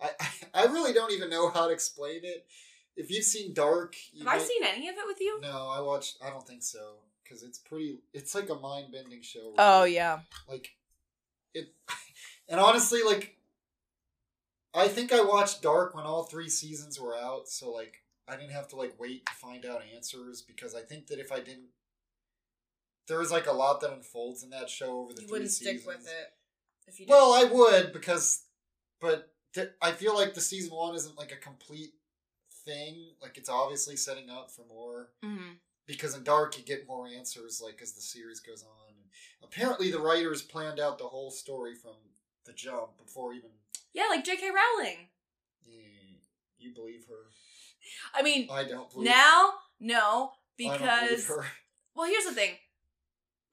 I 0.00 0.10
I 0.54 0.64
really 0.66 0.92
don't 0.92 1.12
even 1.12 1.30
know 1.30 1.50
how 1.50 1.66
to 1.66 1.72
explain 1.72 2.20
it. 2.22 2.46
If 2.96 3.10
you've 3.10 3.24
seen 3.24 3.54
Dark, 3.54 3.96
you 4.12 4.24
Have 4.24 4.34
I 4.34 4.38
seen 4.38 4.62
any 4.64 4.88
of 4.88 4.94
it 4.96 5.06
with 5.06 5.20
you? 5.20 5.40
no, 5.42 5.68
I 5.68 5.80
watched. 5.80 6.18
I 6.24 6.30
don't 6.30 6.46
think 6.46 6.62
so 6.62 6.96
because 7.22 7.42
it's 7.42 7.58
pretty. 7.58 7.98
It's 8.12 8.34
like 8.34 8.50
a 8.50 8.54
mind 8.54 8.92
bending 8.92 9.22
show. 9.22 9.52
Oh 9.58 9.84
yeah. 9.84 10.20
like 10.48 10.70
it, 11.54 11.72
and 12.48 12.60
honestly, 12.60 13.02
like 13.02 13.36
I 14.74 14.88
think 14.88 15.12
I 15.12 15.20
watched 15.22 15.62
Dark 15.62 15.94
when 15.94 16.04
all 16.04 16.24
three 16.24 16.48
seasons 16.48 17.00
were 17.00 17.16
out, 17.16 17.48
so 17.48 17.70
like 17.70 18.02
I 18.26 18.36
didn't 18.36 18.52
have 18.52 18.68
to 18.68 18.76
like 18.76 18.98
wait 18.98 19.24
to 19.26 19.32
find 19.34 19.64
out 19.64 19.82
answers 19.94 20.42
because 20.42 20.74
I 20.74 20.80
think 20.80 21.06
that 21.08 21.18
if 21.20 21.30
I 21.30 21.40
didn't, 21.40 21.68
there 23.06 23.18
was 23.18 23.30
like 23.30 23.46
a 23.46 23.52
lot 23.52 23.80
that 23.80 23.92
unfolds 23.92 24.42
in 24.42 24.50
that 24.50 24.68
show 24.70 25.00
over 25.00 25.12
the 25.12 25.22
You 25.22 25.28
three 25.28 25.32
wouldn't 25.32 25.50
seasons. 25.50 25.82
stick 25.82 25.86
with 25.86 26.06
it 26.06 26.32
if 26.86 26.98
you. 27.00 27.06
Well. 27.08 27.32
I 27.34 27.44
would 27.44 27.92
because, 27.92 28.44
but 29.00 29.32
th- 29.54 29.70
I 29.82 29.92
feel 29.92 30.14
like 30.14 30.34
the 30.34 30.40
season 30.40 30.74
one 30.74 30.94
isn't 30.94 31.18
like 31.18 31.32
a 31.32 31.36
complete 31.36 31.92
thing. 32.64 33.10
Like 33.22 33.36
it's 33.38 33.48
obviously 33.50 33.96
setting 33.96 34.30
up 34.30 34.50
for 34.50 34.64
more 34.66 35.10
Mhm. 35.22 35.58
because 35.86 36.14
in 36.16 36.24
Dark 36.24 36.56
you 36.58 36.64
get 36.64 36.86
more 36.88 37.06
answers 37.06 37.60
like 37.62 37.80
as 37.82 37.92
the 37.92 38.00
series 38.00 38.40
goes 38.40 38.62
on. 38.64 38.88
And 38.88 39.04
apparently, 39.42 39.90
the 39.90 40.00
writers 40.00 40.42
planned 40.42 40.80
out 40.80 40.98
the 40.98 41.08
whole 41.08 41.30
story 41.30 41.74
from 41.74 41.96
the 42.46 42.52
jump 42.54 42.96
before 42.98 43.34
even 43.34 43.50
Yeah, 43.94 44.04
like 44.10 44.24
J.K. 44.24 44.48
Rowling. 44.50 45.08
Mm, 45.68 46.16
you 46.58 46.74
believe 46.74 47.04
her? 47.08 47.30
I 48.14 48.22
mean, 48.22 48.48
I 48.50 48.64
don't 48.64 48.90
believe. 48.92 49.08
now 49.08 49.52
no, 49.80 50.32
I 50.32 50.32
because 50.56 51.30
well, 51.94 52.06
here's 52.08 52.24
the 52.24 52.32
thing. 52.32 52.50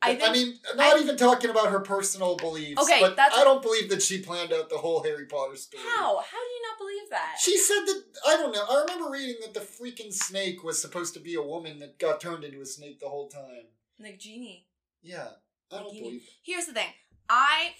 I 0.04 0.12
I, 0.12 0.16
think 0.16 0.34
mean, 0.34 0.60
not 0.76 0.98
I- 0.98 1.00
even 1.00 1.16
talking 1.16 1.52
about 1.52 1.70
her 1.70 1.80
personal 1.80 2.36
beliefs. 2.36 2.82
Okay, 2.82 3.00
but 3.02 3.16
that's- 3.16 3.40
I 3.40 3.44
don't 3.44 3.62
believe 3.62 3.88
that 3.92 4.02
she 4.02 4.20
planned 4.22 4.52
out 4.52 4.68
the 4.70 4.78
whole 4.80 5.04
Harry 5.04 5.26
Potter 5.28 5.56
story. 5.56 5.84
how 5.84 6.18
how 6.18 6.38
do 6.38 6.50
you 6.56 6.62
not 6.68 6.78
believe 6.80 7.10
that? 7.12 7.36
She 7.40 7.58
said 7.58 7.82
that 7.86 8.04
I 8.28 8.38
don't 8.38 8.52
know. 8.52 8.66
I 8.68 8.82
remember 8.82 9.12
reading 9.12 9.36
that 9.42 9.54
the 9.54 9.60
freaking 9.60 10.12
snake 10.12 10.64
was 10.64 10.82
supposed 10.82 11.14
to 11.14 11.20
be 11.20 11.36
a 11.36 11.42
woman 11.42 11.78
that 11.80 12.00
got 12.00 12.20
turned 12.20 12.44
into 12.44 12.62
a 12.62 12.66
snake 12.66 13.00
the 13.00 13.10
whole 13.10 13.30
time. 13.30 13.68
like 14.00 14.18
genie. 14.18 14.66
Yeah, 15.04 15.28
I 15.72 15.78
don't 15.78 15.94
Like, 15.94 16.02
believe. 16.02 16.30
Here's 16.44 16.66
the 16.66 16.74
thing. 16.74 16.90
I, 17.30 17.74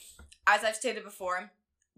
as 0.48 0.64
I've 0.64 0.76
stated 0.76 1.04
before, 1.04 1.52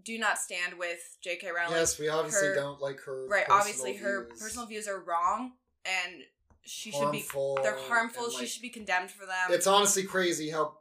do 0.04 0.18
not 0.18 0.38
stand 0.38 0.78
with 0.78 1.18
J.K. 1.22 1.50
Rowling. 1.56 1.76
Yes, 1.78 2.00
we 2.00 2.10
obviously 2.10 2.48
her- 2.50 2.56
don't 2.56 2.82
like 2.82 3.00
her. 3.02 3.28
right. 3.28 3.46
Obviously, 3.50 3.96
her 3.98 4.26
views. 4.28 4.40
personal 4.42 4.66
views 4.66 4.88
are 4.88 5.00
wrong, 5.00 5.54
and 5.86 6.24
she 6.64 6.92
should 6.92 7.12
be. 7.12 7.20
Harmful 7.20 7.60
They're 7.62 7.78
harmful. 7.78 8.24
and, 8.26 8.34
she 8.34 8.40
like, 8.40 8.48
should 8.48 8.62
be 8.62 8.70
condemned 8.70 9.12
for 9.12 9.26
them. 9.26 9.50
It's 9.50 9.68
honestly 9.68 10.04
crazy 10.04 10.50
how 10.50 10.78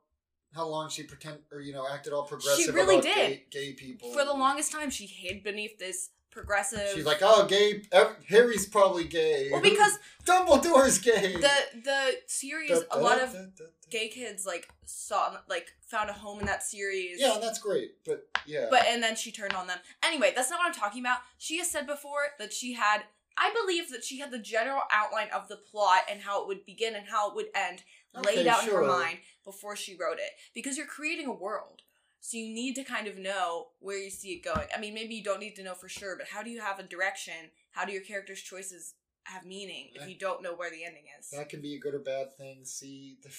how 0.54 0.66
long 0.66 0.90
she 0.90 1.02
pretend 1.04 1.38
or 1.50 1.60
you 1.60 1.72
know 1.72 1.86
acted 1.90 2.12
all 2.12 2.24
progressive. 2.24 2.74
really 2.74 2.96
about 2.98 3.04
did. 3.14 3.14
Gay, 3.16 3.44
gay 3.50 3.72
people 3.72 4.12
for 4.12 4.24
the 4.24 4.34
longest 4.34 4.70
time, 4.72 4.90
she 4.90 5.06
hid 5.06 5.42
beneath 5.42 5.78
this 5.78 6.10
progressive. 6.30 6.88
She's 6.94 7.04
like, 7.06 7.18
oh, 7.20 7.46
gay. 7.46 7.82
Harry's 8.28 8.66
probably 8.66 9.04
gay. 9.04 9.50
well, 9.52 9.60
because 9.60 9.98
Dumbledore's 10.24 10.98
gay. 10.98 11.34
the 11.36 11.50
the 11.84 12.12
series, 12.26 12.70
Da- 12.70 12.84
a 12.90 12.98
lot 13.00 13.20
of 13.20 13.32
da. 13.32 13.64
Gay 13.92 14.08
kids 14.08 14.46
like 14.46 14.68
saw 14.84 15.36
like 15.48 15.68
found 15.86 16.10
a 16.10 16.14
home 16.14 16.40
in 16.40 16.46
that 16.46 16.62
series. 16.62 17.20
Yeah, 17.20 17.34
and 17.34 17.42
that's 17.42 17.58
great. 17.58 17.92
But 18.04 18.26
yeah, 18.46 18.66
But 18.70 18.86
and 18.86 19.02
then 19.02 19.14
she 19.14 19.30
turned 19.30 19.52
on 19.52 19.66
them. 19.66 19.78
Anyway, 20.04 20.32
that's 20.34 20.50
not 20.50 20.58
what 20.58 20.66
I'm 20.66 20.74
talking 20.74 21.02
about. 21.02 21.18
She 21.38 21.58
has 21.58 21.70
said 21.70 21.86
before 21.86 22.28
that 22.38 22.52
she 22.52 22.72
had 22.72 23.02
I 23.36 23.52
believe 23.52 23.90
that 23.90 24.04
she 24.04 24.18
had 24.18 24.30
the 24.30 24.38
general 24.38 24.82
outline 24.90 25.28
of 25.34 25.48
the 25.48 25.56
plot 25.56 26.02
and 26.10 26.20
how 26.20 26.42
it 26.42 26.48
would 26.48 26.66
begin 26.66 26.94
and 26.94 27.06
how 27.06 27.30
it 27.30 27.36
would 27.36 27.46
end 27.54 27.82
laid 28.14 28.40
Okay, 28.40 28.48
out 28.48 28.64
in 28.64 28.70
her 28.70 28.86
mind 28.86 29.18
before 29.44 29.76
she 29.76 29.96
wrote 29.96 30.18
it. 30.18 30.32
Because 30.54 30.76
you're 30.76 30.86
creating 30.86 31.26
a 31.26 31.32
world. 31.32 31.82
So 32.20 32.36
you 32.36 32.54
need 32.54 32.74
to 32.76 32.84
kind 32.84 33.08
of 33.08 33.18
know 33.18 33.68
where 33.80 33.98
you 33.98 34.10
see 34.10 34.34
it 34.34 34.44
going. 34.44 34.68
I 34.74 34.78
mean, 34.78 34.94
maybe 34.94 35.14
you 35.14 35.24
don't 35.24 35.40
need 35.40 35.56
to 35.56 35.64
know 35.64 35.74
for 35.74 35.88
sure, 35.88 36.16
but 36.16 36.28
how 36.28 36.42
do 36.42 36.50
you 36.50 36.60
have 36.60 36.78
a 36.78 36.84
direction? 36.84 37.50
How 37.72 37.84
do 37.84 37.92
your 37.92 38.02
characters' 38.02 38.42
choices 38.42 38.94
have 39.24 39.44
meaning 39.44 39.88
if 39.94 40.08
you 40.08 40.16
don't 40.16 40.42
know 40.42 40.54
where 40.54 40.70
the 40.70 40.84
ending 40.84 41.04
is? 41.18 41.30
that 41.30 41.48
can 41.48 41.60
be 41.60 41.74
a 41.74 41.80
good 41.80 41.94
or 41.94 41.98
bad 41.98 42.36
thing. 42.36 42.64
See 42.64 43.16
the 43.22 43.30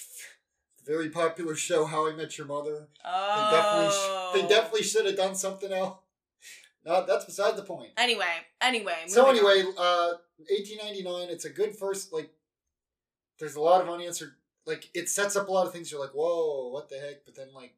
very 0.84 1.08
popular 1.10 1.54
show 1.54 1.84
How 1.84 2.08
I 2.08 2.12
Met 2.14 2.36
Your 2.38 2.46
Mother. 2.46 2.88
They 3.02 3.10
definitely, 3.50 3.88
Oh. 3.92 4.30
they 4.34 4.42
definitely 4.48 4.82
should 4.82 5.06
have 5.06 5.16
done 5.16 5.34
something 5.34 5.72
else. 5.72 5.98
No, 6.86 7.02
that's 7.06 7.24
beside 7.24 7.56
the 7.56 7.62
point. 7.62 7.92
Anyway, 7.96 8.26
anyway. 8.60 9.04
So 9.06 9.26
anyway, 9.30 9.62
uh, 9.78 10.12
1899. 10.50 11.30
It's 11.30 11.46
a 11.46 11.48
good 11.48 11.74
first. 11.74 12.12
Like, 12.12 12.28
there's 13.38 13.54
a 13.56 13.60
lot 13.62 13.80
of 13.80 13.88
unanswered. 13.88 14.34
Like, 14.66 14.90
it 14.92 15.08
sets 15.08 15.34
up 15.34 15.48
a 15.48 15.50
lot 15.50 15.66
of 15.66 15.72
things. 15.72 15.90
You're 15.90 15.98
like, 16.02 16.10
whoa, 16.14 16.68
what 16.68 16.90
the 16.90 16.96
heck? 16.96 17.24
But 17.24 17.36
then, 17.36 17.54
like, 17.54 17.72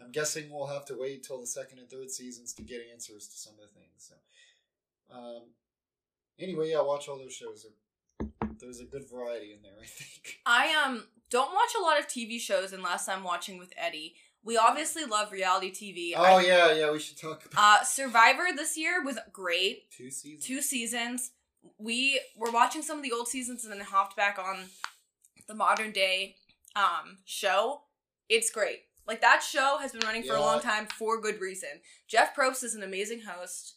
I'm 0.00 0.12
guessing 0.12 0.48
we'll 0.48 0.68
have 0.68 0.84
to 0.86 0.94
wait 0.96 1.24
till 1.24 1.40
the 1.40 1.46
second 1.48 1.80
and 1.80 1.90
third 1.90 2.08
seasons 2.08 2.52
to 2.52 2.62
get 2.62 2.82
answers 2.92 3.26
to 3.26 3.36
some 3.36 3.54
of 3.54 3.62
the 3.68 3.74
things. 3.80 3.90
So, 3.96 4.14
um, 5.10 5.42
anyway, 6.38 6.70
yeah, 6.70 6.82
watch 6.82 7.08
all 7.08 7.18
those 7.18 7.34
shows. 7.34 7.66
There's 8.60 8.78
a 8.78 8.84
good 8.84 9.10
variety 9.10 9.54
in 9.54 9.62
there, 9.62 9.72
I 9.82 9.86
think. 9.86 10.38
I 10.46 10.72
um 10.86 11.02
don't 11.30 11.52
watch 11.54 11.70
a 11.78 11.82
lot 11.82 11.98
of 11.98 12.06
TV 12.06 12.38
shows 12.40 12.72
unless 12.72 13.08
I'm 13.08 13.24
watching 13.24 13.58
with 13.58 13.72
Eddie. 13.76 14.14
We 14.44 14.56
obviously 14.56 15.04
love 15.04 15.32
reality 15.32 15.72
TV. 15.72 16.12
Oh 16.16 16.22
I- 16.22 16.42
yeah, 16.42 16.72
yeah. 16.72 16.90
We 16.92 16.98
should 17.00 17.18
talk 17.18 17.44
about 17.46 17.80
Uh, 17.80 17.84
Survivor 17.84 18.44
this 18.54 18.76
year 18.76 19.02
was 19.04 19.18
great. 19.32 19.90
two 19.90 20.10
seasons. 20.10 20.44
Two 20.46 20.62
seasons. 20.62 21.30
We 21.78 22.20
were 22.36 22.52
watching 22.52 22.82
some 22.82 22.98
of 22.98 23.02
the 23.02 23.10
old 23.12 23.26
seasons 23.26 23.64
and 23.64 23.72
then 23.72 23.80
hopped 23.80 24.16
back 24.16 24.38
on 24.38 24.66
the 25.48 25.54
modern 25.54 25.90
day 25.92 26.36
um 26.76 27.18
show. 27.24 27.82
It's 28.28 28.50
great. 28.50 28.82
Like 29.06 29.20
that 29.20 29.42
show 29.42 29.78
has 29.80 29.92
been 29.92 30.02
running 30.06 30.22
for 30.24 30.34
a 30.34 30.40
long 30.40 30.60
time 30.60 30.86
for 30.86 31.20
good 31.20 31.40
reason. 31.40 31.68
Jeff 32.08 32.34
Probst 32.36 32.62
is 32.64 32.74
an 32.74 32.82
amazing 32.82 33.22
host. 33.22 33.74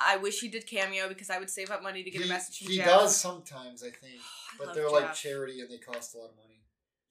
I 0.00 0.16
wish 0.16 0.40
he 0.40 0.48
did 0.48 0.66
cameo 0.66 1.08
because 1.08 1.30
I 1.30 1.38
would 1.38 1.48
save 1.50 1.70
up 1.70 1.82
money 1.82 2.02
to 2.02 2.10
get 2.10 2.22
he, 2.22 2.28
a 2.28 2.32
message 2.32 2.58
from 2.58 2.66
he 2.68 2.76
Jeff. 2.78 2.86
does 2.86 3.16
sometimes, 3.16 3.82
I 3.84 3.90
think, 3.90 4.20
I 4.60 4.64
but 4.64 4.74
they're 4.74 4.90
like 4.90 5.14
charity 5.14 5.60
and 5.60 5.70
they 5.70 5.78
cost 5.78 6.14
a 6.14 6.18
lot 6.18 6.30
of 6.30 6.36
money. 6.36 6.60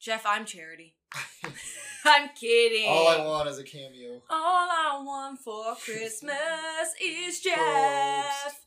Jeff, 0.04 0.26
I'm 0.26 0.46
charity. 0.46 0.96
I'm 2.06 2.30
kidding. 2.40 2.90
All 2.90 3.08
I 3.08 3.24
want 3.26 3.48
is 3.48 3.58
a 3.58 3.64
cameo. 3.64 4.22
All 4.30 4.68
I 4.70 5.02
want 5.04 5.40
for 5.40 5.76
Christmas 5.86 6.34
is 7.02 7.40
Jeff. 7.40 8.66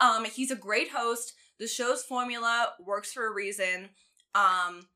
Um, 0.00 0.24
he's 0.24 0.50
a 0.50 0.56
great 0.56 0.88
host. 0.90 1.34
The 1.58 1.66
show's 1.66 2.02
formula 2.02 2.70
works 2.80 3.12
for 3.12 3.26
a 3.26 3.34
reason. 3.34 3.90
Um, 4.34 4.86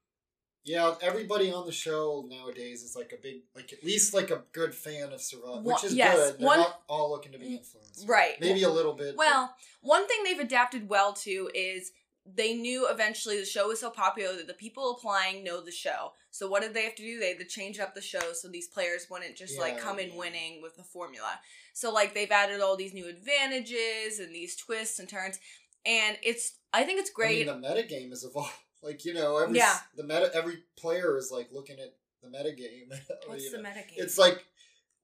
Yeah, 0.64 0.94
everybody 1.02 1.52
on 1.52 1.66
the 1.66 1.72
show 1.72 2.24
nowadays 2.26 2.82
is 2.82 2.96
like 2.96 3.12
a 3.12 3.20
big, 3.22 3.42
like 3.54 3.70
at 3.74 3.84
least 3.84 4.14
like 4.14 4.30
a 4.30 4.44
good 4.52 4.74
fan 4.74 5.12
of 5.12 5.20
Survivor, 5.20 5.56
One- 5.56 5.64
which 5.64 5.84
is 5.84 5.94
yes, 5.94 6.16
good. 6.16 6.38
They're 6.38 6.46
one- 6.46 6.60
not 6.60 6.80
all 6.88 7.10
looking 7.10 7.32
to 7.32 7.38
be 7.38 7.56
influenced, 7.56 8.08
right. 8.08 8.40
Maybe 8.40 8.62
a 8.62 8.70
little 8.70 8.94
bit. 8.94 9.16
but- 9.16 9.26
well, 9.26 9.54
one 9.82 10.08
thing 10.08 10.24
they've 10.24 10.38
adapted 10.38 10.88
well 10.88 11.12
to 11.12 11.50
is 11.54 11.92
they 12.26 12.54
knew 12.54 12.88
eventually 12.88 13.38
the 13.38 13.44
show 13.44 13.68
was 13.68 13.80
so 13.80 13.90
popular 13.90 14.34
that 14.36 14.46
the 14.46 14.54
people 14.54 14.90
applying 14.92 15.44
know 15.44 15.60
the 15.62 15.70
show. 15.70 16.12
So 16.30 16.48
what 16.48 16.62
did 16.62 16.72
they 16.72 16.84
have 16.84 16.94
to 16.96 17.02
do? 17.02 17.18
They 17.20 17.28
had 17.28 17.38
to 17.38 17.44
change 17.44 17.78
up 17.78 17.94
the 17.94 18.00
show 18.00 18.32
so 18.32 18.48
these 18.48 18.66
players 18.66 19.06
wouldn't 19.10 19.36
just 19.36 19.58
like 19.58 19.74
Yeah, 19.74 19.80
come 19.80 19.98
in 19.98 20.10
yeah. 20.12 20.16
winning 20.18 20.62
with 20.62 20.76
the 20.76 20.82
formula. 20.84 21.38
So 21.74 21.92
like 21.92 22.14
they've 22.14 22.30
added 22.30 22.60
all 22.60 22.76
these 22.76 22.94
new 22.94 23.06
advantages 23.08 24.18
and 24.18 24.34
these 24.34 24.56
twists 24.56 24.98
and 24.98 25.08
turns, 25.08 25.38
and 25.84 26.16
it's 26.22 26.54
I 26.72 26.84
think 26.84 27.00
it's 27.00 27.10
great. 27.10 27.48
I 27.48 27.52
mean, 27.52 27.60
the 27.62 27.68
metagame 27.68 28.12
is 28.12 28.24
evolved. 28.24 28.52
Like 28.82 29.06
you 29.06 29.14
know, 29.14 29.38
every 29.38 29.56
Yeah. 29.56 29.78
the 29.96 30.02
meta, 30.02 30.30
every 30.34 30.58
player 30.76 31.16
is 31.16 31.30
like 31.32 31.48
looking 31.50 31.78
at 31.80 31.94
the 32.22 32.28
metagame. 32.28 32.90
What's 33.26 33.44
you 33.44 33.50
the 33.50 33.62
know. 33.62 33.68
metagame? 33.70 33.94
It's 33.96 34.18
like, 34.18 34.44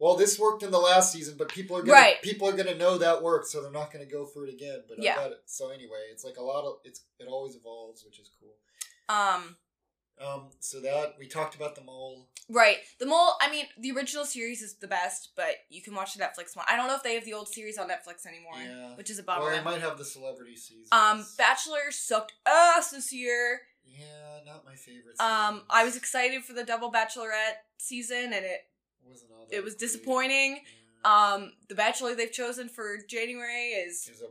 well, 0.01 0.17
this 0.17 0.39
worked 0.39 0.65
in 0.65 0.71
the 0.73 0.79
last 0.79 1.13
season, 1.13 1.37
but 1.39 1.49
people 1.49 1.77
are 1.77 1.83
gonna 1.83 1.93
Right. 1.93 2.21
people 2.23 2.49
are 2.49 2.53
gonna 2.57 2.75
know 2.75 2.99
that 2.99 3.23
worked, 3.23 3.47
so 3.49 3.63
they're 3.63 3.71
not 3.71 3.93
gonna 3.93 4.07
go 4.07 4.27
for 4.27 4.45
it 4.47 4.53
again. 4.53 4.83
But 4.89 4.99
Yeah. 5.01 5.13
I 5.13 5.17
got 5.17 5.33
it. 5.33 5.43
So 5.47 5.69
anyway, 5.71 6.09
it's 6.11 6.25
like 6.25 6.39
a 6.39 6.43
lot 6.43 6.65
of 6.65 6.81
it's 6.85 7.03
it 7.21 7.29
always 7.29 7.55
evolves, 7.55 8.05
which 8.05 8.19
is 8.19 8.31
cool. 8.41 8.57
um. 9.09 9.57
Um, 10.19 10.51
so 10.61 10.81
that 10.83 11.15
we 11.19 11.27
talked 11.29 11.55
about 11.55 11.75
the 11.75 11.81
mole. 11.81 12.29
Right. 12.51 12.77
The 12.99 13.07
mole, 13.07 13.33
I 13.41 13.51
mean, 13.51 13.65
the 13.79 13.91
original 13.93 14.27
series 14.27 14.61
is 14.61 14.75
the 14.77 14.87
best, 14.87 15.31
but 15.35 15.55
you 15.71 15.81
can 15.81 15.95
watch 15.95 16.13
the 16.13 16.23
Netflix 16.23 16.55
one. 16.55 16.67
I 16.69 16.77
don't 16.77 16.89
know 16.89 16.95
if 16.97 17.03
they 17.03 17.15
have 17.15 17.25
the 17.25 17.33
old 17.33 17.49
series 17.49 17.79
on 17.79 17.89
Netflix 17.89 18.27
anymore, 18.27 18.57
Yeah. 18.59 18.97
which 18.97 19.09
is 19.09 19.19
a 19.19 19.23
bummer. 19.23 19.47
Well, 19.47 19.57
they 19.57 19.63
might 19.63 19.81
have 19.81 19.97
the 19.97 20.05
celebrity 20.05 20.57
season. 20.57 20.89
um, 20.93 21.27
Bachelor 21.39 21.91
sucked 21.91 22.35
ass 22.45 22.91
this 22.91 23.13
year. 23.15 23.63
yeah, 23.83 24.41
not 24.45 24.65
my 24.67 24.77
favorite. 24.77 25.19
Um. 25.21 25.65
I 25.71 25.85
was 25.85 25.97
excited 25.97 26.45
for 26.45 26.53
the 26.53 26.65
double 26.65 26.93
Bachelorette 26.93 27.57
season, 27.79 28.35
and 28.35 28.45
it 28.45 28.61
wasn't 28.61 28.61
all 28.61 28.61
that 28.61 28.70
it 29.50 29.62
was 29.64 29.74
disappointing. 29.74 30.61
Um, 31.05 31.53
the 31.68 31.74
Bachelor 31.74 32.14
they've 32.14 32.31
chosen 32.33 32.68
for 32.68 32.98
January 33.09 33.68
is 33.68 34.05
He's 34.07 34.20
a 34.22 34.26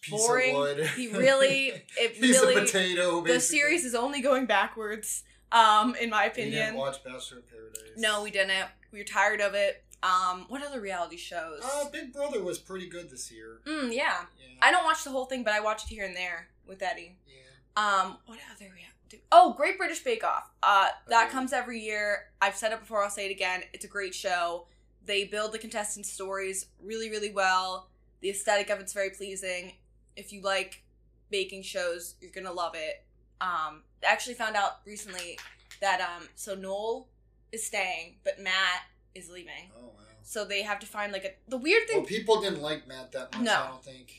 piece 0.00 0.26
boring. 0.26 0.50
of 0.54 0.56
wood. 0.56 0.86
He 0.96 1.08
really, 1.08 1.68
it 1.98 2.12
He's 2.16 2.40
really, 2.40 2.54
potato. 2.54 3.20
the 3.22 3.40
series 3.40 3.84
is 3.84 3.94
only 3.94 4.20
going 4.20 4.46
backwards. 4.46 5.24
Um, 5.50 5.94
in 5.96 6.10
my 6.10 6.28
We 6.28 6.42
didn't 6.42 6.54
opinion. 6.54 6.74
watch 6.76 7.02
Bachelor 7.02 7.38
in 7.38 7.42
Paradise. 7.44 7.82
No, 7.96 8.22
we 8.22 8.30
didn't. 8.30 8.68
We 8.92 8.98
were 8.98 9.04
tired 9.04 9.40
of 9.40 9.54
it. 9.54 9.82
Um, 10.02 10.44
what 10.48 10.62
other 10.62 10.78
reality 10.80 11.16
shows? 11.16 11.60
Uh, 11.64 11.88
Big 11.90 12.12
Brother 12.12 12.42
was 12.42 12.58
pretty 12.58 12.86
good 12.88 13.08
this 13.10 13.32
year. 13.32 13.60
Mm, 13.66 13.86
yeah. 13.92 14.26
Yeah. 14.38 14.58
I 14.60 14.70
don't 14.70 14.84
watch 14.84 15.04
the 15.04 15.10
whole 15.10 15.24
thing, 15.24 15.42
but 15.44 15.54
I 15.54 15.60
watch 15.60 15.84
it 15.84 15.88
here 15.88 16.04
and 16.04 16.14
there 16.14 16.48
with 16.66 16.82
Eddie. 16.82 17.16
yeah. 17.26 17.34
Um, 17.82 18.18
what 18.26 18.38
other 18.54 18.66
reality? 18.66 18.84
Oh, 19.32 19.52
Great 19.54 19.78
British 19.78 20.00
Bake 20.04 20.24
Off. 20.24 20.50
Uh, 20.62 20.88
that 21.08 21.28
Oh. 21.28 21.32
comes 21.32 21.52
every 21.52 21.80
year. 21.80 22.30
I've 22.40 22.56
said 22.56 22.72
it 22.72 22.80
before. 22.80 23.02
I'll 23.02 23.10
say 23.10 23.26
it 23.26 23.30
again. 23.30 23.62
It's 23.72 23.84
a 23.84 23.88
great 23.88 24.14
show. 24.14 24.66
They 25.04 25.24
build 25.24 25.52
the 25.52 25.58
contestants' 25.58 26.10
stories 26.12 26.66
really, 26.82 27.10
really 27.10 27.30
well. 27.30 27.88
The 28.20 28.30
aesthetic 28.30 28.68
of 28.70 28.80
it's 28.80 28.92
very 28.92 29.10
pleasing. 29.10 29.72
If 30.16 30.32
you 30.32 30.42
like 30.42 30.82
baking 31.30 31.62
shows, 31.62 32.14
you're 32.20 32.30
gonna 32.32 32.52
love 32.52 32.74
it. 32.74 33.04
Um, 33.40 33.84
I 34.02 34.06
actually 34.06 34.34
found 34.34 34.56
out 34.56 34.80
recently 34.84 35.38
that 35.80 36.00
um, 36.00 36.28
so 36.34 36.54
Noel 36.54 37.08
is 37.52 37.64
staying, 37.64 38.16
but 38.24 38.38
Matt 38.40 38.82
is 39.14 39.30
leaving. 39.30 39.70
Oh 39.78 39.86
wow. 39.86 39.92
So 40.22 40.44
they 40.44 40.62
have 40.62 40.80
to 40.80 40.86
find 40.86 41.12
like 41.12 41.24
a 41.24 41.30
the 41.50 41.56
weird 41.56 41.86
thing 41.88 41.98
Well, 41.98 42.06
people 42.06 42.40
didn't 42.40 42.60
like 42.60 42.86
Matt 42.88 43.12
that 43.12 43.32
much. 43.34 43.42
No. 43.42 43.52
I 43.54 43.66
don't 43.68 43.84
think. 43.84 44.12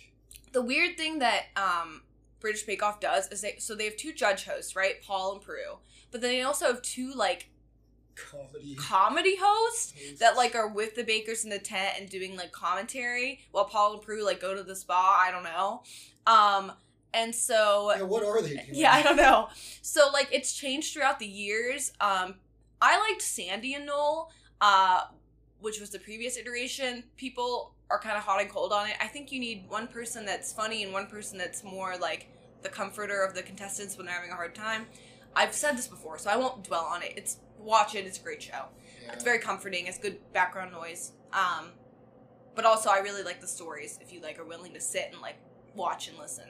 the 0.54 0.62
weird 0.64 0.98
thing 0.98 1.20
that 1.20 1.46
um 1.56 2.02
British 2.40 2.64
Bake 2.64 2.82
Off 2.84 3.00
does 3.00 3.28
is 3.30 3.42
they 3.42 3.56
so 3.60 3.76
they 3.76 3.86
have 3.86 3.98
two 3.98 4.14
judge 4.14 4.46
hosts, 4.46 4.76
right? 4.76 5.02
Paul 5.02 5.34
and 5.34 5.42
Prue. 5.42 5.80
But 6.12 6.22
then 6.22 6.32
they 6.32 6.42
also 6.42 6.68
have 6.68 6.82
two 6.82 7.12
like 7.14 7.50
Comedy. 8.16 8.76
comedy 8.76 9.38
hosts 9.40 9.94
that 10.20 10.36
like 10.36 10.54
are 10.54 10.68
with 10.68 10.94
the 10.96 11.06
bakers 11.06 11.46
in 11.46 11.50
the 11.50 11.58
tent 11.60 11.96
and 11.98 12.10
doing 12.10 12.36
like 12.36 12.52
commentary 12.52 13.40
while 13.52 13.64
Paul 13.64 13.94
and 13.94 14.02
Prue 14.02 14.26
like 14.26 14.42
go 14.42 14.54
to 14.54 14.62
the 14.64 14.76
spa. 14.76 15.24
I 15.26 15.32
don't 15.32 15.44
know. 15.44 15.84
Um 16.28 16.74
and 17.14 17.34
so 17.34 17.94
Yeah, 17.96 18.02
what 18.04 18.24
are 18.26 18.42
they 18.42 18.50
doing? 18.56 18.66
yeah, 18.74 18.92
I 18.94 19.04
don't 19.04 19.16
know. 19.16 19.48
So 19.82 20.10
like 20.12 20.28
it's 20.34 20.54
changed 20.54 20.94
throughout 20.94 21.20
the 21.20 21.28
years. 21.28 21.94
Um 22.02 22.36
I 22.82 23.00
liked 23.00 23.22
Sandi 23.22 23.74
and 23.74 23.86
Noel. 23.86 24.32
Uh 24.60 25.04
which 25.62 25.80
was 25.80 25.90
the 25.90 26.00
previous 26.00 26.38
iteration, 26.38 27.04
people 27.18 27.74
are 27.90 28.00
kind 28.00 28.18
of 28.18 28.24
hot 28.24 28.42
and 28.42 28.50
cold 28.50 28.72
on 28.72 28.88
it. 28.88 28.96
I 29.02 29.08
think 29.08 29.32
you 29.32 29.40
need 29.40 29.66
one 29.68 29.88
person 29.88 30.26
that's 30.26 30.54
funny 30.54 30.84
and 30.84 30.94
one 30.94 31.08
person 31.08 31.38
that's 31.38 31.64
more 31.64 31.98
like 31.98 32.28
the 32.62 32.70
comforter 32.70 33.24
of 33.24 33.34
the 33.34 33.42
contestants 33.42 33.98
when 33.98 34.06
they're 34.06 34.16
having 34.16 34.32
a 34.32 34.36
hard 34.36 34.56
time. 34.56 34.86
I've 35.36 35.54
said 35.54 35.78
this 35.78 35.88
before, 35.88 36.18
so 36.18 36.30
I 36.30 36.38
won't 36.38 36.64
dwell 36.64 36.86
on 36.86 37.02
it. 37.04 37.14
It's 37.16 37.38
watch 37.58 37.96
it. 37.96 38.06
It's 38.06 38.20
a 38.20 38.24
great 38.24 38.42
show. 38.42 38.66
Yeah. 39.04 39.14
It's 39.14 39.24
very 39.24 39.40
comforting. 39.40 39.88
It's 39.88 39.98
good 39.98 40.18
background 40.34 40.72
noise. 40.72 41.14
Um, 41.34 41.70
but 42.56 42.66
also 42.66 42.90
I 42.90 43.00
really 43.00 43.24
like 43.24 43.42
the 43.42 43.48
stories. 43.48 44.00
If 44.02 44.12
you 44.12 44.22
like 44.22 44.40
are 44.40 44.46
willing 44.46 44.74
to 44.74 44.82
sit 44.82 45.10
and 45.12 45.22
like 45.22 45.38
watch 45.76 46.08
and 46.08 46.18
listen. 46.18 46.46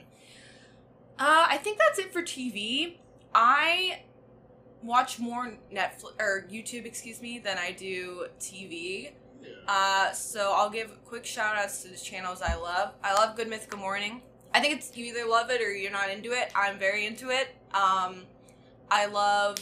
Uh, 1.17 1.45
I 1.49 1.57
think 1.57 1.77
that's 1.77 1.99
it 1.99 2.13
for 2.13 2.21
TV. 2.21 2.97
I 3.35 4.03
watch 4.83 5.19
more 5.19 5.53
Netflix 5.73 6.13
or 6.19 6.47
YouTube, 6.51 6.85
excuse 6.85 7.21
me, 7.21 7.39
than 7.39 7.57
I 7.57 7.71
do 7.71 8.27
TV. 8.39 9.11
Yeah. 9.41 9.49
Uh, 9.67 10.11
so 10.13 10.53
I'll 10.55 10.69
give 10.69 11.03
quick 11.05 11.25
shout 11.25 11.55
outs 11.55 11.83
to 11.83 11.89
the 11.89 11.97
channels 11.97 12.41
I 12.41 12.55
love. 12.55 12.93
I 13.03 13.13
love 13.13 13.35
Good 13.35 13.47
Mythical 13.49 13.79
Morning. 13.79 14.21
I 14.53 14.59
think 14.59 14.75
it's 14.77 14.95
you 14.97 15.05
either 15.05 15.25
love 15.27 15.49
it 15.51 15.61
or 15.61 15.71
you're 15.71 15.91
not 15.91 16.09
into 16.09 16.31
it. 16.31 16.51
I'm 16.55 16.79
very 16.79 17.05
into 17.05 17.29
it. 17.29 17.55
Um, 17.73 18.23
I 18.89 19.05
love 19.05 19.57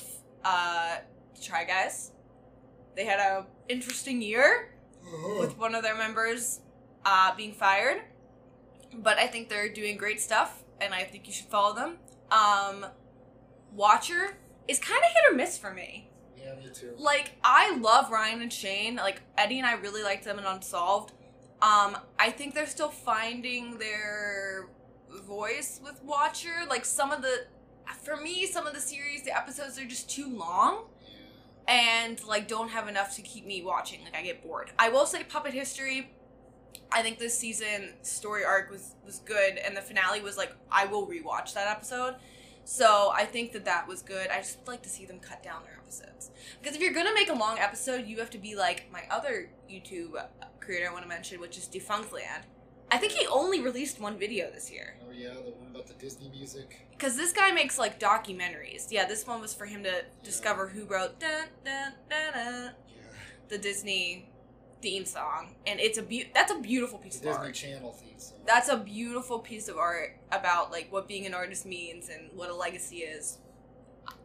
uh, 0.46 0.98
Try 1.42 1.66
Guys. 1.66 2.12
They 2.96 3.06
had 3.06 3.20
a 3.20 3.46
interesting 3.70 4.22
year 4.22 4.74
Oh. 5.10 5.38
with 5.40 5.58
one 5.58 5.74
of 5.76 5.84
their 5.84 5.96
members 5.96 6.60
uh, 7.06 7.34
being 7.36 7.54
fired, 7.54 8.02
but 8.94 9.18
I 9.18 9.28
think 9.28 9.48
they're 9.48 9.70
doing 9.70 9.96
great 9.96 10.20
stuff, 10.20 10.64
and 10.82 10.94
I 10.94 11.04
think 11.06 11.28
you 11.28 11.34
should 11.34 11.46
follow 11.46 11.74
them. 11.74 11.98
Um, 12.30 12.86
Watcher 13.74 14.36
is 14.68 14.80
kind 14.80 15.00
of 15.00 15.12
hit 15.12 15.34
or 15.34 15.36
miss 15.36 15.58
for 15.58 15.74
me. 15.74 16.10
yeah, 16.38 16.56
me 16.56 16.70
too. 16.74 16.94
Like 16.98 17.32
I 17.44 17.78
love 17.78 18.12
Ryan 18.12 18.42
and 18.42 18.52
Shane. 18.54 18.96
Like 18.96 19.22
Eddie 19.38 19.58
and 19.60 19.68
I 19.68 19.74
really 19.74 20.04
liked 20.04 20.24
them 20.26 20.40
in 20.40 20.46
Unsolved. 20.46 21.12
Um, 21.62 21.98
I 22.20 22.30
think 22.30 22.54
they're 22.54 22.68
still 22.68 22.90
finding 22.90 23.80
their 23.80 24.70
voice 25.24 25.80
with 25.84 26.04
Watcher. 26.04 26.66
Like 26.70 26.86
some 26.86 27.12
of 27.12 27.22
the, 27.24 27.46
for 28.04 28.16
me, 28.18 28.46
some 28.46 28.68
of 28.68 28.74
the 28.74 28.80
series, 28.80 29.24
the 29.24 29.36
episodes 29.36 29.80
are 29.80 29.86
just 29.86 30.10
too 30.10 30.30
long 30.30 30.86
and 31.68 32.24
like 32.26 32.48
don't 32.48 32.70
have 32.70 32.88
enough 32.88 33.16
to 33.16 33.22
keep 33.22 33.46
me 33.46 33.62
watching. 33.62 34.04
Like 34.04 34.16
I 34.16 34.22
get 34.24 34.44
bored. 34.44 34.72
I 34.80 34.90
will 34.90 35.06
say 35.06 35.24
Puppet 35.24 35.54
History. 35.54 36.12
I 36.92 37.02
think 37.02 37.20
this 37.20 37.38
season 37.38 37.94
story 38.02 38.46
arc 38.46 38.70
was 38.72 38.96
was 39.06 39.20
good, 39.20 39.58
and 39.58 39.76
the 39.76 39.82
finale 39.82 40.22
was 40.22 40.38
like 40.38 40.54
I 40.72 40.86
will 40.86 41.06
rewatch 41.08 41.54
that 41.54 41.68
episode. 41.68 42.16
So 42.70 43.12
I 43.16 43.24
think 43.24 43.54
that 43.54 43.64
that 43.64 43.88
was 43.88 44.02
good. 44.02 44.28
I 44.30 44.40
just 44.40 44.68
like 44.68 44.82
to 44.84 44.90
see 44.90 45.06
them 45.06 45.20
cut 45.20 45.42
down 45.42 45.64
their 45.64 45.76
episodes 45.82 46.32
because 46.62 46.76
if 46.76 46.82
you're 46.82 46.92
gonna 46.94 47.14
make 47.14 47.30
a 47.30 47.34
long 47.34 47.58
episode, 47.60 48.06
you 48.08 48.20
have 48.20 48.30
to 48.32 48.38
be 48.38 48.56
like 48.58 48.92
my 48.92 49.04
other 49.10 49.50
YouTube 49.72 50.22
creator 50.60 50.90
I 50.90 50.92
want 50.92 51.04
to 51.04 51.08
mention, 51.08 51.40
which 51.40 51.58
is 51.58 51.66
Defunctland. 51.70 52.44
I 52.92 52.98
think 52.98 53.14
he 53.14 53.26
only 53.28 53.62
released 53.62 54.02
one 54.02 54.18
video 54.18 54.52
this 54.52 54.70
year 54.70 54.96
Oh 55.02 55.12
yeah, 55.14 55.34
the 55.34 55.40
one 55.52 55.68
about 55.72 55.88
the 55.88 55.94
Disney 55.94 56.30
music. 56.30 56.86
because 56.92 57.16
this 57.16 57.32
guy 57.32 57.52
makes 57.52 57.78
like 57.80 58.02
documentaries. 58.02 58.88
Yeah, 58.92 59.06
this 59.06 59.26
one 59.26 59.40
was 59.40 59.54
for 59.54 59.66
him 59.66 59.82
to 59.84 60.04
discover 60.24 60.68
who 60.68 60.84
wrote 60.86 61.20
dun, 61.22 61.46
dun, 61.64 61.94
dun, 62.10 62.34
dun, 62.34 62.64
Yeah. 62.90 63.04
the 63.48 63.58
Disney 63.58 64.30
theme 64.82 65.06
song, 65.06 65.56
and 65.66 65.80
it's 65.80 65.98
a 65.98 66.04
be- 66.04 66.30
that's 66.34 66.52
a 66.52 66.60
beautiful 66.60 67.00
piece 67.00 67.20
The 67.20 67.30
of 67.30 67.36
Disney 67.36 67.46
art. 67.48 67.56
Channel 67.56 67.94
theme 67.94 68.18
song. 68.20 68.38
That's 68.46 68.70
a 68.70 68.78
beautiful 68.78 69.40
piece 69.40 69.68
of 69.68 69.78
art 69.78 70.18
about 70.32 70.72
like 70.72 70.92
what 70.92 71.08
being 71.08 71.26
an 71.26 71.34
artist 71.34 71.66
means 71.66 72.10
and 72.10 72.30
what 72.36 72.50
a 72.50 72.56
legacy 72.56 72.98
is. 72.98 73.40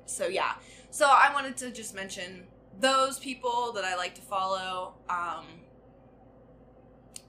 So 0.06 0.26
yeah, 0.26 0.54
so 0.90 1.06
I 1.06 1.30
wanted 1.32 1.56
to 1.58 1.70
just 1.70 1.94
mention 1.94 2.44
those 2.78 3.18
people 3.18 3.72
that 3.72 3.84
I 3.84 3.96
like 3.96 4.14
to 4.16 4.22
follow. 4.22 4.94
Um, 5.08 5.44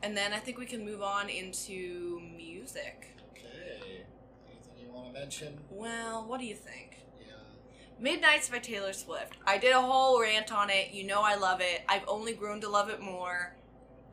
and 0.01 0.17
then 0.17 0.33
I 0.33 0.39
think 0.39 0.57
we 0.57 0.65
can 0.65 0.83
move 0.83 1.01
on 1.01 1.29
into 1.29 2.19
music. 2.35 3.15
Okay. 3.31 4.03
Anything 4.49 4.85
you 4.85 4.91
want 4.91 5.13
to 5.13 5.19
mention? 5.19 5.59
Well, 5.69 6.25
what 6.27 6.39
do 6.41 6.45
you 6.45 6.55
think? 6.55 6.92
Midnights 8.07 8.49
by 8.49 8.59
Taylor 8.59 8.91
Swift. 8.91 9.37
I 9.47 9.57
did 9.57 9.71
a 9.71 9.79
whole 9.79 10.19
rant 10.21 10.51
on 10.51 10.69
it. 10.69 10.91
You 10.91 11.05
know 11.05 11.21
I 11.21 11.35
love 11.35 11.61
it. 11.61 11.83
I've 11.87 12.03
only 12.05 12.33
grown 12.33 12.59
to 12.59 12.67
love 12.69 12.89
it 12.89 12.99
more. 12.99 13.55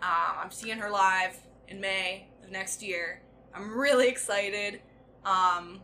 Um, 0.00 0.36
I'm 0.44 0.50
seeing 0.52 0.78
her 0.78 0.88
live 0.88 1.36
in 1.66 1.80
May 1.80 2.28
of 2.44 2.52
next 2.52 2.84
year. 2.84 3.20
I'm 3.52 3.76
really 3.76 4.06
excited. 4.06 4.74
Um, 5.24 5.80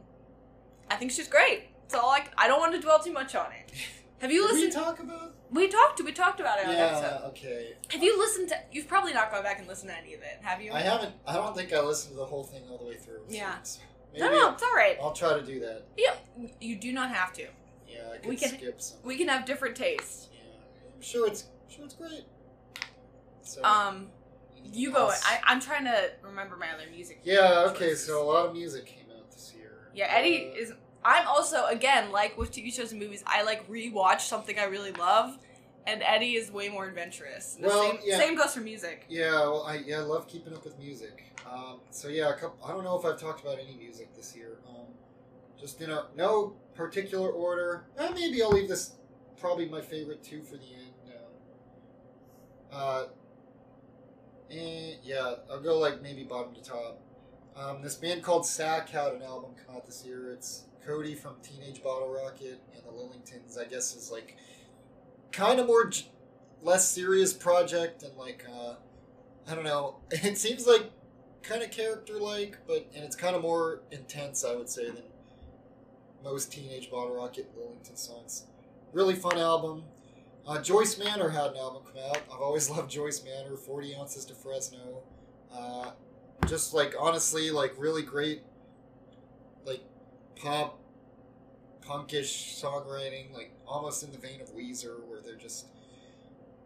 I 0.88 0.94
think 0.96 1.10
she's 1.10 1.26
great. 1.26 1.64
So 1.88 1.98
all 1.98 2.10
I, 2.10 2.24
I 2.38 2.46
don't 2.46 2.60
want 2.60 2.74
to 2.76 2.80
dwell 2.80 3.00
too 3.00 3.12
much 3.12 3.34
on 3.34 3.46
it. 3.50 3.72
Have 4.20 4.30
you 4.30 4.46
Did 4.46 4.54
we 4.54 4.62
listened? 4.66 4.84
talk 4.84 5.00
about? 5.00 5.34
we 5.50 5.66
talked. 5.66 6.00
We 6.04 6.12
talked 6.12 6.38
about 6.38 6.60
it 6.60 6.66
on 6.68 6.74
Yeah. 6.74 6.86
episode. 6.86 7.26
Okay. 7.30 7.72
Have 7.90 8.02
you 8.04 8.16
listened 8.16 8.48
to? 8.50 8.56
You've 8.70 8.86
probably 8.86 9.14
not 9.14 9.32
gone 9.32 9.42
back 9.42 9.58
and 9.58 9.66
listened 9.66 9.90
to 9.90 9.98
any 9.98 10.14
of 10.14 10.20
it, 10.20 10.38
have 10.42 10.62
you? 10.62 10.70
I 10.72 10.80
haven't. 10.80 11.12
I 11.26 11.34
don't 11.34 11.56
think 11.56 11.72
I 11.72 11.80
listened 11.80 12.12
to 12.14 12.18
the 12.20 12.24
whole 12.24 12.44
thing 12.44 12.62
all 12.70 12.78
the 12.78 12.84
way 12.86 12.94
through. 12.94 13.22
Yeah. 13.28 13.56
no, 14.16 14.30
no, 14.30 14.52
it's 14.52 14.62
all 14.62 14.72
right. 14.76 14.96
I'll 15.02 15.12
try 15.12 15.34
to 15.34 15.42
do 15.44 15.58
that. 15.60 15.86
Yeah, 15.98 16.14
you 16.60 16.76
do 16.76 16.92
not 16.92 17.10
have 17.10 17.32
to. 17.34 17.46
Yeah, 17.88 18.10
I 18.12 18.16
could 18.18 18.26
We 18.26 18.36
can- 18.36 18.50
skip 18.50 18.80
some. 18.80 18.98
We 19.04 19.16
can 19.16 19.28
have 19.28 19.44
different 19.44 19.76
tastes. 19.76 20.28
Yeah, 20.32 20.40
I'm 20.94 21.02
sure 21.02 21.26
it's 21.26 21.44
sure 21.68 21.84
it's 21.84 21.94
great. 21.94 22.24
So, 23.42 23.62
Um, 23.64 24.10
you 24.64 24.90
go. 24.92 25.06
else? 25.06 25.22
I, 25.24 25.40
I'm 25.44 25.60
trying 25.60 25.84
to 25.84 26.10
remember 26.22 26.56
my 26.56 26.70
other 26.72 26.88
music. 26.90 27.20
Yeah. 27.24 27.66
Okay. 27.70 27.90
choices. 27.90 28.06
So 28.06 28.22
a 28.22 28.24
lot 28.24 28.46
of 28.46 28.52
music 28.52 28.86
came 28.86 29.06
out 29.16 29.30
this 29.30 29.52
year. 29.54 29.90
Yeah, 29.94 30.06
Eddie 30.10 30.50
Uh, 30.50 30.54
is. 30.62 30.72
I'm 31.04 31.28
also 31.28 31.66
again 31.66 32.10
like 32.10 32.36
with 32.36 32.50
TV 32.50 32.72
shows 32.72 32.90
and 32.90 33.00
movies. 33.00 33.22
I 33.26 33.42
like 33.42 33.68
rewatch 33.68 34.22
something 34.22 34.58
I 34.58 34.64
really 34.64 34.90
love, 34.92 35.38
and 35.86 36.02
Eddie 36.02 36.34
is 36.34 36.50
way 36.50 36.68
more 36.68 36.86
adventurous. 36.88 37.54
The 37.54 37.68
Well, 37.68 37.90
same, 37.92 38.00
yeah. 38.02 38.18
same 38.18 38.34
goes 38.34 38.54
for 38.54 38.60
music. 38.60 39.04
Yeah, 39.08 39.30
well, 39.42 39.62
I 39.62 39.76
yeah 39.76 39.98
I 39.98 40.00
love 40.00 40.26
keeping 40.26 40.52
up 40.52 40.64
with 40.64 40.76
music. 40.80 41.22
Um, 41.48 41.80
so 41.90 42.08
yeah, 42.08 42.30
a 42.30 42.34
couple, 42.34 42.58
I 42.66 42.72
don't 42.72 42.82
know 42.82 42.98
if 42.98 43.04
I've 43.04 43.20
talked 43.20 43.40
about 43.42 43.60
any 43.60 43.76
music 43.76 44.12
this 44.16 44.34
year. 44.34 44.58
Um, 44.68 44.86
just 45.60 45.80
in 45.80 45.90
a 45.90 46.06
no 46.16 46.56
particular 46.76 47.30
order. 47.30 47.84
Eh, 47.98 48.10
maybe 48.14 48.42
I'll 48.42 48.50
leave 48.50 48.68
this 48.68 48.92
probably 49.40 49.68
my 49.68 49.80
favorite 49.80 50.22
two 50.22 50.42
for 50.42 50.56
the 50.56 50.64
end. 50.64 50.92
Uh, 52.72 52.74
uh, 52.74 53.06
eh, 54.50 54.94
yeah, 55.02 55.34
I'll 55.50 55.60
go 55.60 55.78
like 55.78 56.02
maybe 56.02 56.24
bottom 56.24 56.54
to 56.54 56.62
top. 56.62 57.00
Um, 57.56 57.82
this 57.82 57.94
band 57.94 58.22
called 58.22 58.46
Sack 58.46 58.90
had 58.90 59.14
an 59.14 59.22
album 59.22 59.52
come 59.66 59.76
out 59.76 59.86
this 59.86 60.04
year. 60.04 60.30
It's 60.30 60.64
Cody 60.86 61.14
from 61.14 61.36
Teenage 61.42 61.82
Bottle 61.82 62.12
Rocket 62.12 62.60
and 62.74 62.82
the 62.84 62.90
Lillingtons. 62.90 63.58
I 63.58 63.64
guess 63.64 63.96
is 63.96 64.10
like 64.10 64.36
kind 65.32 65.58
of 65.58 65.66
more 65.66 65.86
j- 65.86 66.10
less 66.62 66.88
serious 66.88 67.32
project 67.32 68.02
and 68.02 68.16
like 68.16 68.44
uh, 68.50 68.74
I 69.48 69.54
don't 69.54 69.64
know. 69.64 69.96
It 70.10 70.36
seems 70.36 70.66
like 70.66 70.90
kind 71.42 71.62
of 71.62 71.70
character 71.70 72.20
like, 72.20 72.58
but 72.66 72.86
and 72.94 73.04
it's 73.04 73.16
kind 73.16 73.34
of 73.34 73.42
more 73.42 73.80
intense, 73.90 74.44
I 74.44 74.54
would 74.54 74.68
say, 74.68 74.86
than 74.86 75.04
most 76.26 76.50
Teenage 76.50 76.90
Bottle 76.90 77.14
Rocket 77.14 77.48
Lillington 77.56 77.96
songs. 77.96 78.46
Really 78.92 79.14
fun 79.14 79.38
album. 79.38 79.84
Uh, 80.44 80.60
Joyce 80.60 80.98
Manor 80.98 81.28
had 81.28 81.52
an 81.52 81.56
album 81.56 81.82
come 81.84 82.02
out. 82.10 82.18
I've 82.32 82.40
always 82.40 82.68
loved 82.76 82.90
Joyce 82.90 83.22
Manor. 83.24 83.56
Forty 83.56 83.94
ounces 83.94 84.24
to 84.26 84.34
Fresno. 84.34 85.02
Uh, 85.54 85.92
just 86.48 86.74
like 86.74 86.94
honestly, 86.98 87.50
like 87.50 87.74
really 87.78 88.02
great, 88.02 88.42
like 89.64 89.82
pop, 90.34 90.80
punkish 91.86 92.60
songwriting, 92.60 93.32
like 93.32 93.52
almost 93.66 94.02
in 94.02 94.10
the 94.10 94.18
vein 94.18 94.40
of 94.40 94.52
Weezer, 94.52 95.04
where 95.06 95.20
they're 95.20 95.36
just 95.36 95.66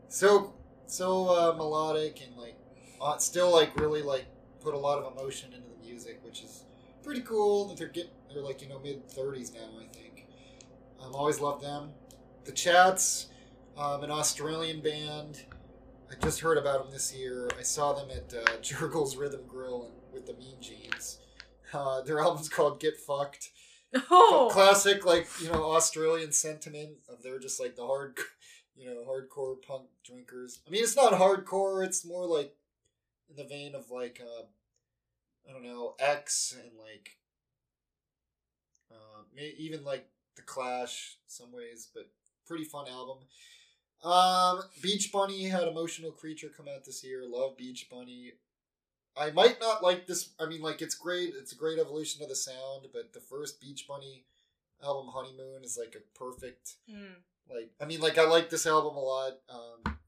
so 0.08 0.54
so 0.86 1.28
uh, 1.28 1.54
melodic 1.54 2.22
and 2.26 2.34
like 2.36 2.56
uh, 3.00 3.18
still 3.18 3.52
like 3.52 3.78
really 3.78 4.02
like 4.02 4.24
put 4.60 4.72
a 4.72 4.78
lot 4.78 4.98
of 4.98 5.12
emotion 5.12 5.52
into 5.52 5.68
the 5.68 5.86
music, 5.86 6.18
which 6.24 6.42
is 6.42 6.64
pretty 7.02 7.22
cool. 7.22 7.68
That 7.68 7.78
they're 7.78 7.88
get 7.88 8.10
they're 8.32 8.42
like 8.42 8.62
you 8.62 8.68
know 8.68 8.78
mid 8.78 9.08
thirties 9.10 9.52
now, 9.52 9.80
I 9.80 9.86
think. 9.92 10.26
Um, 11.00 11.14
always 11.14 11.40
loved 11.40 11.64
them. 11.64 11.90
The 12.44 12.52
Chats, 12.52 13.28
um, 13.76 14.04
an 14.04 14.10
Australian 14.10 14.80
band. 14.80 15.44
I 16.10 16.14
just 16.22 16.40
heard 16.40 16.58
about 16.58 16.82
them 16.82 16.92
this 16.92 17.14
year. 17.14 17.48
I 17.58 17.62
saw 17.62 17.92
them 17.92 18.10
at 18.10 18.34
uh, 18.34 18.56
Jergel's 18.62 19.16
Rhythm 19.16 19.42
Grille 19.46 19.84
and, 19.84 19.94
with 20.12 20.26
the 20.26 20.34
Mean 20.34 20.56
Jeans. 20.60 21.20
Uh, 21.72 22.02
their 22.02 22.20
album's 22.20 22.48
called 22.48 22.80
Get 22.80 22.96
Fucked. 22.96 23.50
Oh, 24.10 24.48
Classic, 24.52 25.04
like 25.04 25.28
you 25.42 25.50
know, 25.50 25.72
Australian 25.72 26.32
sentiment 26.32 26.98
of 27.08 27.22
they're 27.22 27.38
just 27.38 27.60
like 27.60 27.76
the 27.76 27.86
hard, 27.86 28.18
you 28.76 28.88
know, 28.88 29.04
hardcore 29.08 29.56
punk 29.62 29.86
drinkers. 30.04 30.60
I 30.66 30.70
mean, 30.70 30.82
it's 30.82 30.96
not 30.96 31.12
hardcore. 31.12 31.84
It's 31.84 32.04
more 32.06 32.26
like 32.26 32.54
in 33.28 33.36
the 33.36 33.44
vein 33.44 33.74
of 33.74 33.90
like 33.90 34.20
uh, 34.22 34.44
I 35.48 35.52
don't 35.52 35.64
know, 35.64 35.94
X 35.98 36.54
and 36.60 36.70
like 36.78 37.16
uh, 38.90 39.22
even 39.58 39.84
like 39.84 40.06
the 40.36 40.42
Clash 40.42 41.16
in 41.24 41.30
some 41.30 41.52
ways, 41.52 41.88
but 41.94 42.10
pretty 42.46 42.64
fun 42.64 42.86
album. 42.88 43.18
Um, 44.02 44.62
Beach 44.82 45.12
Bunny 45.12 45.44
had 45.44 45.68
Emotional 45.68 46.10
Creature 46.10 46.52
come 46.56 46.66
out 46.68 46.84
this 46.84 47.04
year. 47.04 47.22
Love 47.26 47.56
Beach 47.56 47.88
Bunny. 47.90 48.32
I 49.16 49.30
might 49.30 49.60
not 49.60 49.82
like 49.82 50.06
this. 50.06 50.30
I 50.40 50.46
mean, 50.46 50.62
like 50.62 50.80
it's 50.80 50.94
great. 50.94 51.34
It's 51.38 51.52
a 51.52 51.56
great 51.56 51.78
evolution 51.78 52.22
of 52.22 52.28
the 52.28 52.36
sound, 52.36 52.86
but 52.92 53.12
the 53.12 53.20
first 53.20 53.60
Beach 53.60 53.86
Bunny 53.88 54.24
album, 54.82 55.10
Honeymoon, 55.12 55.62
is 55.62 55.78
like 55.78 55.94
a 55.94 56.18
perfect. 56.18 56.76
Mm. 56.90 57.16
Like, 57.48 57.70
I 57.80 57.84
mean, 57.84 58.00
like 58.00 58.16
I 58.16 58.24
like 58.26 58.48
this 58.48 58.66
album 58.66 58.96
a 58.96 59.00
lot. 59.00 59.32
Um, 59.48 59.98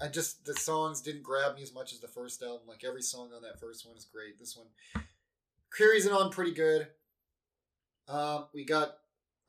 I 0.00 0.08
just 0.08 0.44
the 0.44 0.54
songs 0.54 1.00
didn't 1.00 1.22
grab 1.22 1.56
me 1.56 1.62
as 1.62 1.72
much 1.74 1.92
as 1.92 2.00
the 2.00 2.08
first 2.08 2.42
album. 2.42 2.66
Like 2.66 2.84
every 2.84 3.02
song 3.02 3.30
on 3.34 3.42
that 3.42 3.60
first 3.60 3.86
one 3.86 3.96
is 3.96 4.04
great. 4.04 4.38
This 4.38 4.56
one 4.56 4.66
carries 5.76 6.06
it 6.06 6.12
on 6.12 6.30
pretty 6.30 6.52
good. 6.52 6.88
Um, 8.08 8.46
we 8.52 8.64
got 8.64 8.96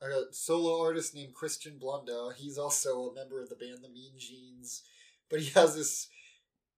a 0.00 0.32
solo 0.32 0.80
artist 0.82 1.14
named 1.14 1.34
Christian 1.34 1.78
Blundell. 1.78 2.30
He's 2.30 2.58
also 2.58 3.08
a 3.10 3.14
member 3.14 3.42
of 3.42 3.48
the 3.48 3.54
band 3.56 3.78
The 3.82 3.88
Mean 3.88 4.12
Jeans, 4.18 4.82
but 5.30 5.40
he 5.40 5.50
has 5.58 5.74
this 5.74 6.08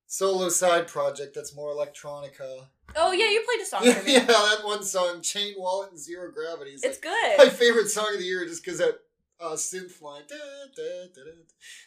solo 0.07 0.49
side 0.49 0.87
project 0.87 1.35
that's 1.35 1.55
more 1.55 1.69
electronica. 1.73 2.65
Oh 2.95 3.11
yeah, 3.11 3.29
you 3.29 3.45
played 3.45 3.61
a 3.61 3.65
song 3.65 3.93
for 3.93 4.05
me. 4.05 4.13
yeah, 4.13 4.25
that 4.25 4.61
one 4.63 4.83
song, 4.83 5.21
Chain 5.21 5.53
Wallet 5.57 5.91
and 5.91 5.99
Zero 5.99 6.31
Gravity. 6.31 6.71
is 6.71 6.83
It's 6.83 6.97
like 7.05 7.13
good. 7.37 7.45
my 7.45 7.49
favorite 7.49 7.89
song 7.89 8.09
of 8.13 8.19
the 8.19 8.25
year 8.25 8.45
just 8.45 8.63
because 8.65 8.79
that 8.79 8.99
uh, 9.39 9.51
synth 9.53 10.01
line. 10.01 10.23
da, 10.27 10.35
da, 10.75 11.05
da. 11.13 11.31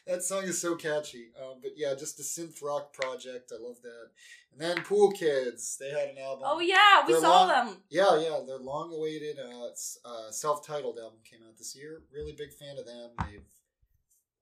That 0.06 0.22
song 0.22 0.44
is 0.44 0.60
so 0.60 0.74
catchy. 0.76 1.30
Um, 1.40 1.58
but 1.62 1.72
yeah, 1.76 1.94
just 1.94 2.18
a 2.20 2.22
synth 2.22 2.62
rock 2.62 2.92
project. 2.92 3.52
I 3.54 3.62
love 3.62 3.76
that. 3.82 4.10
And 4.52 4.60
then 4.60 4.84
Pool 4.84 5.12
Kids, 5.12 5.76
they 5.80 5.90
had 5.90 6.08
an 6.10 6.18
album. 6.18 6.44
Oh 6.46 6.60
yeah, 6.60 7.06
we 7.06 7.12
They're 7.12 7.22
saw 7.22 7.44
long- 7.46 7.48
them. 7.48 7.76
Yeah, 7.90 8.18
yeah, 8.20 8.40
their 8.46 8.58
long-awaited 8.58 9.38
uh, 9.38 9.68
uh, 10.04 10.30
self-titled 10.30 10.98
album 10.98 11.20
came 11.24 11.40
out 11.46 11.56
this 11.56 11.74
year. 11.74 12.02
Really 12.12 12.32
big 12.32 12.52
fan 12.52 12.76
of 12.78 12.84
them. 12.86 13.10
They've 13.30 13.42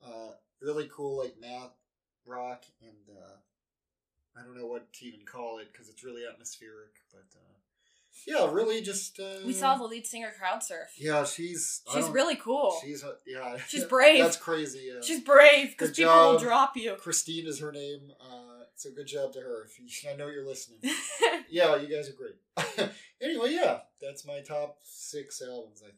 uh, 0.05 0.31
really 0.61 0.89
cool 0.93 1.19
like 1.19 1.35
math 1.41 1.75
rock 2.27 2.65
and 2.83 3.17
uh, 3.17 3.37
I 4.39 4.45
don't 4.45 4.57
know 4.57 4.67
what 4.67 4.93
to 4.95 5.07
even 5.07 5.25
call 5.27 5.59
it 5.59 5.69
because 5.73 5.89
it's 5.89 6.05
really 6.05 6.23
atmospheric. 6.31 6.95
But 7.13 7.27
uh, 7.37 7.50
yeah, 8.27 8.51
really 8.51 8.81
just 8.83 9.19
uh, 9.21 9.39
We 9.47 9.53
saw 9.53 9.77
the 9.77 9.85
lead 9.85 10.07
singer 10.07 10.33
crowd 10.39 10.63
surf. 10.63 10.89
Yeah, 10.99 11.25
she's 11.25 11.83
She's 11.93 12.09
really 12.09 12.37
cool. 12.37 12.77
She's 12.83 13.03
uh, 13.05 13.15
yeah. 13.27 13.57
She's 13.69 13.85
brave. 13.97 14.23
That's 14.23 14.37
crazy. 14.37 14.91
Yeah. 14.93 15.01
She's 15.03 15.21
brave 15.21 15.71
because 15.71 15.97
people 15.97 16.13
will 16.15 16.39
drop 16.39 16.77
you. 16.77 16.95
Christine 16.95 17.47
is 17.47 17.61
her 17.61 17.73
name. 17.73 18.13
Uh, 18.21 18.65
so 18.77 18.91
good 18.95 19.07
job 19.07 19.33
to 19.35 19.41
her. 19.41 19.65
If 19.67 19.79
you, 19.79 20.11
I 20.11 20.17
know 20.17 20.29
you're 20.29 20.47
listening. 20.47 20.79
yeah, 21.51 21.77
you 21.77 21.89
guys 21.95 22.09
are 22.09 22.13
great. 22.15 22.91
anyway, 23.21 23.53
yeah, 23.53 23.81
that's 24.01 24.27
my 24.27 24.41
top 24.41 24.79
six 24.83 25.43
albums. 25.43 25.83
I 25.83 25.87
think. 25.89 25.97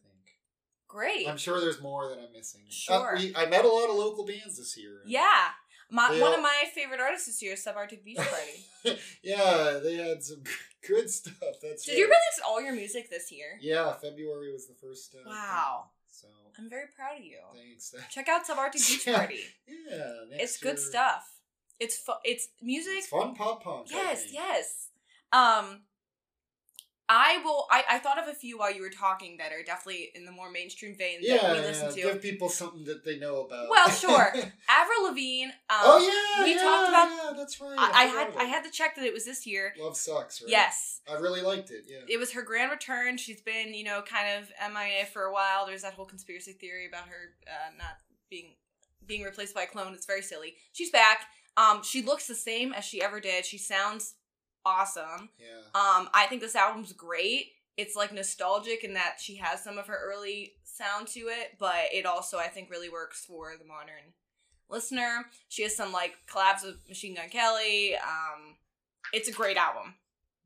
Great. 0.89 1.27
I'm 1.29 1.39
sure 1.39 1.59
there's 1.61 1.81
more 1.81 2.09
that 2.09 2.19
I'm 2.19 2.33
missing. 2.35 2.61
Uh, 2.67 2.71
Sure. 2.71 3.15
we, 3.17 3.33
I 3.35 3.47
met 3.47 3.65
a 3.65 3.69
lot 3.69 3.89
of 3.89 3.97
local 3.97 4.27
bands 4.27 4.59
this 4.59 4.77
year. 4.77 5.01
yeah. 5.07 5.49
My, 5.91 6.09
one 6.11 6.23
all- 6.23 6.35
of 6.37 6.41
my 6.43 6.65
favorite 6.75 7.01
artists 7.01 7.27
this 7.27 7.43
year 7.43 7.53
is 7.53 7.65
Subarctic 7.65 8.03
Beach 8.03 8.17
Party. 8.17 8.65
yeah, 9.23 9.79
they 9.83 9.95
had 9.97 10.23
some 10.23 10.43
good 10.87 11.11
stuff. 11.11 11.35
That's 11.63 11.85
Did 11.85 11.93
right. 11.93 11.99
you 11.99 12.05
release 12.05 12.41
all 12.47 12.61
your 12.63 12.75
music 12.75 13.11
this 13.11 13.31
year? 13.33 13.59
Yeah, 13.61 13.93
February 13.95 14.53
was 14.53 14.67
the 14.67 14.75
first. 14.75 15.15
Uh, 15.15 15.29
Wow. 15.29 15.85
So 16.09 16.29
I'm 16.59 16.69
very 16.71 16.87
proud 16.95 17.19
of 17.19 17.25
you. 17.25 17.39
thanks. 17.55 17.95
Check 18.11 18.29
out 18.29 18.47
Subarctic 18.47 18.75
Beach 18.89 19.07
Yeah. 19.07 19.17
Party. 19.19 19.41
Yeah, 19.67 20.13
It's 20.33 20.59
good 20.59 20.77
year- 20.79 20.91
stuff. 20.91 21.29
It's 21.81 21.97
fu- 21.99 22.13
It's 22.25 22.49
music. 22.61 22.93
It's 22.99 23.09
fun 23.09 23.35
pop 23.35 23.65
punk. 23.65 23.89
Yes, 23.91 24.27
yes. 24.33 24.89
Um, 25.33 25.83
I 27.09 27.41
will. 27.45 27.67
I, 27.71 27.85
I 27.91 27.99
thought 27.99 28.19
of 28.19 28.29
a 28.29 28.33
few 28.35 28.59
while 28.59 28.73
you 28.73 28.81
were 28.81 28.89
talking 28.91 29.37
that 29.39 29.53
are 29.53 29.63
definitely 29.63 30.11
in 30.15 30.25
the 30.25 30.33
more 30.33 30.51
mainstream 30.51 30.95
vein 30.97 31.19
Yeah, 31.21 31.39
that 31.39 31.53
we 31.53 31.59
yeah, 31.59 31.65
listen 31.67 31.89
to. 31.95 32.01
give 32.01 32.23
people 32.23 32.49
something 32.49 32.85
that 32.85 33.05
they 33.05 33.19
know 33.19 33.41
about. 33.43 33.69
Well, 33.69 33.91
sure. 33.91 34.33
Avril 34.69 35.05
Lavigne. 35.05 35.51
Um, 35.69 35.79
oh 35.83 35.99
yeah, 36.39 36.45
we 36.45 36.55
yeah, 36.55 36.63
talked 36.63 36.89
about- 36.89 37.09
Yeah, 37.11 37.37
that's 37.37 37.61
right. 37.61 37.77
I, 37.79 38.03
I 38.03 38.05
had 38.07 38.33
I 38.39 38.45
had 38.45 38.65
to 38.65 38.71
check 38.71 38.95
that 38.97 39.05
it 39.05 39.13
was 39.13 39.25
this 39.25 39.47
year. 39.47 39.75
Love 39.79 39.97
Sux. 39.97 40.43
Right? 40.43 40.51
Yes, 40.51 41.01
I 41.11 41.15
really 41.19 41.43
liked 41.43 41.71
it. 41.71 41.85
Yeah. 41.87 41.99
it 42.09 42.19
was 42.19 42.33
her 42.33 42.43
grand 42.43 42.71
return. 42.71 43.17
She's 43.17 43.43
been 43.43 43.75
you 43.75 43.85
know 43.85 44.03
kind 44.03 44.39
of 44.41 44.51
MIA 44.73 45.07
for 45.13 45.25
a 45.25 45.33
while. 45.33 45.67
There's 45.67 45.83
that 45.83 45.95
whole 45.95 46.07
conspiracy 46.07 46.53
theory 46.53 46.87
about 46.87 47.09
her 47.09 47.35
uh, 47.47 47.71
not 47.77 47.97
being 48.31 48.55
being 49.07 49.23
replaced 49.23 49.55
by 49.55 49.63
a 49.63 49.67
clone. 49.67 49.93
It's 49.93 50.07
very 50.07 50.23
silly. 50.23 50.55
She's 50.73 50.91
back. 50.91 51.27
Um, 51.57 51.83
she 51.83 52.01
looks 52.03 52.27
the 52.27 52.35
same 52.35 52.73
as 52.73 52.85
she 52.85 53.03
ever 53.03 53.21
did. 53.21 53.45
She 53.45 53.59
sounds 53.59 54.15
awesome. 54.65 55.29
yeah. 55.39 55.61
Um, 55.75 56.09
I 56.15 56.27
think 56.29 56.41
this 56.41 56.57
album's 56.57 56.93
great. 56.93 57.53
It's 57.77 57.97
like 57.97 58.13
nostalgic 58.13 58.85
in 58.85 58.95
that 58.95 59.17
she 59.21 59.37
has 59.37 59.63
some 59.63 59.79
of 59.79 59.87
her 59.87 59.99
early 60.05 60.55
sound 60.65 61.09
to 61.09 61.21
it, 61.21 61.57
but 61.59 61.87
it 61.93 62.07
also 62.07 62.39
I 62.39 62.49
think 62.49 62.71
really 62.71 62.89
works 62.91 63.25
for 63.25 63.55
the 63.59 63.65
modern 63.67 64.13
listener. 64.69 65.27
She 65.49 65.63
has 65.63 65.75
some 65.77 65.93
like 65.93 66.15
collabs 66.31 66.65
with 66.65 66.77
Machine 66.89 67.15
Gun 67.15 67.29
Kelly. 67.29 67.95
Um, 67.97 68.57
it's 69.13 69.29
a 69.29 69.33
great 69.33 69.57
album. 69.57 69.95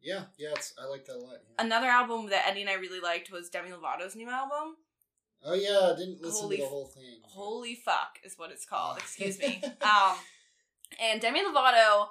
Yeah, 0.01 0.25
yeah, 0.39 0.51
it's, 0.55 0.73
I 0.81 0.87
like 0.87 1.05
that 1.07 1.17
a 1.17 1.19
lot. 1.19 1.33
Yeah. 1.33 1.65
Another 1.65 1.89
album 1.89 2.29
that 2.31 2.47
Eddie 2.47 2.61
and 2.61 2.71
I 2.71 2.75
really 2.75 3.01
liked 3.01 3.33
was 3.33 3.49
Demi 3.49 3.71
Lovato's 3.71 4.15
new 4.15 4.29
album. 4.31 4.77
oh 5.45 5.55
yeah, 5.55 5.93
I 5.93 5.97
didn't 5.99 6.23
listen 6.23 6.43
Holy 6.43 6.57
to 6.59 6.63
the 6.63 6.69
whole 6.69 6.87
thing. 6.87 7.19
Holy 7.23 7.75
fuck 7.75 8.19
is 8.23 8.35
what 8.37 8.53
it's 8.53 8.65
called. 8.65 8.99
Excuse 8.99 9.39
me. 9.41 9.63
Um, 9.83 10.17
and 11.03 11.21
Demi 11.21 11.41
Lovato, 11.41 12.07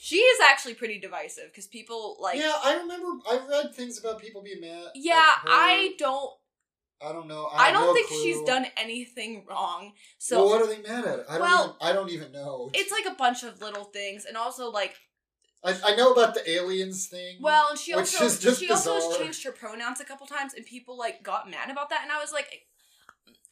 she 0.00 0.16
is 0.16 0.38
actually 0.48 0.74
pretty 0.74 0.98
divisive 1.00 1.46
because 1.50 1.66
people 1.66 2.16
like. 2.20 2.38
yeah, 2.38 2.52
I 2.64 2.76
remember. 2.76 3.06
I 3.28 3.40
read 3.48 3.74
things 3.74 3.98
about 3.98 4.20
people 4.20 4.42
being 4.42 4.60
mad. 4.60 4.88
Yeah. 4.94 5.20
I 5.46 5.94
don't. 5.98 6.30
I 7.00 7.12
don't 7.12 7.28
know. 7.28 7.48
I 7.52 7.66
have 7.66 7.74
don't 7.74 7.86
no 7.86 7.94
think 7.94 8.08
clue. 8.08 8.22
she's 8.22 8.42
done 8.42 8.66
anything 8.76 9.44
wrong. 9.48 9.92
So 10.18 10.38
well, 10.38 10.48
what 10.48 10.62
are 10.62 10.66
they 10.66 10.82
mad 10.82 11.04
at? 11.04 11.20
I 11.30 11.38
don't 11.38 11.40
Well, 11.42 11.64
even. 11.64 11.76
I 11.80 11.92
don't 11.92 12.10
even 12.10 12.32
know. 12.32 12.70
it's 12.74 12.90
like 12.90 13.06
a 13.06 13.14
bunch 13.16 13.44
of 13.44 13.60
little 13.60 13.84
things, 13.84 14.24
and 14.24 14.36
also 14.36 14.68
like, 14.70 14.96
I, 15.64 15.76
I 15.84 15.94
know 15.96 16.12
about 16.12 16.34
the 16.34 16.48
aliens 16.50 17.06
thing. 17.06 17.38
well, 17.40 17.68
and 17.70 17.78
she 17.78 17.94
also 17.94 18.28
she 18.28 18.68
also 18.70 18.96
bizarre. 18.96 19.18
changed 19.18 19.44
her 19.44 19.52
pronouns 19.52 20.00
a 20.00 20.04
couple 20.04 20.26
times, 20.26 20.54
and 20.54 20.66
people 20.66 20.98
like 20.98 21.22
got 21.22 21.48
mad 21.48 21.70
about 21.70 21.88
that, 21.90 22.00
and 22.02 22.10
I 22.10 22.18
was 22.20 22.32
like, 22.32 22.48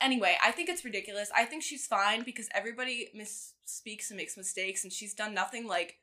anyway, 0.01 0.37
I 0.43 0.51
think 0.51 0.69
it's 0.69 0.85
ridiculous. 0.85 1.31
I 1.35 1.45
think 1.45 1.63
she's 1.63 1.87
fine 1.87 2.23
because 2.25 2.49
everybody 2.53 3.11
misspeaks 3.17 4.11
and 4.11 4.17
makes 4.17 4.37
mistakes, 4.37 4.83
and 4.83 4.93
she's 4.93 5.15
done 5.15 5.35
nothing 5.35 5.67
like 5.69 5.99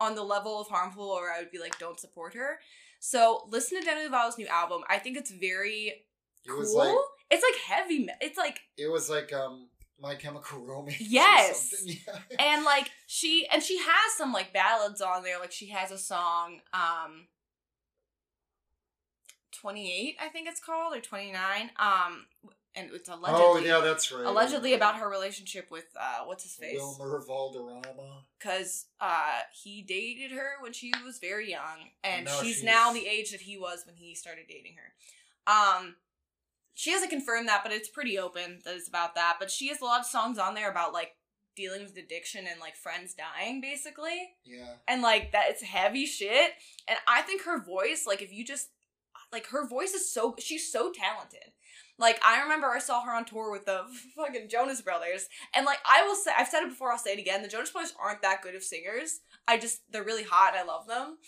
on 0.00 0.14
the 0.14 0.22
level 0.22 0.60
of 0.60 0.68
harmful, 0.68 1.04
or 1.04 1.30
I 1.30 1.40
would 1.40 1.50
be 1.50 1.58
like, 1.58 1.78
don't 1.78 1.98
support 2.00 2.34
her. 2.34 2.58
So 3.00 3.46
listen 3.50 3.78
to 3.80 3.84
Demi 3.84 4.08
Lovato's 4.08 4.38
new 4.38 4.46
album. 4.46 4.82
I 4.88 4.98
think 4.98 5.16
it's 5.16 5.30
very 5.30 5.92
it 6.44 6.48
cool. 6.48 6.58
was 6.58 6.74
like 6.74 6.96
it's 7.30 7.42
like 7.42 7.60
heavy. 7.78 8.08
It's 8.20 8.38
like 8.38 8.60
it 8.76 8.90
was 8.90 9.08
like 9.10 9.32
um 9.32 9.68
My 10.00 10.14
Chemical 10.14 10.60
Romance. 10.64 11.00
Yes. 11.00 11.72
Yeah. 11.84 12.18
and 12.38 12.64
like 12.64 12.90
she 13.06 13.46
and 13.52 13.62
she 13.62 13.78
has 13.78 14.12
some 14.16 14.32
like 14.32 14.52
ballads 14.52 15.00
on 15.00 15.22
there 15.22 15.38
like 15.38 15.52
she 15.52 15.68
has 15.70 15.90
a 15.90 15.98
song 15.98 16.60
um 16.72 17.26
28 19.52 20.16
i 20.20 20.28
think 20.28 20.48
it's 20.48 20.60
called 20.60 20.94
or 20.94 21.00
29 21.00 21.70
um 21.78 22.26
and 22.76 22.90
it's 22.92 23.08
allegedly 23.08 23.40
oh 23.40 23.58
yeah, 23.58 23.80
that's 23.82 24.12
right. 24.12 24.24
allegedly 24.26 24.74
about 24.74 24.96
her 24.96 25.08
relationship 25.08 25.68
with 25.70 25.86
uh 25.98 26.24
what's 26.26 26.42
his 26.44 26.54
face 26.54 26.76
Wilmer 26.78 27.20
Valderrama. 27.26 28.22
because 28.38 28.86
uh 29.00 29.40
he 29.62 29.82
dated 29.82 30.30
her 30.30 30.50
when 30.60 30.72
she 30.72 30.92
was 31.04 31.18
very 31.18 31.50
young 31.50 31.90
and 32.04 32.26
now 32.26 32.32
she's 32.42 32.56
she's- 32.56 32.64
now 32.64 32.92
the 32.92 33.06
age 33.06 33.30
that 33.32 33.40
he 33.40 33.56
was 33.56 33.84
when 33.86 33.96
he 33.96 34.14
started 34.14 34.44
dating 34.48 34.74
her 34.76 35.52
um 35.52 35.96
she 36.74 36.90
hasn't 36.90 37.10
confirmed 37.10 37.48
that 37.48 37.62
but 37.62 37.72
it's 37.72 37.88
pretty 37.88 38.18
open 38.18 38.60
that 38.64 38.76
it's 38.76 38.88
about 38.88 39.14
that 39.14 39.36
but 39.40 39.50
she 39.50 39.68
has 39.68 39.80
a 39.80 39.84
lot 39.84 40.00
of 40.00 40.06
songs 40.06 40.38
on 40.38 40.54
there 40.54 40.70
about 40.70 40.92
like 40.92 41.16
dealing 41.56 41.82
with 41.82 41.96
addiction 41.96 42.44
and 42.46 42.60
like 42.60 42.76
friends 42.76 43.14
dying 43.14 43.62
basically 43.62 44.34
Yeah. 44.44 44.74
and 44.86 45.00
like 45.00 45.32
that 45.32 45.46
it's 45.48 45.62
heavy 45.62 46.04
shit 46.04 46.50
and 46.86 46.98
i 47.08 47.22
think 47.22 47.44
her 47.44 47.62
voice 47.62 48.04
like 48.06 48.20
if 48.20 48.30
you 48.30 48.44
just 48.44 48.68
like 49.32 49.46
her 49.46 49.66
voice 49.66 49.94
is 49.94 50.12
so 50.12 50.34
she's 50.38 50.70
so 50.70 50.92
talented 50.92 51.52
like 51.98 52.20
i 52.24 52.42
remember 52.42 52.68
i 52.68 52.78
saw 52.78 53.02
her 53.02 53.12
on 53.12 53.24
tour 53.24 53.50
with 53.50 53.64
the 53.64 53.82
fucking 54.16 54.48
jonas 54.48 54.80
brothers 54.80 55.28
and 55.54 55.64
like 55.64 55.78
i 55.88 56.06
will 56.06 56.14
say 56.14 56.30
i've 56.38 56.48
said 56.48 56.62
it 56.62 56.68
before 56.68 56.92
i'll 56.92 56.98
say 56.98 57.12
it 57.12 57.18
again 57.18 57.42
the 57.42 57.48
jonas 57.48 57.70
brothers 57.70 57.94
aren't 58.02 58.22
that 58.22 58.42
good 58.42 58.54
of 58.54 58.62
singers. 58.62 59.20
I 59.48 59.58
just 59.58 59.80
they're 59.90 60.02
really 60.04 60.24
hot 60.24 60.54
and 60.56 60.68
i 60.68 60.72
love 60.72 60.86
them. 60.86 61.18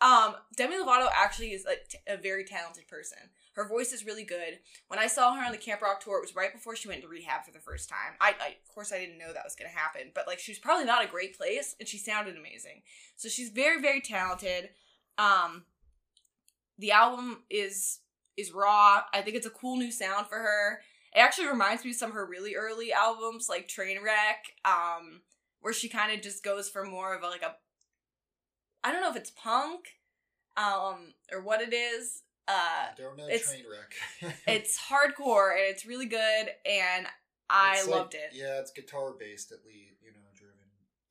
Um 0.00 0.36
demi 0.56 0.76
lovato 0.76 1.08
actually 1.14 1.52
is 1.52 1.64
like 1.64 1.94
a 2.06 2.16
very 2.16 2.44
talented 2.44 2.88
person. 2.88 3.18
Her 3.54 3.66
voice 3.66 3.92
is 3.92 4.04
really 4.06 4.24
good. 4.24 4.58
When 4.88 4.98
i 4.98 5.06
saw 5.06 5.34
her 5.34 5.44
on 5.44 5.52
the 5.52 5.58
camp 5.58 5.82
rock 5.82 6.00
tour 6.00 6.18
it 6.18 6.22
was 6.22 6.36
right 6.36 6.52
before 6.52 6.76
she 6.76 6.88
went 6.88 7.02
to 7.02 7.08
rehab 7.08 7.44
for 7.44 7.52
the 7.52 7.60
first 7.60 7.88
time. 7.88 8.16
I, 8.20 8.34
I 8.40 8.48
of 8.48 8.74
course 8.74 8.92
i 8.92 8.98
didn't 8.98 9.18
know 9.18 9.32
that 9.32 9.44
was 9.44 9.56
going 9.56 9.70
to 9.70 9.76
happen 9.76 10.10
but 10.14 10.26
like 10.26 10.38
she 10.38 10.52
was 10.52 10.58
probably 10.58 10.84
not 10.84 11.04
a 11.04 11.08
great 11.08 11.36
place 11.36 11.74
and 11.78 11.88
she 11.88 11.98
sounded 11.98 12.36
amazing. 12.36 12.82
So 13.16 13.28
she's 13.28 13.50
very 13.50 13.80
very 13.80 14.00
talented. 14.00 14.70
Um 15.16 15.64
the 16.78 16.92
album 16.92 17.42
is 17.50 17.98
is 18.38 18.52
raw 18.52 19.02
i 19.12 19.20
think 19.20 19.36
it's 19.36 19.46
a 19.46 19.50
cool 19.50 19.76
new 19.76 19.92
sound 19.92 20.26
for 20.26 20.38
her 20.38 20.80
it 21.14 21.18
actually 21.20 21.46
reminds 21.48 21.84
me 21.84 21.90
of 21.90 21.96
some 21.96 22.10
of 22.10 22.14
her 22.14 22.24
really 22.24 22.54
early 22.54 22.92
albums 22.92 23.48
like 23.48 23.68
trainwreck 23.68 24.40
um 24.64 25.20
where 25.60 25.74
she 25.74 25.88
kind 25.88 26.12
of 26.12 26.22
just 26.22 26.42
goes 26.42 26.68
for 26.70 26.84
more 26.84 27.14
of 27.14 27.22
a, 27.22 27.26
like 27.26 27.42
a 27.42 27.54
i 28.84 28.92
don't 28.92 29.02
know 29.02 29.10
if 29.10 29.16
it's 29.16 29.30
punk 29.30 29.80
um 30.56 31.12
or 31.32 31.42
what 31.42 31.60
it 31.60 31.72
is 31.74 32.22
uh 32.46 32.52
I 32.52 32.88
don't 32.96 33.16
know 33.18 33.26
it's- 33.26 33.50
train 33.50 33.64
wreck. 33.70 34.34
it's 34.46 34.78
hardcore 34.88 35.52
and 35.52 35.64
it's 35.68 35.84
really 35.84 36.06
good 36.06 36.48
and 36.64 37.06
i 37.50 37.74
It's 37.78 37.86
like- 37.88 37.96
loved 37.98 38.14
it 38.14 38.30
Yeah, 38.32 38.60
it's 38.60 38.70
guitar 38.70 39.12
based 39.18 39.52
at 39.52 39.58
least, 39.66 39.94
you 40.02 40.12
know, 40.12 40.18
driven. 40.34 40.54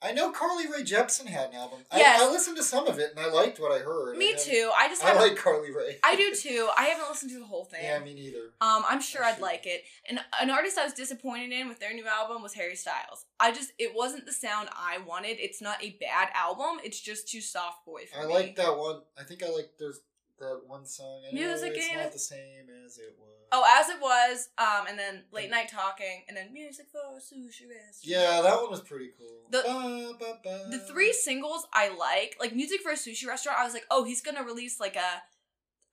I 0.01 0.11
know 0.11 0.31
Carly 0.31 0.65
Rae 0.67 0.83
Jepsen 0.83 1.25
had 1.27 1.49
an 1.49 1.55
album. 1.55 1.79
Yes. 1.95 2.21
I, 2.21 2.27
I 2.27 2.31
listened 2.31 2.57
to 2.57 2.63
some 2.63 2.87
of 2.87 2.99
it 2.99 3.11
and 3.15 3.19
I 3.25 3.29
liked 3.29 3.59
what 3.59 3.71
I 3.71 3.79
heard. 3.79 4.17
Me 4.17 4.33
I 4.33 4.37
too. 4.37 4.71
I 4.77 4.87
just 4.89 5.03
I 5.03 5.13
like 5.17 5.37
Carly 5.37 5.71
Rae. 5.71 5.97
I 6.03 6.15
do 6.15 6.33
too. 6.35 6.69
I 6.77 6.85
haven't 6.85 7.09
listened 7.09 7.31
to 7.31 7.39
the 7.39 7.45
whole 7.45 7.65
thing. 7.65 7.81
Yeah, 7.83 7.99
me 7.99 8.13
neither. 8.13 8.51
Um, 8.61 8.83
I'm 8.87 9.01
sure 9.01 9.23
I 9.23 9.31
I'd 9.37 9.41
like 9.41 9.65
it. 9.65 9.83
And 10.09 10.19
an 10.41 10.49
artist 10.49 10.77
I 10.77 10.83
was 10.83 10.93
disappointed 10.93 11.51
in 11.51 11.67
with 11.67 11.79
their 11.79 11.93
new 11.93 12.05
album 12.07 12.41
was 12.41 12.53
Harry 12.53 12.75
Styles. 12.75 13.25
I 13.39 13.51
just 13.51 13.71
it 13.77 13.93
wasn't 13.95 14.25
the 14.25 14.31
sound 14.31 14.69
I 14.73 14.99
wanted. 14.99 15.37
It's 15.39 15.61
not 15.61 15.83
a 15.83 15.97
bad 15.99 16.29
album. 16.33 16.79
It's 16.83 16.99
just 16.99 17.27
too 17.27 17.41
soft 17.41 17.85
boy 17.85 18.01
for 18.11 18.21
I 18.21 18.25
me. 18.27 18.33
like 18.33 18.55
that 18.55 18.77
one. 18.77 19.01
I 19.19 19.23
think 19.23 19.43
I 19.43 19.49
like 19.49 19.71
there's 19.79 19.99
that 20.39 20.61
one 20.67 20.85
song. 20.85 21.21
I 21.27 21.33
know 21.33 21.41
Music 21.41 21.73
it's 21.75 21.87
in 21.91 21.97
not 21.97 22.11
the 22.11 22.19
same 22.19 22.65
as 22.85 22.97
it 22.97 23.15
was. 23.19 23.27
Oh, 23.51 23.63
as 23.79 23.89
it 23.89 24.01
was, 24.01 24.49
um, 24.57 24.87
and 24.89 24.99
then 24.99 25.23
late 25.31 25.49
night 25.49 25.69
talking, 25.69 26.23
and 26.27 26.35
then 26.35 26.51
music 26.51 26.87
for 26.91 26.99
a 27.15 27.19
sushi 27.19 27.63
restaurant. 27.69 28.03
yeah, 28.03 28.41
that 28.41 28.61
one 28.61 28.69
was 28.69 28.81
pretty 28.81 29.11
cool. 29.17 29.45
The- 29.49 29.63
Ba, 29.63 30.15
ba, 30.19 30.39
ba. 30.43 30.65
The 30.69 30.79
three 30.79 31.13
singles 31.13 31.65
I 31.73 31.87
like, 31.95 32.35
like 32.41 32.53
music 32.53 32.81
for 32.81 32.91
a 32.91 32.95
sushi 32.95 33.25
restaurant. 33.25 33.57
I 33.59 33.63
was 33.63 33.73
like, 33.73 33.85
oh, 33.89 34.03
he's 34.03 34.21
gonna 34.21 34.43
release 34.43 34.81
like 34.81 34.97
a, 34.97 35.21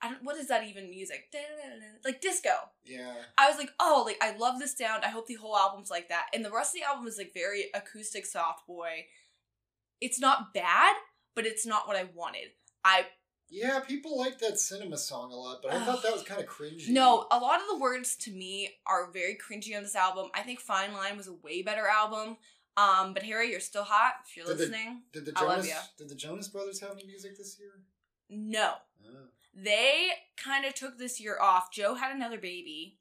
I 0.03 0.11
don't, 0.11 0.25
what 0.25 0.37
is 0.37 0.49
that 0.49 0.65
even 0.65 0.91
music? 0.91 1.33
Like 2.05 2.21
disco. 2.21 2.51
Yeah, 2.85 3.15
I 3.39 3.49
was 3.49 3.57
like, 3.57 3.71
oh, 3.79 4.03
like 4.05 4.19
I 4.21 4.37
love 4.37 4.59
this 4.59 4.77
sound. 4.77 5.05
I 5.05 5.09
hope 5.11 5.27
the 5.29 5.35
whole 5.35 5.57
album's 5.57 5.91
like 5.91 6.09
that. 6.09 6.27
And 6.35 6.45
the 6.45 6.51
rest 6.51 6.75
of 6.75 6.81
the 6.81 6.87
album 6.89 7.07
is 7.07 7.19
like 7.19 7.33
very 7.33 7.67
acoustic 7.73 8.27
soft 8.27 8.67
boy. 8.67 9.07
It's 10.01 10.19
not 10.19 10.53
bad, 10.53 10.97
but 11.37 11.47
it's 11.47 11.65
not 11.65 11.87
what 11.87 11.97
I 11.97 12.09
wanted. 12.15 12.49
I 12.85 13.07
yeah. 13.51 13.81
People 13.81 14.19
like 14.19 14.39
that 14.41 14.59
cinema 14.59 14.97
song 14.97 15.33
a 15.33 15.37
lot, 15.37 15.61
but 15.63 15.73
I 15.73 15.85
thought 15.85 16.03
that 16.03 16.13
was 16.13 16.23
kind 16.23 16.41
of 16.41 16.47
cringy. 16.49 16.89
no, 16.89 17.27
a 17.31 17.39
lot 17.39 17.61
of 17.61 17.67
the 17.71 17.79
words 17.79 18.17
to 18.17 18.31
me 18.31 18.71
are 18.87 19.11
very 19.13 19.37
cringy 19.37 19.77
on 19.77 19.83
this 19.83 19.95
album. 19.97 20.31
I 20.35 20.41
think 20.43 20.61
Fine 20.61 20.93
Line 20.93 21.17
was 21.17 21.29
a 21.29 21.33
way 21.35 21.63
better 21.63 21.87
album. 21.87 22.37
Um, 22.77 23.15
but 23.15 23.23
Harry, 23.23 23.51
you're 23.53 23.61
still 23.61 23.85
hot 23.85 24.15
if 24.27 24.37
you're 24.37 24.47
Did 24.47 24.57
the- 24.59 24.61
listening. 24.65 25.03
Did 25.13 25.27
the 25.27 25.33
I 25.37 25.45
love 25.45 25.65
Jonas. 25.65 25.89
Did 25.97 26.09
the 26.09 26.15
Jonas 26.17 26.49
Brothers 26.49 26.81
have 26.81 26.91
any 26.93 27.07
music 27.07 27.39
this 27.39 27.57
year? 27.61 27.71
No, 28.29 28.73
Oh, 29.07 29.11
they 29.55 30.09
kind 30.37 30.65
of 30.65 30.75
took 30.75 30.99
this 30.99 31.21
year 31.21 31.39
off. 31.41 31.71
Joe 31.73 31.95
had 31.95 32.15
another 32.17 32.39
baby. 32.39 32.99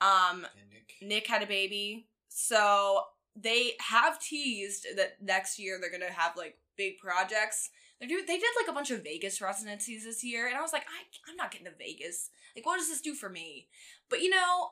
Um, 0.00 0.46
and 0.60 0.70
Nick. 0.70 0.92
Nick 1.02 1.26
had 1.26 1.42
a 1.42 1.46
baby. 1.46 2.06
So 2.28 3.00
they 3.34 3.72
have 3.80 4.20
teased 4.20 4.86
that 4.96 5.20
next 5.20 5.58
year 5.58 5.78
they're 5.80 5.90
gonna 5.90 6.12
have 6.12 6.36
like 6.36 6.58
big 6.76 6.98
projects. 6.98 7.70
They 8.00 8.06
do. 8.06 8.20
They 8.26 8.38
did 8.38 8.50
like 8.60 8.70
a 8.70 8.74
bunch 8.74 8.90
of 8.90 9.02
Vegas 9.02 9.40
residencies 9.40 10.04
this 10.04 10.22
year, 10.22 10.48
and 10.48 10.56
I 10.56 10.62
was 10.62 10.72
like, 10.72 10.82
I, 10.82 11.30
I'm 11.30 11.36
not 11.36 11.50
getting 11.50 11.66
to 11.66 11.72
Vegas. 11.78 12.30
Like, 12.54 12.66
what 12.66 12.78
does 12.78 12.88
this 12.88 13.00
do 13.00 13.14
for 13.14 13.28
me? 13.28 13.68
But 14.10 14.20
you 14.20 14.30
know, 14.30 14.70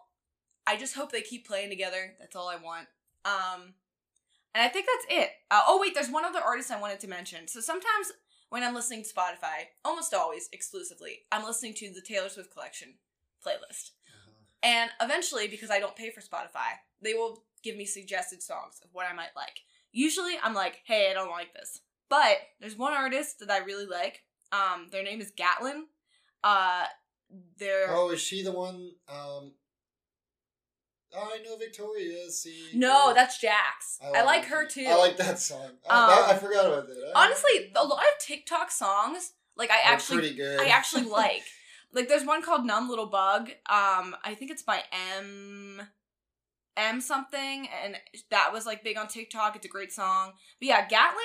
I 0.66 0.77
just 0.77 0.95
hope 0.95 1.12
they 1.12 1.22
keep 1.22 1.47
playing 1.47 1.70
together. 1.70 2.14
That's 2.18 2.37
all 2.37 2.49
I 2.49 2.57
want. 2.57 2.89
Um, 3.25 3.75
and 4.55 4.62
I 4.62 4.68
think 4.68 4.87
that's 4.87 5.20
it. 5.22 5.31
Uh, 5.51 5.62
oh 5.66 5.81
wait, 5.81 5.95
there's 5.95 6.11
one 6.11 6.25
other 6.25 6.41
artist 6.41 6.70
I 6.70 6.81
wanted 6.81 7.01
to 7.01 7.09
mention. 7.09 7.49
So 7.49 7.61
sometimes 7.61 8.12
when 8.51 8.62
I'm 8.62 8.75
listening 8.75 9.03
to 9.03 9.09
Spotify, 9.09 9.68
almost 9.85 10.14
always 10.14 10.49
exclusively, 10.53 11.22
I'm 11.33 11.45
listening 11.45 11.75
to 11.75 11.93
the 11.93 12.03
Taylor 12.03 12.29
Swift 12.29 12.53
collection 12.53 12.95
playlist. 13.45 13.91
Uh-huh. 14.09 14.31
And 14.62 14.91
eventually, 15.01 15.49
because 15.49 15.70
I 15.70 15.81
don't 15.81 15.97
pay 15.97 16.11
for 16.11 16.20
Spotify, 16.20 16.79
they 17.03 17.14
will 17.14 17.43
give 17.62 17.77
me 17.77 17.85
suggested 17.85 18.43
songs 18.43 18.81
of 18.85 18.91
what 18.93 19.07
I 19.11 19.14
might 19.14 19.35
like. 19.35 19.61
Usually, 19.93 20.35
I'm 20.43 20.55
like, 20.55 20.83
hey, 20.85 21.11
I 21.11 21.14
don't 21.14 21.31
like 21.31 21.53
this. 21.55 21.81
But 22.09 22.36
there's 22.61 22.76
one 22.76 22.92
artist 22.92 23.40
that 23.40 23.50
I 23.50 23.59
really 23.59 23.86
like. 23.86 24.22
Um, 24.52 24.88
their 24.90 25.02
name 25.02 25.20
is 25.20 25.32
Gatlin. 25.36 25.86
Uh, 26.42 26.84
they're 27.59 27.86
Oh, 27.88 28.11
is 28.11 28.20
she 28.20 28.42
the 28.42 28.52
one? 28.52 28.92
Um, 29.09 29.52
I 31.16 31.38
know 31.44 31.57
Victoria's 31.57 32.40
See, 32.40 32.70
no, 32.74 33.12
that's 33.14 33.38
Jax. 33.38 33.98
I, 34.02 34.11
love 34.11 34.26
like 34.26 34.44
her 34.46 34.66
too. 34.66 34.86
I 34.88 34.96
like 34.96 35.16
that 35.18 35.38
song. 35.38 35.70
Oh, 35.88 36.24
Um, 36.28 36.34
I 36.34 36.38
forgot 36.38 36.66
about 36.66 36.88
that. 36.88 37.12
Honestly, 37.14 37.72
a 37.74 37.84
lot 37.84 38.00
of 38.00 38.24
TikTok 38.24 38.70
songs, 38.70 39.32
like 39.57 39.70
I 39.70 39.80
actually. 39.84 40.40
I 40.42 40.66
actually 40.66 41.05
like. 41.11 41.42
Like, 41.92 42.09
there's 42.09 42.24
one 42.26 42.42
called 42.42 42.66
"Numb 42.66 42.90
Little 42.90 43.07
Bug." 43.07 43.50
Um, 43.70 44.16
I 44.24 44.34
think 44.36 44.50
it's 44.50 44.64
by 44.64 44.82
M. 45.16 45.80
M 46.76 47.00
something, 47.00 47.68
and 47.84 47.96
that 48.30 48.52
was 48.52 48.66
like 48.66 48.82
big 48.82 48.98
on 48.98 49.07
TikTok. 49.07 49.55
It's 49.55 49.64
a 49.66 49.68
great 49.68 49.92
song. 49.92 50.32
But 50.61 50.68
yeah, 50.68 50.88
Gatlin. 50.88 51.20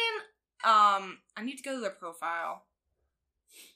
Um, 0.63 1.19
I 1.37 1.43
need 1.43 1.57
to 1.57 1.63
go 1.63 1.75
to 1.75 1.81
their 1.81 1.89
profile. 1.89 2.63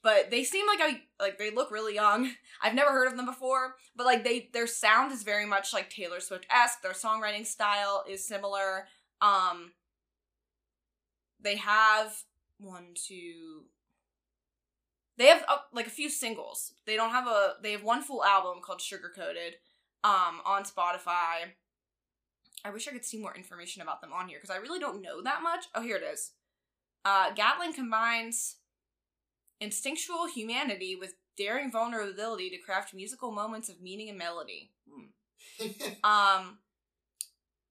But 0.01 0.29
they 0.29 0.43
seem 0.43 0.67
like 0.67 0.79
I 0.81 1.01
like 1.19 1.37
they 1.37 1.49
look 1.49 1.71
really 1.71 1.95
young. 1.95 2.31
I've 2.61 2.75
never 2.75 2.91
heard 2.91 3.07
of 3.07 3.17
them 3.17 3.25
before, 3.25 3.75
but 3.95 4.05
like 4.05 4.23
they 4.23 4.49
their 4.53 4.67
sound 4.67 5.11
is 5.11 5.23
very 5.23 5.45
much 5.45 5.73
like 5.73 5.89
Taylor 5.89 6.19
Swift 6.19 6.45
esque. 6.49 6.81
Their 6.81 6.91
songwriting 6.91 7.45
style 7.45 8.03
is 8.07 8.25
similar. 8.25 8.87
Um, 9.21 9.71
they 11.41 11.57
have 11.57 12.15
one, 12.59 12.93
two. 12.95 13.63
They 15.17 15.27
have 15.27 15.43
uh, 15.47 15.57
like 15.73 15.87
a 15.87 15.91
few 15.91 16.09
singles. 16.09 16.73
They 16.85 16.95
don't 16.95 17.11
have 17.11 17.27
a. 17.27 17.55
They 17.61 17.71
have 17.71 17.83
one 17.83 18.03
full 18.03 18.23
album 18.23 18.61
called 18.61 18.81
Sugar 18.81 19.11
Coated, 19.15 19.55
um, 20.03 20.41
on 20.45 20.63
Spotify. 20.63 21.53
I 22.65 22.69
wish 22.71 22.87
I 22.87 22.91
could 22.91 23.05
see 23.05 23.17
more 23.17 23.35
information 23.35 23.81
about 23.81 24.01
them 24.01 24.13
on 24.13 24.27
here 24.27 24.37
because 24.37 24.55
I 24.55 24.59
really 24.59 24.79
don't 24.79 25.01
know 25.01 25.21
that 25.21 25.43
much. 25.43 25.65
Oh, 25.75 25.81
here 25.81 25.97
it 25.97 26.03
is. 26.03 26.31
Uh, 27.05 27.31
Gatlin 27.33 27.73
combines 27.73 28.57
instinctual 29.59 30.27
humanity 30.27 30.95
with 30.95 31.13
daring 31.37 31.71
vulnerability 31.71 32.49
to 32.49 32.57
craft 32.57 32.93
musical 32.93 33.31
moments 33.31 33.69
of 33.69 33.81
meaning 33.81 34.09
and 34.09 34.17
melody. 34.17 34.71
Hmm. 34.89 35.07
Um, 36.03 36.57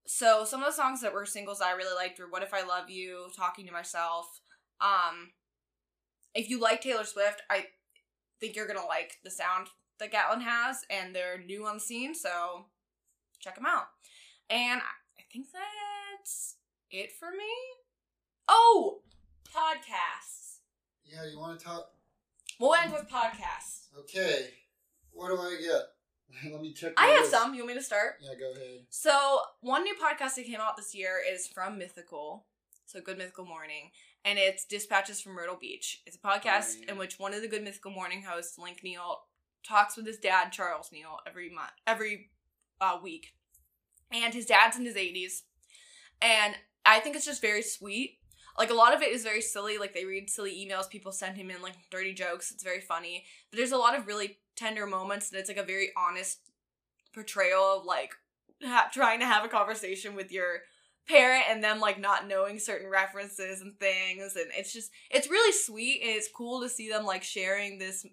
so 0.07 0.45
some 0.45 0.63
of 0.63 0.67
the 0.67 0.77
songs 0.77 1.01
that 1.01 1.15
were 1.15 1.27
singles 1.27 1.59
that 1.59 1.69
I 1.69 1.73
really 1.73 1.95
liked 1.95 2.19
were 2.19 2.29
"What 2.29 2.43
If 2.43 2.55
I 2.55 2.63
Love 2.63 2.91
You," 2.91 3.29
"Talking 3.37 3.67
to 3.67 3.73
Myself." 3.73 4.41
Um, 4.81 5.33
if 6.35 6.49
you 6.51 6.61
like 6.61 6.81
Taylor 6.81 7.05
Swift, 7.05 7.43
I 7.51 7.67
think 8.41 8.57
you're 8.57 8.67
gonna 8.67 8.87
like 8.87 9.19
the 9.25 9.31
sound 9.31 9.69
that 9.99 10.13
Gatlin 10.13 10.43
has, 10.43 10.85
and 10.91 11.15
they're 11.15 11.39
new 11.39 11.67
on 11.67 11.75
the 11.75 11.81
scene, 11.81 12.15
so 12.15 12.67
check 13.41 13.55
them 13.55 13.67
out. 13.67 13.87
And 14.51 14.81
I 14.81 14.93
I 15.19 15.23
think 15.33 15.47
that's 15.53 16.57
it 16.91 17.11
for 17.19 17.31
me. 17.31 17.53
Oh, 18.49 19.02
podcasts. 19.55 20.59
yeah, 21.05 21.25
you 21.31 21.39
want 21.39 21.59
to 21.59 21.65
talk? 21.65 21.91
We'll 22.61 22.75
end 22.75 22.93
with 22.93 23.09
podcasts. 23.09 23.87
Okay. 23.99 24.49
What 25.11 25.29
do 25.29 25.37
I 25.41 25.57
get? 25.61 26.51
Let 26.53 26.63
me 26.63 26.73
check. 26.73 26.93
I 26.97 27.09
have 27.09 27.21
list. 27.21 27.33
some. 27.33 27.55
You 27.55 27.61
want 27.63 27.69
me 27.75 27.81
to 27.81 27.85
start? 27.85 28.15
Yeah, 28.21 28.31
go 28.39 28.53
ahead. 28.53 28.81
So, 28.91 29.41
one 29.61 29.83
new 29.85 29.95
podcast 29.95 30.37
that 30.37 30.47
came 30.47 30.61
out 30.61 30.77
this 30.77 30.95
year 30.95 31.17
is 31.31 31.47
from 31.47 31.79
Mythical. 31.79 32.47
So, 32.87 33.01
Good 33.01 33.19
Mythical 33.19 33.45
Morning. 33.45 33.91
And 34.25 34.39
it's 34.39 34.65
Dispatches 34.65 35.21
from 35.21 35.33
Myrtle 35.33 35.59
Beach. 35.61 36.01
It's 36.07 36.17
a 36.17 36.21
podcast 36.21 36.77
Oh, 36.77 36.83
yeah. 36.87 36.93
in 36.93 36.99
which 36.99 37.19
one 37.19 37.35
of 37.35 37.43
the 37.43 37.49
Good 37.49 37.65
Mythical 37.65 37.91
Morning 37.91 38.23
hosts, 38.23 38.57
Link 38.57 38.83
Neal, 38.85 39.23
talks 39.67 39.97
with 39.97 40.07
his 40.07 40.19
dad, 40.19 40.53
Charles 40.53 40.91
Neal, 40.93 41.19
every 41.27 41.51
month, 41.51 41.73
every 41.87 42.31
uh, 42.81 42.99
week. 43.03 43.35
And 44.13 44.33
his 44.33 44.47
dad's 44.47 44.77
in 44.79 44.85
his 44.85 44.95
80s. 44.95 45.43
And 46.23 46.55
I 46.87 47.01
think 47.01 47.17
it's 47.17 47.25
just 47.27 47.43
very 47.43 47.63
sweet. 47.63 48.19
Like, 48.59 48.71
a 48.71 48.75
lot 48.75 48.95
of 48.95 49.03
it 49.03 49.13
is 49.13 49.25
very 49.25 49.41
silly. 49.41 49.79
Like, 49.79 49.95
they 49.95 50.05
read 50.05 50.31
silly 50.31 50.53
emails 50.53 50.89
people 50.89 51.13
send 51.13 51.37
him 51.37 51.51
in, 51.51 51.63
like, 51.63 51.75
dirty 51.91 52.13
jokes. 52.13 52.51
It's 52.51 52.65
very 52.65 52.81
funny. 52.81 53.25
But 53.51 53.59
there's 53.59 53.73
a 53.73 53.79
lot 53.79 53.97
of 53.97 54.07
really 54.07 54.39
tender 54.57 54.87
moments, 54.87 55.31
and 55.31 55.39
it's, 55.39 55.49
like, 55.49 55.59
a 55.59 55.63
very 55.63 55.91
honest 55.97 56.39
portrayal 57.15 57.79
of, 57.81 57.85
like, 57.85 58.13
ha- 58.63 58.91
trying 58.93 59.21
to 59.21 59.27
have 59.27 59.45
a 59.45 59.49
conversation 59.49 60.15
with 60.15 60.33
your 60.33 60.61
parent 61.09 61.45
and 61.49 61.65
them 61.65 61.81
like 61.81 61.99
not 61.99 62.29
knowing 62.29 62.59
certain 62.59 62.89
references 62.89 63.61
and 63.61 63.77
things 63.81 64.37
and 64.37 64.47
it's 64.57 64.73
just 64.73 64.91
it's 65.11 65.29
really 65.29 65.53
sweet 65.53 66.01
and 66.01 66.11
it's 66.11 66.29
cool 66.29 66.61
to 66.61 66.69
see 66.69 66.89
them 66.89 67.05
like 67.05 67.25
sharing 67.25 67.77
this 67.79 68.07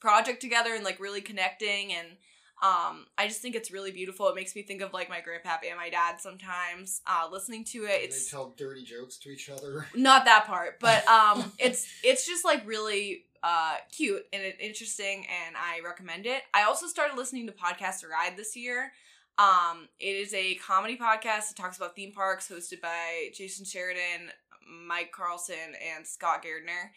project 0.00 0.40
together 0.40 0.74
and 0.74 0.84
like 0.84 1.00
really 1.00 1.20
connecting 1.20 1.92
and 1.92 2.06
um 2.60 3.06
i 3.16 3.28
just 3.28 3.40
think 3.40 3.54
it's 3.54 3.70
really 3.70 3.92
beautiful. 3.92 4.28
It 4.28 4.34
makes 4.34 4.56
me 4.56 4.62
think 4.62 4.82
of 4.82 4.92
like 4.92 5.08
my 5.08 5.18
grandpappy 5.18 5.68
and 5.68 5.76
my 5.76 5.90
dad 5.90 6.20
sometimes 6.20 7.00
uh 7.06 7.28
listening 7.30 7.64
to 7.66 7.84
it. 7.84 8.00
It's 8.02 8.24
they 8.24 8.30
tell 8.36 8.54
dirty 8.56 8.82
jokes 8.82 9.16
to 9.18 9.30
each 9.30 9.48
other. 9.48 9.86
not 9.94 10.24
that 10.24 10.46
part 10.46 10.80
but 10.80 11.06
um 11.08 11.52
it's 11.58 11.86
it's 12.02 12.26
just 12.26 12.44
like 12.44 12.66
really 12.66 13.24
uh 13.42 13.76
cute 13.92 14.22
and 14.32 14.42
interesting 14.58 15.26
and 15.46 15.56
i 15.56 15.80
recommend 15.86 16.26
it. 16.26 16.42
I 16.52 16.64
also 16.64 16.86
started 16.86 17.16
listening 17.16 17.46
to 17.46 17.52
podcast 17.52 18.02
ride 18.08 18.36
this 18.36 18.56
year. 18.56 18.92
Um 19.38 19.88
it 20.00 20.16
is 20.16 20.34
a 20.34 20.56
comedy 20.56 20.96
podcast 20.96 21.48
that 21.48 21.54
talks 21.56 21.76
about 21.76 21.94
theme 21.94 22.12
parks 22.12 22.48
hosted 22.48 22.80
by 22.80 23.28
jason 23.34 23.64
sheridan 23.64 24.30
mike 24.86 25.12
carlson 25.12 25.74
and 25.94 26.04
scott 26.06 26.44
gairdner 26.44 26.90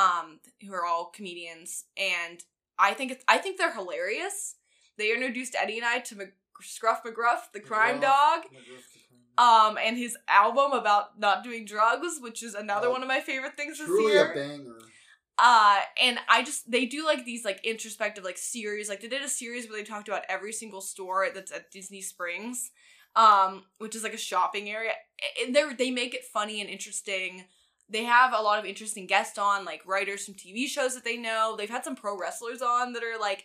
um 0.00 0.38
who 0.64 0.72
are 0.72 0.86
all 0.86 1.06
comedians. 1.06 1.84
And 1.96 2.40
i 2.78 2.94
think 2.94 3.10
it's 3.10 3.24
i 3.26 3.38
think 3.38 3.58
they're 3.58 3.74
hilarious 3.74 4.54
they 4.98 5.12
introduced 5.14 5.54
eddie 5.60 5.78
and 5.78 5.86
i 5.86 5.98
to 6.00 6.14
Mc- 6.16 6.34
scruff 6.60 7.02
mcgruff 7.04 7.50
the 7.54 7.60
crime 7.60 7.96
McGruff. 7.98 8.02
dog 8.02 8.40
McGruff 9.38 9.70
um 9.70 9.78
and 9.82 9.96
his 9.96 10.16
album 10.28 10.72
about 10.72 11.18
not 11.18 11.44
doing 11.44 11.64
drugs 11.64 12.18
which 12.20 12.42
is 12.42 12.54
another 12.54 12.88
Oh, 12.88 12.92
one 12.92 13.02
of 13.02 13.08
my 13.08 13.20
favorite 13.20 13.54
things 13.56 13.78
this 13.78 13.86
Truly 13.86 14.12
year 14.12 14.32
a 14.32 14.34
banger. 14.34 14.78
uh 15.38 15.78
and 16.02 16.18
i 16.28 16.42
just 16.42 16.68
they 16.70 16.84
do 16.86 17.04
like 17.06 17.24
these 17.24 17.44
like 17.44 17.64
introspective 17.64 18.24
like 18.24 18.36
series 18.38 18.88
like 18.88 19.00
they 19.00 19.08
did 19.08 19.22
a 19.22 19.28
series 19.28 19.68
where 19.68 19.78
they 19.78 19.84
talked 19.84 20.08
about 20.08 20.24
every 20.28 20.52
single 20.52 20.80
store 20.80 21.28
that's 21.34 21.52
at 21.52 21.70
disney 21.70 22.02
springs 22.02 22.70
um, 23.16 23.64
which 23.78 23.96
is 23.96 24.04
like 24.04 24.14
a 24.14 24.18
shopping 24.18 24.70
area. 24.70 24.92
And 25.44 25.56
they 25.56 25.64
they 25.76 25.90
make 25.90 26.14
it 26.14 26.24
funny 26.32 26.60
and 26.60 26.70
interesting. 26.70 27.46
They 27.88 28.04
have 28.04 28.32
a 28.32 28.40
lot 28.42 28.60
of 28.60 28.64
interesting 28.64 29.08
guests 29.08 29.38
on, 29.38 29.64
like 29.64 29.82
writers 29.84 30.24
from 30.24 30.34
TV 30.34 30.68
shows 30.68 30.94
that 30.94 31.04
they 31.04 31.16
know. 31.16 31.56
They've 31.58 31.70
had 31.70 31.84
some 31.84 31.96
pro 31.96 32.16
wrestlers 32.16 32.62
on 32.62 32.92
that 32.92 33.02
are 33.02 33.18
like 33.18 33.44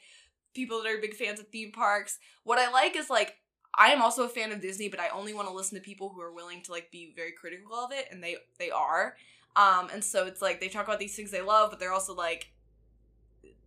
people 0.53 0.81
that 0.81 0.91
are 0.91 0.97
big 0.99 1.15
fans 1.15 1.39
of 1.39 1.47
theme 1.47 1.71
parks. 1.71 2.19
What 2.43 2.59
I 2.59 2.71
like 2.71 2.95
is 2.95 3.09
like 3.09 3.37
I 3.75 3.87
am 3.87 4.01
also 4.01 4.23
a 4.23 4.29
fan 4.29 4.51
of 4.51 4.61
Disney, 4.61 4.87
but 4.87 4.99
I 4.99 5.09
only 5.09 5.33
want 5.33 5.47
to 5.47 5.53
listen 5.53 5.77
to 5.77 5.83
people 5.83 6.09
who 6.09 6.21
are 6.21 6.31
willing 6.31 6.61
to 6.63 6.71
like 6.71 6.91
be 6.91 7.13
very 7.15 7.31
critical 7.31 7.75
of 7.75 7.91
it, 7.91 8.07
and 8.11 8.23
they 8.23 8.37
they 8.59 8.69
are. 8.69 9.15
Um, 9.55 9.89
and 9.93 10.03
so 10.03 10.25
it's 10.25 10.41
like 10.41 10.59
they 10.59 10.67
talk 10.67 10.87
about 10.87 10.99
these 10.99 11.15
things 11.15 11.31
they 11.31 11.41
love, 11.41 11.69
but 11.69 11.79
they're 11.79 11.93
also 11.93 12.13
like, 12.15 12.51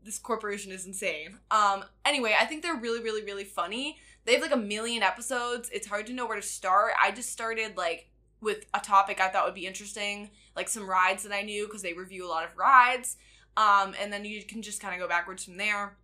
this 0.05 0.19
corporation 0.19 0.73
is 0.73 0.87
insane. 0.87 1.39
Um, 1.51 1.85
anyway, 2.05 2.35
I 2.39 2.45
think 2.45 2.63
they're 2.63 2.77
really, 2.77 3.03
really, 3.03 3.23
really 3.23 3.45
funny. 3.45 3.99
They 4.25 4.33
have 4.33 4.43
like 4.43 4.53
a 4.53 4.57
million 4.57 5.03
episodes. 5.03 5.71
It's 5.73 5.87
hard 5.87 6.07
to 6.09 6.13
know 6.13 6.27
where 6.27 6.37
to 6.37 6.43
start. 6.43 6.95
I 7.01 7.13
just 7.13 7.31
started 7.31 7.77
like 7.77 8.09
with 8.41 8.67
a 8.75 8.81
topic 8.81 9.21
I 9.21 9.29
thought 9.29 9.45
would 9.47 9.55
be 9.55 9.67
interesting, 9.67 10.31
like 10.55 10.69
some 10.69 10.89
rides 10.89 11.23
that 11.23 11.33
I 11.33 11.43
knew 11.43 11.67
because 11.67 11.83
they 11.83 11.93
review 11.93 12.27
a 12.27 12.31
lot 12.31 12.45
of 12.45 12.57
rides. 12.57 13.17
Um, 13.57 13.95
and 14.01 14.13
then 14.13 14.25
you 14.25 14.43
can 14.43 14.63
just 14.63 14.81
kind 14.81 14.95
of 14.95 15.01
go 15.01 15.09
backwards 15.09 15.45
from 15.45 15.57
there. 15.57 15.97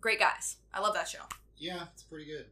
Great 0.00 0.20
guys. 0.20 0.56
I 0.72 0.80
love 0.80 0.94
that 0.94 1.08
show. 1.08 1.22
Yeah, 1.56 1.84
it's 1.92 2.02
pretty 2.04 2.26
good. 2.26 2.46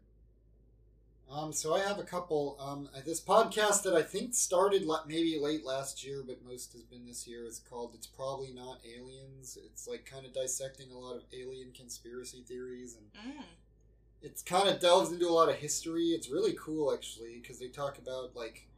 Um, 1.31 1.53
so 1.53 1.75
I 1.75 1.81
have 1.81 1.99
a 1.99 2.05
couple. 2.05 2.57
Um, 2.61 2.89
uh, 2.97 3.01
this 3.05 3.21
podcast 3.21 3.83
that 3.83 3.95
I 3.95 4.03
think 4.03 4.35
started 4.35 4.87
maybe 5.09 5.39
late 5.41 5.65
last 5.65 6.05
year, 6.05 6.23
but 6.27 6.45
most 6.45 6.73
has 6.73 6.83
been 6.83 7.05
this 7.07 7.27
year. 7.27 7.45
Is 7.45 7.61
called 7.69 7.93
"It's 7.95 8.07
Probably 8.07 8.53
Not 8.53 8.79
Aliens." 8.85 9.59
It's 9.65 9.89
like 9.89 10.05
kind 10.07 10.25
of 10.25 10.33
dissecting 10.33 10.93
a 10.93 10.99
lot 10.99 11.17
of 11.17 11.23
alien 11.33 11.73
conspiracy 11.73 12.43
theories, 12.47 12.97
and 12.97 13.35
Mm. 13.39 13.43
it's 14.23 14.41
kind 14.43 14.69
of 14.69 14.79
delves 14.79 15.11
into 15.11 15.27
a 15.29 15.31
lot 15.35 15.49
of 15.49 15.57
history. 15.57 16.11
It's 16.11 16.31
really 16.31 16.53
cool 16.59 16.93
actually 16.95 17.41
because 17.41 17.59
they 17.59 17.69
talk 17.69 17.99
about 17.99 18.37
like 18.37 18.69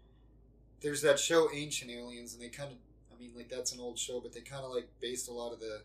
there's 0.81 1.03
that 1.03 1.19
show 1.19 1.51
Ancient 1.53 1.91
Aliens, 1.91 2.33
and 2.33 2.43
they 2.43 2.49
kind 2.49 2.73
of 2.73 2.79
I 3.14 3.21
mean 3.21 3.33
like 3.37 3.51
that's 3.51 3.73
an 3.73 3.81
old 3.81 3.99
show, 3.99 4.21
but 4.21 4.33
they 4.33 4.41
kind 4.41 4.64
of 4.64 4.71
like 4.71 4.89
based 5.01 5.29
a 5.29 5.33
lot 5.33 5.53
of 5.53 5.61
the 5.61 5.83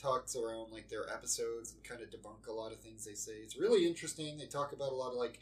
talks 0.00 0.36
around 0.36 0.72
like 0.72 0.88
their 0.88 1.08
episodes 1.12 1.72
and 1.72 1.84
kind 1.84 2.00
of 2.02 2.10
debunk 2.10 2.48
a 2.48 2.52
lot 2.52 2.72
of 2.72 2.80
things 2.80 3.04
they 3.04 3.14
say. 3.14 3.32
It's 3.42 3.56
really 3.56 3.86
interesting. 3.86 4.38
They 4.38 4.46
talk 4.46 4.72
about 4.72 4.92
a 4.92 4.94
lot 4.94 5.10
of 5.12 5.18
like 5.18 5.38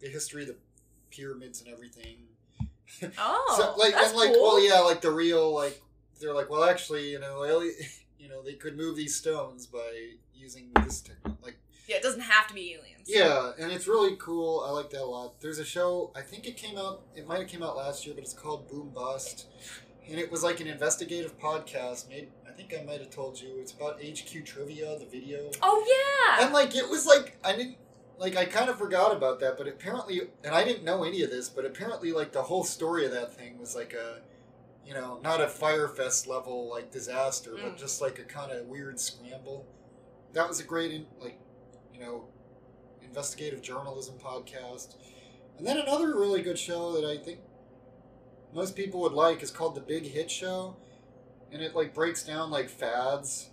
the 0.00 0.08
history 0.08 0.42
of 0.42 0.48
the 0.48 0.56
pyramids 1.10 1.62
and 1.62 1.72
everything. 1.72 2.16
Oh, 3.18 3.54
so, 3.56 3.82
like 3.82 3.94
that's 3.94 4.10
and 4.10 4.18
like 4.18 4.34
cool. 4.34 4.42
well 4.42 4.64
yeah, 4.64 4.78
like 4.80 5.00
the 5.00 5.10
real 5.10 5.52
like 5.52 5.80
they're 6.20 6.34
like 6.34 6.50
well 6.50 6.64
actually 6.64 7.10
you 7.10 7.18
know 7.18 7.42
alien, 7.42 7.74
you 8.18 8.28
know 8.28 8.42
they 8.42 8.52
could 8.52 8.76
move 8.76 8.94
these 8.94 9.16
stones 9.16 9.66
by 9.66 10.10
using 10.34 10.70
this 10.84 11.00
technique 11.00 11.34
like 11.42 11.56
yeah, 11.88 11.96
it 11.96 12.02
doesn't 12.02 12.20
have 12.20 12.46
to 12.48 12.54
be 12.54 12.74
aliens. 12.74 13.06
yeah, 13.06 13.52
and 13.58 13.72
it's 13.72 13.88
really 13.88 14.16
cool. 14.16 14.64
I 14.66 14.70
like 14.70 14.90
that 14.90 15.02
a 15.02 15.04
lot. 15.04 15.40
There's 15.40 15.58
a 15.58 15.64
show. 15.64 16.12
I 16.14 16.20
think 16.20 16.46
it 16.46 16.56
came 16.56 16.78
out. 16.78 17.02
It 17.16 17.26
might 17.26 17.40
have 17.40 17.48
came 17.48 17.62
out 17.62 17.76
last 17.76 18.06
year, 18.06 18.14
but 18.14 18.22
it's 18.22 18.34
called 18.34 18.68
Boom 18.68 18.90
Bust, 18.94 19.46
and 20.08 20.18
it 20.18 20.30
was 20.30 20.42
like 20.42 20.60
an 20.60 20.66
investigative 20.66 21.38
podcast. 21.38 22.08
Made. 22.08 22.28
I 22.54 22.56
think 22.56 22.74
I 22.80 22.84
might 22.84 23.00
have 23.00 23.10
told 23.10 23.40
you. 23.40 23.56
It's 23.58 23.72
about 23.72 24.00
HQ 24.00 24.44
Trivia, 24.44 24.96
the 24.98 25.06
video. 25.06 25.50
Oh 25.60 25.84
yeah. 26.38 26.44
And 26.44 26.54
like 26.54 26.76
it 26.76 26.88
was 26.88 27.04
like 27.04 27.36
I 27.44 27.56
didn't 27.56 27.76
like 28.16 28.36
I 28.36 28.44
kind 28.44 28.70
of 28.70 28.78
forgot 28.78 29.14
about 29.16 29.40
that, 29.40 29.58
but 29.58 29.66
apparently, 29.66 30.20
and 30.44 30.54
I 30.54 30.62
didn't 30.64 30.84
know 30.84 31.02
any 31.02 31.22
of 31.22 31.30
this, 31.30 31.48
but 31.48 31.64
apparently, 31.64 32.12
like 32.12 32.30
the 32.32 32.42
whole 32.44 32.62
story 32.62 33.04
of 33.06 33.10
that 33.12 33.34
thing 33.36 33.58
was 33.58 33.74
like 33.74 33.92
a, 33.92 34.20
you 34.86 34.94
know, 34.94 35.18
not 35.24 35.40
a 35.40 35.48
Fyre 35.48 35.88
Fest 35.88 36.28
level 36.28 36.70
like 36.70 36.92
disaster, 36.92 37.52
but 37.60 37.74
Mm. 37.74 37.78
just 37.78 38.00
like 38.00 38.20
a 38.20 38.24
kind 38.24 38.52
of 38.52 38.66
weird 38.66 39.00
scramble. 39.00 39.66
That 40.32 40.48
was 40.48 40.60
a 40.60 40.64
great, 40.64 40.92
in, 40.92 41.06
like, 41.20 41.38
you 41.92 41.98
know, 42.00 42.24
investigative 43.02 43.62
journalism 43.62 44.14
podcast. 44.18 44.94
And 45.58 45.66
then 45.66 45.78
another 45.78 46.08
really 46.16 46.42
good 46.42 46.58
show 46.58 46.92
that 46.92 47.04
I 47.04 47.16
think 47.16 47.40
most 48.52 48.76
people 48.76 49.00
would 49.00 49.12
like 49.12 49.42
is 49.42 49.50
called 49.50 49.74
The 49.74 49.80
Big 49.80 50.04
Hit 50.04 50.30
Show, 50.30 50.76
and 51.54 51.62
it 51.62 51.74
like 51.74 51.94
breaks 51.94 52.22
down 52.24 52.50
like 52.50 52.68
fads. 52.68 53.50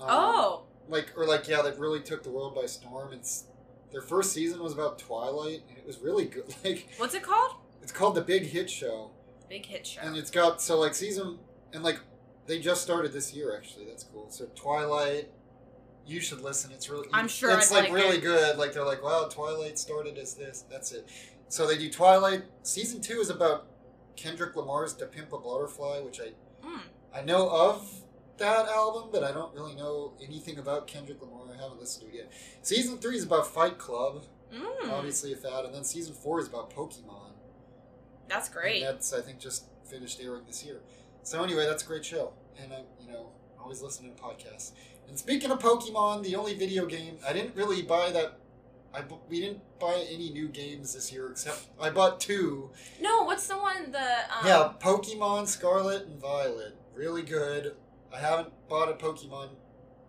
Um, 0.00 0.08
oh. 0.10 0.62
like 0.88 1.12
or 1.16 1.26
like 1.26 1.46
yeah 1.48 1.60
that 1.62 1.78
really 1.78 2.00
took 2.00 2.22
the 2.24 2.30
world 2.30 2.54
by 2.54 2.66
storm 2.66 3.12
it's 3.12 3.44
their 3.92 4.02
first 4.02 4.32
season 4.32 4.60
was 4.62 4.72
about 4.72 4.98
twilight 4.98 5.62
and 5.68 5.78
it 5.78 5.86
was 5.86 5.98
really 5.98 6.24
good 6.24 6.52
like 6.64 6.88
What's 6.96 7.14
it 7.14 7.22
called? 7.22 7.52
it's 7.82 7.92
called 7.92 8.16
the 8.16 8.20
big 8.20 8.42
hit 8.44 8.68
show 8.68 9.10
Big 9.48 9.66
hit 9.66 9.86
show. 9.86 10.00
and 10.02 10.16
it's 10.16 10.30
got 10.32 10.60
so 10.60 10.80
like 10.80 10.94
season 10.94 11.38
and 11.72 11.84
like 11.84 12.00
they 12.46 12.58
just 12.58 12.82
started 12.82 13.12
this 13.12 13.32
year 13.32 13.56
actually 13.56 13.84
that's 13.84 14.02
cool 14.04 14.28
so 14.30 14.46
twilight 14.56 15.30
you 16.06 16.20
should 16.20 16.40
listen 16.40 16.72
it's 16.72 16.90
really 16.90 17.06
I'm 17.12 17.28
sure 17.28 17.56
it's 17.56 17.70
like, 17.70 17.84
like 17.84 17.92
really 17.92 18.16
it. 18.16 18.22
good 18.22 18.58
like 18.58 18.72
they're 18.72 18.84
like 18.84 19.02
wow 19.02 19.28
twilight 19.30 19.78
started 19.78 20.18
as 20.18 20.34
this 20.34 20.64
that's 20.68 20.90
it 20.92 21.08
so 21.48 21.66
they 21.68 21.78
do 21.78 21.88
twilight 21.88 22.42
season 22.64 23.00
two 23.00 23.20
is 23.20 23.30
about 23.30 23.66
kendrick 24.16 24.56
lamar's 24.56 24.92
to 24.94 25.06
pimp 25.06 25.32
a 25.32 25.38
butterfly 25.38 26.00
which 26.00 26.20
i 26.20 26.30
Mm. 26.66 26.80
I 27.14 27.22
know 27.22 27.48
of 27.48 27.88
that 28.38 28.66
album, 28.68 29.10
but 29.12 29.22
I 29.22 29.32
don't 29.32 29.54
really 29.54 29.74
know 29.74 30.14
anything 30.22 30.58
about 30.58 30.86
Kendrick 30.86 31.20
Lamar. 31.22 31.46
I 31.56 31.62
haven't 31.62 31.80
listened 31.80 32.10
to 32.10 32.14
it 32.16 32.18
yet. 32.24 32.32
Season 32.62 32.98
three 32.98 33.16
is 33.16 33.24
about 33.24 33.46
Fight 33.46 33.78
Club, 33.78 34.24
Mm. 34.52 34.90
obviously 34.92 35.32
a 35.32 35.36
fad, 35.36 35.64
and 35.64 35.74
then 35.74 35.84
season 35.84 36.14
four 36.14 36.40
is 36.40 36.46
about 36.48 36.70
Pokemon. 36.74 37.32
That's 38.28 38.48
And 38.48 38.56
great. 38.56 38.82
that's 38.82 39.12
I 39.12 39.20
think 39.20 39.38
just 39.38 39.64
finished 39.84 40.20
airing 40.20 40.44
this 40.46 40.64
year. 40.64 40.82
So 41.22 41.42
anyway, 41.42 41.66
that's 41.66 41.82
a 41.82 41.86
great 41.86 42.04
show, 42.04 42.32
and 42.58 42.72
I 42.72 42.84
you 43.00 43.10
know 43.10 43.30
always 43.60 43.82
listen 43.82 44.14
to 44.14 44.22
podcasts. 44.22 44.72
And 45.08 45.18
speaking 45.18 45.50
of 45.50 45.58
Pokemon, 45.58 46.22
the 46.22 46.36
only 46.36 46.54
video 46.54 46.86
game 46.86 47.18
I 47.26 47.32
didn't 47.32 47.54
really 47.56 47.82
buy 47.82 48.10
that. 48.12 48.38
I 48.92 49.02
we 49.28 49.40
didn't 49.40 49.60
buy 49.80 50.06
any 50.08 50.30
new 50.30 50.48
games 50.48 50.94
this 50.94 51.12
year 51.12 51.30
except 51.30 51.66
I 51.80 51.90
bought 51.90 52.20
two. 52.20 52.70
No, 53.00 53.22
what's 53.24 53.46
the 53.48 53.56
one 53.58 53.90
the 53.90 53.98
um, 54.38 54.46
Yeah, 54.46 54.72
Pokemon 54.80 55.48
Scarlet 55.48 56.06
and 56.06 56.20
Violet. 56.20 56.76
Really 56.94 57.22
good. 57.22 57.74
I 58.12 58.18
haven't 58.18 58.52
bought 58.68 58.88
a 58.88 58.92
Pokemon 58.94 59.48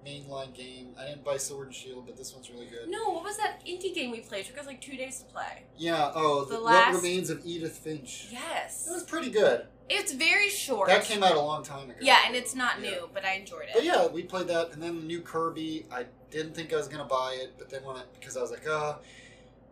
mainline 0.05 0.53
game. 0.53 0.89
I 0.99 1.05
didn't 1.05 1.23
buy 1.23 1.37
Sword 1.37 1.67
and 1.67 1.75
Shield, 1.75 2.05
but 2.05 2.15
this 2.15 2.33
one's 2.33 2.51
really 2.51 2.67
good. 2.67 2.87
No, 2.89 3.09
what 3.09 3.23
was 3.23 3.37
that 3.37 3.61
indie 3.67 3.93
game 3.93 4.11
we 4.11 4.19
played? 4.19 4.41
It 4.45 4.49
took 4.49 4.59
us 4.59 4.67
like 4.67 4.79
two 4.79 4.95
days 4.95 5.19
to 5.19 5.25
play. 5.25 5.63
Yeah, 5.77 6.11
oh, 6.13 6.45
The 6.45 6.55
the 6.57 6.61
last- 6.61 6.93
What 6.93 7.01
Remains 7.03 7.29
of 7.31 7.43
Edith 7.43 7.77
Finch. 7.79 8.27
Yes. 8.31 8.87
It 8.87 8.91
was 8.91 9.03
pretty 9.03 9.31
good. 9.31 9.65
It's 9.89 10.13
very 10.13 10.49
short. 10.49 10.87
That 10.89 11.03
came 11.03 11.23
out 11.23 11.35
a 11.35 11.39
long 11.41 11.63
time 11.63 11.89
ago. 11.89 11.99
Yeah, 12.01 12.19
and 12.27 12.35
it's 12.35 12.53
not 12.55 12.79
Yeah. 12.81 12.91
new, 12.91 13.09
but 13.13 13.25
I 13.25 13.33
enjoyed 13.33 13.63
it. 13.63 13.71
But 13.73 13.83
yeah, 13.83 14.05
we 14.07 14.23
played 14.23 14.47
that, 14.47 14.71
and 14.73 14.81
then 14.81 14.99
the 14.99 15.05
new 15.05 15.21
Kirby. 15.21 15.87
I 15.91 16.05
didn't 16.29 16.53
think 16.55 16.71
I 16.73 16.75
was 16.77 16.87
gonna 16.87 17.05
buy 17.05 17.37
it, 17.41 17.53
but 17.57 17.69
then 17.69 17.83
when 17.83 17.95
I 17.95 18.03
because 18.19 18.37
I 18.37 18.41
was 18.41 18.51
like, 18.51 18.67
uh, 18.67 18.95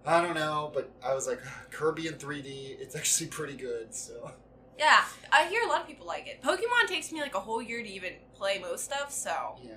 I 0.05 0.21
don't 0.21 0.35
know, 0.35 0.71
but 0.73 0.89
I 1.03 1.13
was 1.13 1.27
like, 1.27 1.39
"Ah, 1.45 1.61
Kirby 1.71 2.07
in 2.07 2.15
3D. 2.15 2.77
It's 2.79 2.95
actually 3.01 3.27
pretty 3.27 3.55
good. 3.55 3.93
So 3.95 4.31
Yeah, 4.77 5.03
I 5.31 5.45
hear 5.47 5.63
a 5.63 5.67
lot 5.67 5.81
of 5.81 5.87
people 5.87 6.07
like 6.07 6.27
it. 6.27 6.41
Pokemon 6.41 6.87
takes 6.87 7.11
me 7.11 7.21
like 7.21 7.35
a 7.35 7.39
whole 7.39 7.61
year 7.61 7.83
to 7.83 7.89
even 7.89 8.13
play 8.35 8.59
most 8.59 8.85
stuff, 8.85 9.11
so 9.11 9.55
yeah, 9.63 9.73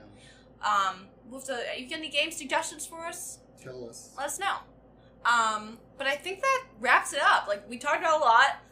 um, 0.62 1.06
we'll 1.28 1.40
have 1.40 1.48
to, 1.48 1.62
you 1.78 1.88
got 1.88 1.98
any 1.98 2.08
game 2.08 2.30
suggestions 2.30 2.86
for 2.86 3.06
us? 3.06 3.38
tell 3.62 3.88
us. 3.88 4.10
Let 4.16 4.26
us 4.26 4.38
know. 4.38 4.56
Um, 5.24 5.78
but 5.98 6.06
I 6.06 6.14
think 6.14 6.40
that 6.40 6.64
wraps 6.78 7.12
it 7.12 7.20
up. 7.22 7.48
Like 7.48 7.68
we 7.68 7.78
talked 7.78 7.98
about 7.98 8.20
a 8.20 8.24
lot. 8.24 8.62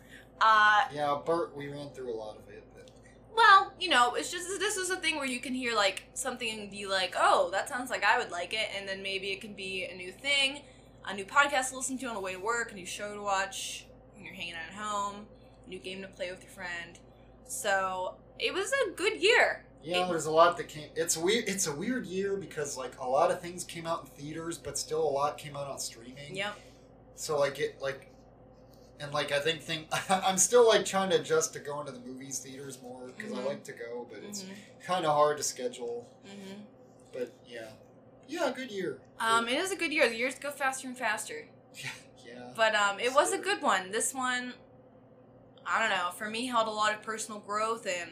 Uh, 0.40 0.82
Yeah, 0.92 1.18
Bert, 1.24 1.56
we 1.56 1.68
ran 1.68 1.90
through 1.90 2.12
a 2.12 2.16
lot 2.16 2.36
of 2.36 2.48
it. 2.48 2.64
But 2.74 2.90
well, 3.34 3.72
you 3.80 3.88
know, 3.88 4.14
it's 4.14 4.30
just 4.30 4.46
this 4.60 4.76
is 4.76 4.90
a 4.90 4.96
thing 4.96 5.16
where 5.16 5.26
you 5.26 5.40
can 5.40 5.52
hear 5.54 5.74
like 5.74 6.04
something 6.14 6.48
and 6.48 6.70
be 6.70 6.86
like, 6.86 7.14
oh, 7.18 7.50
that 7.50 7.68
sounds 7.68 7.90
like 7.90 8.04
I 8.04 8.18
would 8.18 8.30
like 8.30 8.52
it, 8.54 8.68
and 8.78 8.88
then 8.88 9.02
maybe 9.02 9.28
it 9.32 9.40
can 9.40 9.54
be 9.54 9.84
a 9.84 9.96
new 9.96 10.12
thing, 10.12 10.62
a 11.06 11.14
new 11.14 11.24
podcast 11.24 11.70
to 11.70 11.76
listen 11.76 11.98
to 11.98 12.06
on 12.06 12.14
the 12.14 12.20
way 12.20 12.34
to 12.34 12.40
work, 12.40 12.70
a 12.72 12.74
new 12.74 12.86
show 12.86 13.14
to 13.14 13.22
watch 13.22 13.86
when 14.14 14.24
you're 14.24 14.34
hanging 14.34 14.54
out 14.54 14.68
at 14.68 14.74
home, 14.74 15.26
new 15.66 15.78
game 15.78 16.02
to 16.02 16.08
play 16.08 16.30
with 16.30 16.42
your 16.42 16.52
friend. 16.52 16.98
So 17.46 18.14
it 18.38 18.52
was 18.54 18.72
a 18.86 18.90
good 18.92 19.22
year. 19.22 19.64
Yeah, 19.82 20.04
It- 20.06 20.08
there's 20.08 20.26
a 20.26 20.30
lot 20.30 20.56
that 20.56 20.68
came. 20.68 20.88
It's 20.96 21.16
weird. 21.16 21.48
It's 21.48 21.66
a 21.66 21.72
weird 21.74 22.06
year 22.06 22.36
because 22.36 22.76
like 22.76 22.98
a 22.98 23.06
lot 23.08 23.30
of 23.30 23.40
things 23.40 23.64
came 23.64 23.86
out 23.86 24.02
in 24.02 24.06
theaters, 24.22 24.56
but 24.58 24.78
still 24.78 25.02
a 25.02 25.08
lot 25.10 25.36
came 25.38 25.56
out 25.56 25.66
on 25.68 25.78
streaming. 25.78 26.34
Yep. 26.36 26.54
So 27.16 27.38
like 27.38 27.58
it 27.58 27.80
like, 27.82 28.08
and 28.98 29.12
like 29.12 29.30
I 29.32 29.40
think 29.40 29.60
thing 29.60 29.86
I'm 30.08 30.38
still 30.38 30.66
like 30.66 30.84
trying 30.86 31.10
to 31.10 31.16
adjust 31.20 31.52
to 31.52 31.58
going 31.58 31.86
to 31.86 31.92
the 31.92 32.00
movies 32.00 32.38
theaters 32.38 32.78
more 32.82 33.08
because 33.14 33.32
Mhm. 33.32 33.38
I 33.40 33.44
like 33.44 33.64
to 33.64 33.72
go, 33.72 34.06
but 34.10 34.22
it's 34.22 34.42
hmm 34.42 34.52
kind 34.86 35.04
of 35.06 35.12
hard 35.14 35.36
to 35.38 35.42
schedule. 35.42 36.06
Mm-hmm. 36.26 36.60
But 37.12 37.32
yeah, 37.46 37.70
yeah, 38.28 38.52
good 38.54 38.70
year. 38.70 39.00
Um, 39.20 39.48
it 39.48 39.58
is 39.58 39.70
a 39.70 39.76
good 39.76 39.92
year. 39.92 40.08
The 40.08 40.16
years 40.16 40.34
go 40.38 40.50
faster 40.50 40.88
and 40.88 40.96
faster. 40.96 41.46
yeah, 41.74 41.90
yeah. 42.26 42.50
But 42.56 42.74
um, 42.74 42.98
it 43.00 43.12
was 43.14 43.32
a 43.32 43.38
good 43.38 43.60
one. 43.62 43.90
This 43.92 44.12
one, 44.14 44.54
I 45.66 45.80
don't 45.80 45.90
know. 45.96 46.10
For 46.16 46.28
me, 46.28 46.46
held 46.46 46.68
a 46.68 46.70
lot 46.70 46.92
of 46.94 47.02
personal 47.02 47.40
growth 47.40 47.86
and 47.86 48.10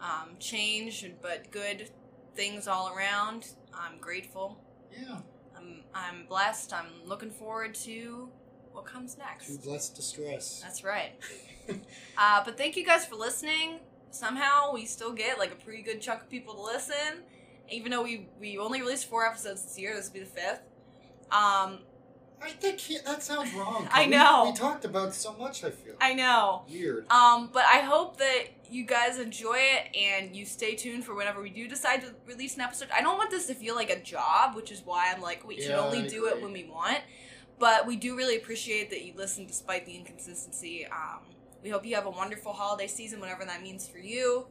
um, 0.00 0.36
change, 0.38 1.04
but 1.22 1.50
good 1.50 1.90
things 2.34 2.68
all 2.68 2.94
around. 2.94 3.48
I'm 3.74 3.98
grateful. 4.00 4.60
yeah. 4.96 5.18
I'm 5.56 5.82
I'm 5.94 6.26
blessed. 6.28 6.72
I'm 6.72 6.86
looking 7.06 7.30
forward 7.30 7.74
to 7.76 8.28
what 8.72 8.84
comes 8.84 9.16
next. 9.18 9.46
Too 9.48 9.58
blessed 9.58 9.96
to 9.96 10.02
stress. 10.02 10.60
That's 10.62 10.84
right. 10.84 11.12
uh, 12.18 12.42
but 12.44 12.58
thank 12.58 12.76
you 12.76 12.84
guys 12.84 13.06
for 13.06 13.16
listening. 13.16 13.80
Somehow 14.10 14.72
we 14.72 14.84
still 14.86 15.12
get 15.12 15.38
like 15.38 15.52
a 15.52 15.56
pretty 15.56 15.82
good 15.82 16.00
chunk 16.00 16.22
of 16.22 16.30
people 16.30 16.54
to 16.54 16.62
listen, 16.62 17.24
even 17.70 17.90
though 17.90 18.02
we 18.02 18.28
we 18.38 18.58
only 18.58 18.80
released 18.82 19.08
four 19.08 19.26
episodes 19.26 19.62
this 19.64 19.78
year. 19.78 19.94
This 19.96 20.06
will 20.06 20.14
be 20.14 20.20
the 20.20 20.26
fifth. 20.26 20.60
Um, 21.32 21.78
I 22.42 22.50
think 22.50 22.78
he, 22.78 22.98
that 23.04 23.22
sounds 23.22 23.52
wrong. 23.54 23.88
I 23.90 24.06
know. 24.06 24.50
We, 24.50 24.56
talked 24.56 24.84
about 24.84 25.14
so 25.14 25.32
much. 25.34 25.64
I 25.64 25.70
feel 25.70 25.94
I 26.00 26.14
know. 26.14 26.62
weird. 26.70 27.10
Um, 27.10 27.50
but 27.52 27.64
I 27.64 27.78
hope 27.78 28.18
that 28.18 28.44
you 28.70 28.84
guys 28.84 29.18
enjoy 29.18 29.56
it 29.58 29.96
and 29.96 30.34
you 30.36 30.44
stay 30.44 30.74
tuned 30.74 31.04
for 31.04 31.14
whenever 31.14 31.40
we 31.40 31.50
do 31.50 31.66
decide 31.66 32.02
to 32.02 32.14
release 32.26 32.54
an 32.56 32.60
episode. 32.60 32.88
I 32.94 33.00
don't 33.00 33.16
want 33.16 33.30
this 33.30 33.46
to 33.46 33.54
feel 33.54 33.74
like 33.74 33.90
a 33.90 34.00
job, 34.00 34.54
which 34.54 34.70
is 34.70 34.82
why 34.84 35.12
I'm 35.14 35.22
like, 35.22 35.46
we 35.46 35.60
should 35.60 35.72
only 35.72 36.00
I 36.02 36.08
do 36.08 36.26
it 36.26 36.42
when 36.42 36.52
we 36.52 36.64
want. 36.64 36.98
But 37.58 37.86
we 37.86 37.96
do 37.96 38.16
really 38.16 38.36
appreciate 38.36 38.90
that 38.90 39.02
you 39.02 39.14
listen 39.16 39.46
despite 39.46 39.86
the 39.86 39.96
inconsistency. 39.96 40.86
Um, 40.86 41.20
we 41.62 41.70
hope 41.70 41.86
you 41.86 41.94
have 41.94 42.06
a 42.06 42.10
wonderful 42.10 42.52
holiday 42.52 42.86
season, 42.86 43.18
whatever 43.18 43.44
that 43.44 43.62
means 43.62 43.88
for 43.88 43.98
you. 43.98 44.46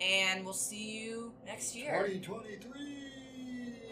And 0.00 0.44
we'll 0.44 0.52
see 0.54 0.98
you 0.98 1.32
next 1.46 1.76
year. 1.76 2.00
Twenty 2.00 2.18
twenty 2.18 2.56
three. 2.56 3.90